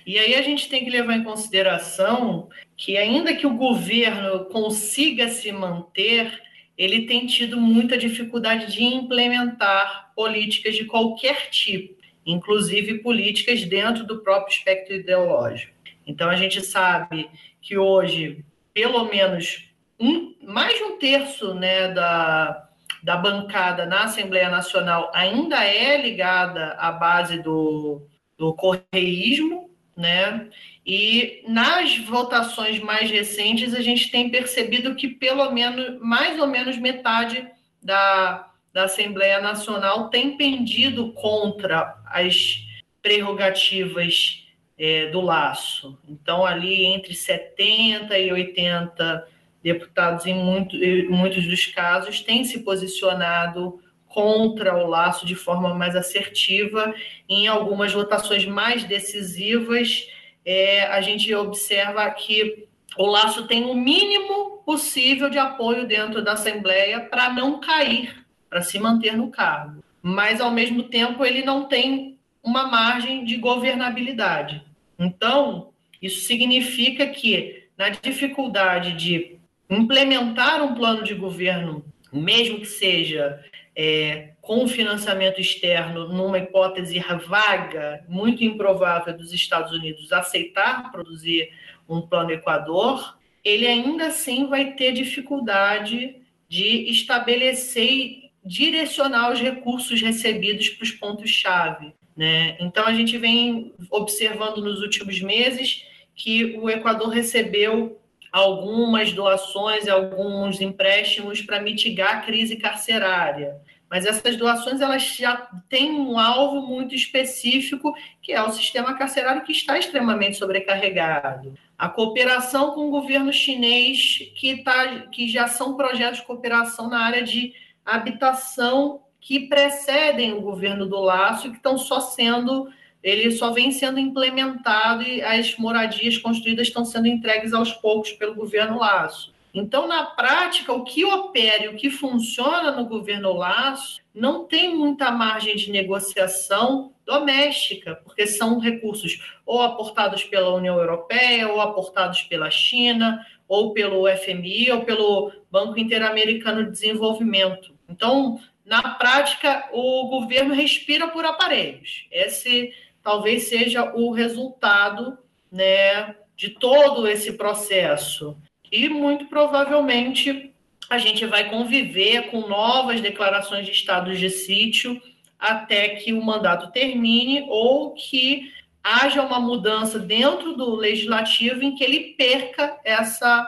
E 0.06 0.20
aí 0.20 0.36
a 0.36 0.42
gente 0.42 0.68
tem 0.68 0.84
que 0.84 0.90
levar 0.90 1.16
em 1.16 1.24
consideração 1.24 2.48
que 2.76 2.96
ainda 2.96 3.34
que 3.34 3.46
o 3.46 3.56
governo 3.56 4.44
consiga 4.44 5.28
se 5.28 5.50
manter, 5.50 6.40
ele 6.76 7.06
tem 7.06 7.26
tido 7.26 7.56
muita 7.60 7.96
dificuldade 7.96 8.72
de 8.72 8.82
implementar 8.82 10.12
políticas 10.14 10.74
de 10.74 10.84
qualquer 10.84 11.50
tipo, 11.50 11.94
inclusive 12.24 12.98
políticas 12.98 13.64
dentro 13.64 14.04
do 14.04 14.20
próprio 14.20 14.54
espectro 14.56 14.94
ideológico. 14.94 15.72
Então 16.06 16.28
a 16.28 16.36
gente 16.36 16.60
sabe 16.60 17.28
que 17.60 17.76
hoje, 17.76 18.44
pelo 18.74 19.04
menos 19.04 19.68
um, 19.98 20.34
mais 20.42 20.76
de 20.76 20.82
um 20.82 20.98
terço 20.98 21.54
né, 21.54 21.88
da, 21.88 22.68
da 23.02 23.16
bancada 23.16 23.86
na 23.86 24.04
Assembleia 24.04 24.48
Nacional 24.48 25.10
ainda 25.14 25.64
é 25.64 26.00
ligada 26.00 26.72
à 26.72 26.90
base 26.90 27.40
do, 27.42 28.02
do 28.36 28.54
correísmo, 28.54 29.70
né? 29.96 30.48
E 30.84 31.44
nas 31.46 31.98
votações 31.98 32.80
mais 32.80 33.10
recentes, 33.10 33.74
a 33.74 33.80
gente 33.80 34.10
tem 34.10 34.30
percebido 34.30 34.94
que 34.94 35.08
pelo 35.08 35.50
menos, 35.52 36.00
mais 36.00 36.38
ou 36.40 36.46
menos 36.46 36.76
metade 36.76 37.46
da, 37.82 38.50
da 38.72 38.84
Assembleia 38.84 39.40
Nacional 39.40 40.08
tem 40.08 40.36
pendido 40.36 41.12
contra 41.12 41.96
as 42.06 42.64
prerrogativas 43.00 44.44
é, 44.78 45.06
do 45.06 45.20
laço. 45.20 45.98
Então, 46.08 46.44
ali 46.44 46.84
entre 46.86 47.14
70 47.14 48.18
e 48.18 48.32
80 48.32 49.28
deputados, 49.62 50.26
em, 50.26 50.34
muito, 50.34 50.76
em 50.76 51.08
muitos 51.08 51.46
dos 51.46 51.66
casos, 51.66 52.20
têm 52.20 52.44
se 52.44 52.60
posicionado 52.60 53.81
contra 54.12 54.76
o 54.76 54.86
laço 54.86 55.24
de 55.26 55.34
forma 55.34 55.74
mais 55.74 55.96
assertiva. 55.96 56.94
Em 57.28 57.48
algumas 57.48 57.92
votações 57.92 58.44
mais 58.44 58.84
decisivas, 58.84 60.06
é, 60.44 60.84
a 60.84 61.00
gente 61.00 61.34
observa 61.34 62.08
que 62.10 62.66
o 62.96 63.06
laço 63.06 63.46
tem 63.46 63.64
o 63.64 63.74
mínimo 63.74 64.62
possível 64.66 65.30
de 65.30 65.38
apoio 65.38 65.86
dentro 65.86 66.22
da 66.22 66.32
Assembleia 66.32 67.00
para 67.00 67.32
não 67.32 67.58
cair, 67.58 68.24
para 68.50 68.60
se 68.60 68.78
manter 68.78 69.16
no 69.16 69.30
cargo. 69.30 69.82
Mas, 70.02 70.40
ao 70.40 70.50
mesmo 70.50 70.84
tempo, 70.84 71.24
ele 71.24 71.42
não 71.42 71.64
tem 71.64 72.18
uma 72.42 72.66
margem 72.66 73.24
de 73.24 73.36
governabilidade. 73.36 74.62
Então, 74.98 75.70
isso 76.02 76.26
significa 76.26 77.06
que, 77.06 77.64
na 77.78 77.88
dificuldade 77.88 78.92
de 78.92 79.38
implementar 79.70 80.62
um 80.62 80.74
plano 80.74 81.02
de 81.02 81.14
governo, 81.14 81.84
mesmo 82.12 82.58
que 82.58 82.66
seja 82.66 83.42
é, 83.74 84.32
com 84.40 84.66
financiamento 84.68 85.40
externo, 85.40 86.08
numa 86.08 86.38
hipótese 86.38 86.98
vaga, 87.26 88.04
muito 88.08 88.44
improvável 88.44 89.16
dos 89.16 89.32
Estados 89.32 89.72
Unidos 89.72 90.12
aceitar 90.12 90.90
produzir 90.90 91.50
um 91.88 92.00
plano 92.00 92.32
Equador, 92.32 93.18
ele 93.44 93.66
ainda 93.66 94.06
assim 94.06 94.46
vai 94.46 94.72
ter 94.74 94.92
dificuldade 94.92 96.16
de 96.48 96.90
estabelecer 96.90 97.90
e 97.90 98.30
direcionar 98.44 99.32
os 99.32 99.40
recursos 99.40 100.00
recebidos 100.02 100.68
para 100.70 100.84
os 100.84 100.90
pontos-chave. 100.90 101.94
Né? 102.16 102.56
Então, 102.60 102.84
a 102.86 102.92
gente 102.92 103.16
vem 103.16 103.72
observando 103.90 104.58
nos 104.58 104.80
últimos 104.82 105.20
meses 105.20 105.86
que 106.14 106.56
o 106.56 106.68
Equador 106.68 107.08
recebeu 107.08 108.01
algumas 108.32 109.12
doações 109.12 109.84
e 109.84 109.90
alguns 109.90 110.60
empréstimos 110.60 111.42
para 111.42 111.60
mitigar 111.60 112.16
a 112.16 112.20
crise 112.22 112.56
carcerária. 112.56 113.60
Mas 113.90 114.06
essas 114.06 114.38
doações 114.38 114.80
elas 114.80 115.02
já 115.02 115.36
têm 115.68 115.92
um 115.92 116.18
alvo 116.18 116.66
muito 116.66 116.94
específico, 116.94 117.94
que 118.22 118.32
é 118.32 118.42
o 118.42 118.50
sistema 118.50 118.96
carcerário 118.96 119.44
que 119.44 119.52
está 119.52 119.78
extremamente 119.78 120.38
sobrecarregado. 120.38 121.52
A 121.76 121.90
cooperação 121.90 122.70
com 122.70 122.86
o 122.86 122.90
governo 122.90 123.30
chinês, 123.30 124.32
que, 124.34 124.62
tá, 124.62 125.00
que 125.12 125.28
já 125.28 125.46
são 125.46 125.76
projetos 125.76 126.20
de 126.20 126.26
cooperação 126.26 126.88
na 126.88 127.00
área 127.04 127.22
de 127.22 127.52
habitação 127.84 129.02
que 129.20 129.40
precedem 129.40 130.32
o 130.32 130.40
governo 130.40 130.86
do 130.86 130.98
Laço 130.98 131.46
e 131.46 131.50
que 131.50 131.56
estão 131.56 131.76
só 131.76 132.00
sendo 132.00 132.72
ele 133.02 133.32
só 133.32 133.50
vem 133.50 133.72
sendo 133.72 133.98
implementado 133.98 135.02
e 135.02 135.20
as 135.22 135.56
moradias 135.56 136.16
construídas 136.18 136.68
estão 136.68 136.84
sendo 136.84 137.08
entregues 137.08 137.52
aos 137.52 137.72
poucos 137.72 138.12
pelo 138.12 138.34
governo 138.34 138.78
Laço. 138.78 139.32
Então, 139.54 139.86
na 139.86 140.04
prática, 140.04 140.72
o 140.72 140.82
que 140.82 141.04
opera 141.04 141.64
e 141.64 141.68
o 141.68 141.76
que 141.76 141.90
funciona 141.90 142.70
no 142.72 142.86
governo 142.86 143.34
Laço 143.34 144.00
não 144.14 144.44
tem 144.44 144.74
muita 144.74 145.10
margem 145.10 145.56
de 145.56 145.70
negociação 145.70 146.92
doméstica, 147.04 147.96
porque 148.02 148.26
são 148.26 148.58
recursos 148.58 149.20
ou 149.44 149.60
aportados 149.60 150.24
pela 150.24 150.54
União 150.54 150.78
Europeia, 150.78 151.48
ou 151.48 151.60
aportados 151.60 152.22
pela 152.22 152.50
China, 152.50 153.26
ou 153.46 153.74
pelo 153.74 154.08
FMI, 154.16 154.70
ou 154.70 154.84
pelo 154.84 155.32
Banco 155.50 155.78
Interamericano 155.78 156.64
de 156.64 156.70
Desenvolvimento. 156.70 157.74
Então, 157.86 158.40
na 158.64 158.80
prática, 158.80 159.68
o 159.72 160.08
governo 160.08 160.54
respira 160.54 161.08
por 161.08 161.26
aparelhos. 161.26 162.06
Esse 162.10 162.72
talvez 163.02 163.48
seja 163.48 163.92
o 163.94 164.12
resultado 164.12 165.18
né, 165.50 166.14
de 166.36 166.50
todo 166.50 167.06
esse 167.06 167.32
processo. 167.34 168.36
E 168.70 168.88
muito 168.88 169.26
provavelmente 169.26 170.52
a 170.88 170.98
gente 170.98 171.24
vai 171.26 171.48
conviver 171.48 172.30
com 172.30 172.48
novas 172.48 173.00
declarações 173.00 173.66
de 173.66 173.72
estados 173.72 174.18
de 174.18 174.30
sítio 174.30 175.00
até 175.38 175.90
que 175.90 176.12
o 176.12 176.22
mandato 176.22 176.70
termine 176.70 177.46
ou 177.48 177.94
que 177.94 178.52
haja 178.82 179.22
uma 179.22 179.40
mudança 179.40 179.98
dentro 179.98 180.54
do 180.54 180.74
legislativo 180.74 181.62
em 181.62 181.74
que 181.74 181.82
ele 181.84 182.14
perca 182.14 182.78
essa, 182.84 183.46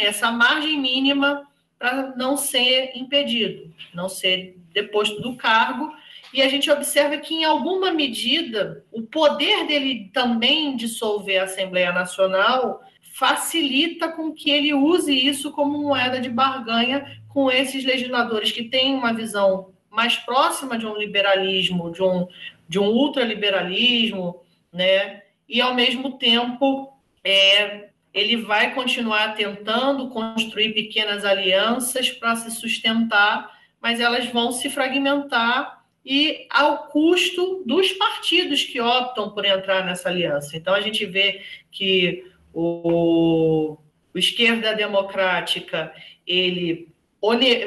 essa 0.00 0.30
margem 0.30 0.78
mínima 0.78 1.46
para 1.78 2.14
não 2.16 2.36
ser 2.36 2.92
impedido, 2.94 3.74
não 3.92 4.08
ser 4.08 4.56
deposto 4.72 5.20
do 5.20 5.36
cargo 5.36 5.92
e 6.32 6.40
a 6.40 6.48
gente 6.48 6.70
observa 6.70 7.18
que, 7.18 7.34
em 7.34 7.44
alguma 7.44 7.92
medida, 7.92 8.84
o 8.90 9.02
poder 9.02 9.66
dele 9.66 10.10
também 10.14 10.74
dissolver 10.76 11.38
a 11.38 11.44
Assembleia 11.44 11.92
Nacional 11.92 12.80
facilita 13.14 14.08
com 14.08 14.32
que 14.32 14.50
ele 14.50 14.72
use 14.72 15.14
isso 15.14 15.52
como 15.52 15.82
moeda 15.82 16.18
de 16.18 16.30
barganha 16.30 17.20
com 17.28 17.50
esses 17.50 17.84
legisladores 17.84 18.50
que 18.50 18.64
têm 18.64 18.94
uma 18.94 19.12
visão 19.12 19.70
mais 19.90 20.16
próxima 20.16 20.78
de 20.78 20.86
um 20.86 20.96
liberalismo, 20.96 21.92
de 21.92 22.02
um, 22.02 22.26
de 22.66 22.78
um 22.78 22.86
ultraliberalismo, 22.86 24.40
né? 24.72 25.22
E, 25.46 25.60
ao 25.60 25.74
mesmo 25.74 26.16
tempo, 26.16 26.94
é, 27.22 27.90
ele 28.14 28.36
vai 28.38 28.74
continuar 28.74 29.34
tentando 29.34 30.08
construir 30.08 30.72
pequenas 30.72 31.26
alianças 31.26 32.10
para 32.10 32.36
se 32.36 32.50
sustentar, 32.50 33.50
mas 33.82 34.00
elas 34.00 34.26
vão 34.26 34.50
se 34.50 34.70
fragmentar 34.70 35.81
e 36.04 36.46
ao 36.50 36.88
custo 36.88 37.62
dos 37.64 37.92
partidos 37.92 38.64
que 38.64 38.80
optam 38.80 39.30
por 39.30 39.44
entrar 39.44 39.84
nessa 39.84 40.08
aliança. 40.08 40.56
Então, 40.56 40.74
a 40.74 40.80
gente 40.80 41.06
vê 41.06 41.42
que 41.70 42.26
o, 42.52 43.76
o 44.12 44.18
Esquerda 44.18 44.74
Democrática 44.74 45.92
ele 46.26 46.92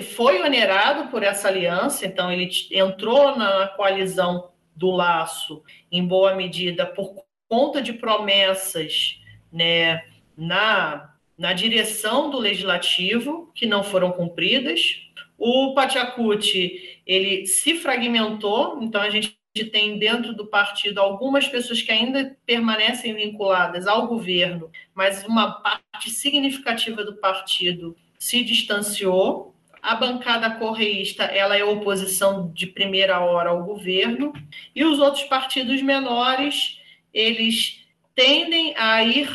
foi 0.01 0.41
onerado 0.41 1.09
por 1.09 1.23
essa 1.23 1.47
aliança, 1.47 2.05
então 2.05 2.29
ele 2.29 2.49
entrou 2.71 3.37
na 3.37 3.67
coalizão 3.69 4.51
do 4.75 4.91
laço 4.91 5.63
em 5.89 6.05
boa 6.05 6.35
medida 6.35 6.85
por 6.85 7.23
conta 7.47 7.81
de 7.81 7.93
promessas 7.93 9.21
né, 9.51 10.03
na, 10.35 11.15
na 11.37 11.53
direção 11.53 12.29
do 12.29 12.37
legislativo 12.37 13.49
que 13.55 13.65
não 13.65 13.81
foram 13.81 14.11
cumpridas. 14.11 15.04
O 15.37 15.73
Pachacuti 15.73 17.01
ele 17.05 17.45
se 17.45 17.75
fragmentou, 17.75 18.79
então 18.81 19.01
a 19.01 19.09
gente 19.09 19.37
tem 19.71 19.97
dentro 19.97 20.33
do 20.33 20.47
partido 20.47 20.99
algumas 20.99 21.47
pessoas 21.47 21.81
que 21.81 21.91
ainda 21.91 22.35
permanecem 22.45 23.13
vinculadas 23.13 23.87
ao 23.87 24.07
governo, 24.07 24.69
mas 24.93 25.23
uma 25.25 25.51
parte 25.51 26.09
significativa 26.09 27.03
do 27.03 27.15
partido 27.15 27.95
se 28.19 28.43
distanciou. 28.43 29.53
A 29.81 29.95
bancada 29.95 30.49
correísta 30.49 31.23
ela 31.25 31.55
é 31.55 31.63
oposição 31.63 32.51
de 32.51 32.65
primeira 32.65 33.19
hora 33.19 33.51
ao 33.51 33.63
governo 33.63 34.33
e 34.75 34.83
os 34.83 34.99
outros 34.99 35.23
partidos 35.25 35.81
menores 35.81 36.79
eles 37.13 37.85
tendem 38.15 38.75
a 38.77 39.03
ir 39.03 39.29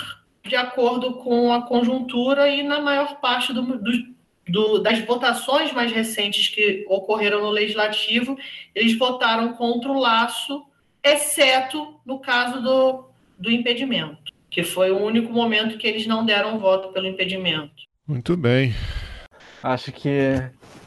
de 0.45 0.57
acordo 0.57 1.15
com 1.15 1.53
a 1.53 1.63
conjuntura 1.63 2.49
e 2.49 2.63
na 2.63 2.81
maior 2.81 3.21
parte 3.21 3.53
do, 3.53 3.63
do, 3.79 3.93
do, 4.51 4.79
das 4.79 4.99
votações 5.01 5.73
mais 5.73 5.93
recentes 5.93 6.49
que 6.49 6.85
ocorreram 6.89 7.41
no 7.41 7.51
legislativo, 7.51 8.37
eles 8.75 8.99
votaram 8.99 9.53
contra 9.55 9.91
o 9.91 9.99
laço, 9.99 10.65
exceto 11.03 11.95
no 12.05 12.19
caso 12.19 12.63
do, 12.63 13.05
do 13.39 13.51
impedimento, 13.51 14.33
que 14.51 14.63
foi 14.63 14.91
o 14.91 14.99
único 14.99 15.33
momento 15.33 15.79
que 15.79 15.87
eles 15.87 16.07
não 16.07 16.25
deram 16.25 16.59
voto 16.59 16.93
pelo 16.93 17.07
impedimento. 17.07 17.75
Muito 18.07 18.37
bem. 18.37 18.75
Acho 19.63 19.93
que 19.93 20.35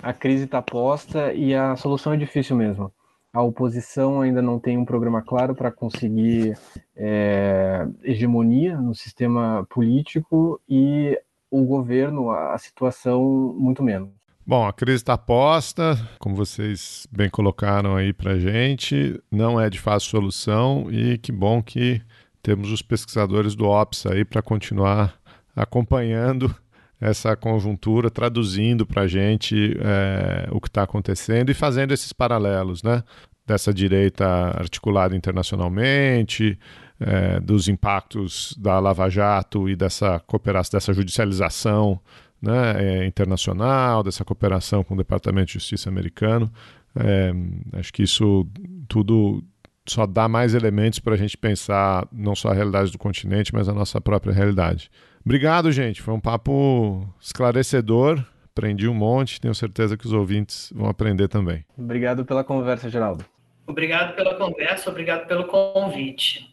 a 0.01 0.11
crise 0.11 0.45
está 0.45 0.61
posta 0.61 1.34
e 1.34 1.53
a 1.53 1.76
solução 1.76 2.14
é 2.14 2.18
difícil 2.18 2.55
mesmo. 2.55 2.91
A 3.32 3.41
oposição 3.41 4.22
ainda 4.22 4.41
não 4.41 4.59
tem 4.59 4.78
um 4.78 4.86
programa 4.86 5.22
claro 5.22 5.55
para 5.55 5.72
conseguir 5.72 6.55
é, 6.95 7.88
hegemonia 8.03 8.78
no 8.78 8.93
sistema 8.93 9.66
político 9.70 10.61
e 10.70 11.20
o 11.54 11.64
governo, 11.66 12.32
a, 12.32 12.58
situação, 12.58 13.22
muito 13.56 13.84
menos. 13.84 14.10
Bom, 14.45 14.66
a 14.66 14.74
crise 14.74 14.97
está 14.97 15.16
posta, 15.16 15.95
como 16.18 16.36
vocês 16.36 17.08
bem 17.12 17.30
colocaram 17.30 17.95
aí 17.95 18.12
para 18.12 18.39
gente, 18.39 19.22
não 19.32 19.62
é 19.62 19.70
de 19.70 19.80
fácil 19.80 20.10
solução 20.10 20.88
e 20.89 21.18
que 21.20 21.32
bom 21.32 21.62
que 21.62 22.01
temos 22.41 22.72
os 22.72 22.82
pesquisadores 22.82 23.56
do 23.56 23.66
OPS 23.66 24.08
aí 24.08 24.26
para 24.26 24.41
continuar 24.41 25.14
acompanhando 25.56 26.54
essa 26.99 27.36
conjuntura, 27.36 28.10
traduzindo 28.10 28.86
para 28.86 29.04
a 29.04 29.08
gente 29.08 29.78
é, 29.80 30.47
o 30.51 30.60
que 30.60 30.68
está 30.68 30.84
acontecendo 30.84 31.51
e 31.51 31.54
fazendo 31.54 31.93
esses 31.93 32.12
paralelos, 32.12 32.82
né? 32.82 33.04
Dessa 33.45 33.74
direita 33.74 34.26
articulada 34.26 35.16
internacionalmente, 35.16 36.58
é, 37.00 37.39
dos 37.39 37.68
impactos 37.68 38.56
da 38.58 38.80
Lava 38.80 39.10
Jato 39.10 39.70
e 39.70 39.76
dessa 39.76 40.20
cooperação, 40.20 40.78
dessa 40.78 40.94
judicialização 40.94 42.00
né, 42.41 42.76
é, 42.78 43.06
internacional, 43.06 44.04
dessa 44.04 44.26
cooperação 44.26 44.84
com 44.84 44.94
o 44.94 44.98
Departamento 44.98 45.48
de 45.48 45.54
Justiça 45.54 45.89
americano. 45.89 46.52
É, 46.96 47.34
acho 47.80 47.91
que 47.91 48.04
isso 48.04 48.48
tudo 48.88 49.44
só 49.88 50.06
dá 50.06 50.28
mais 50.28 50.54
elementos 50.54 51.00
para 51.00 51.14
a 51.14 51.18
gente 51.18 51.38
pensar 51.38 52.08
não 52.12 52.36
só 52.36 52.50
a 52.50 52.54
realidade 52.54 52.91
do 52.91 52.98
continente, 52.98 53.54
mas 53.54 53.68
a 53.68 53.74
nossa 53.74 54.00
própria 54.00 54.34
realidade. 54.34 54.89
Obrigado, 55.26 55.72
gente. 55.72 56.02
Foi 56.02 56.14
um 56.14 56.20
papo 56.20 57.08
esclarecedor. 57.20 58.24
Aprendi 58.52 58.88
um 58.88 58.94
monte. 58.94 59.41
Tenho 59.41 59.56
certeza 59.56 59.98
que 59.98 60.06
os 60.06 60.14
ouvintes 60.14 60.72
vão 60.76 60.88
aprender 60.88 61.28
também. 61.28 61.66
Obrigado 61.78 62.24
pela 62.24 62.44
conversa, 62.44 62.89
Geraldo. 62.89 63.26
Obrigado 63.66 64.16
pela 64.16 64.36
conversa, 64.36 64.89
obrigado 64.89 65.26
pelo 65.26 65.46
convite. 65.46 66.53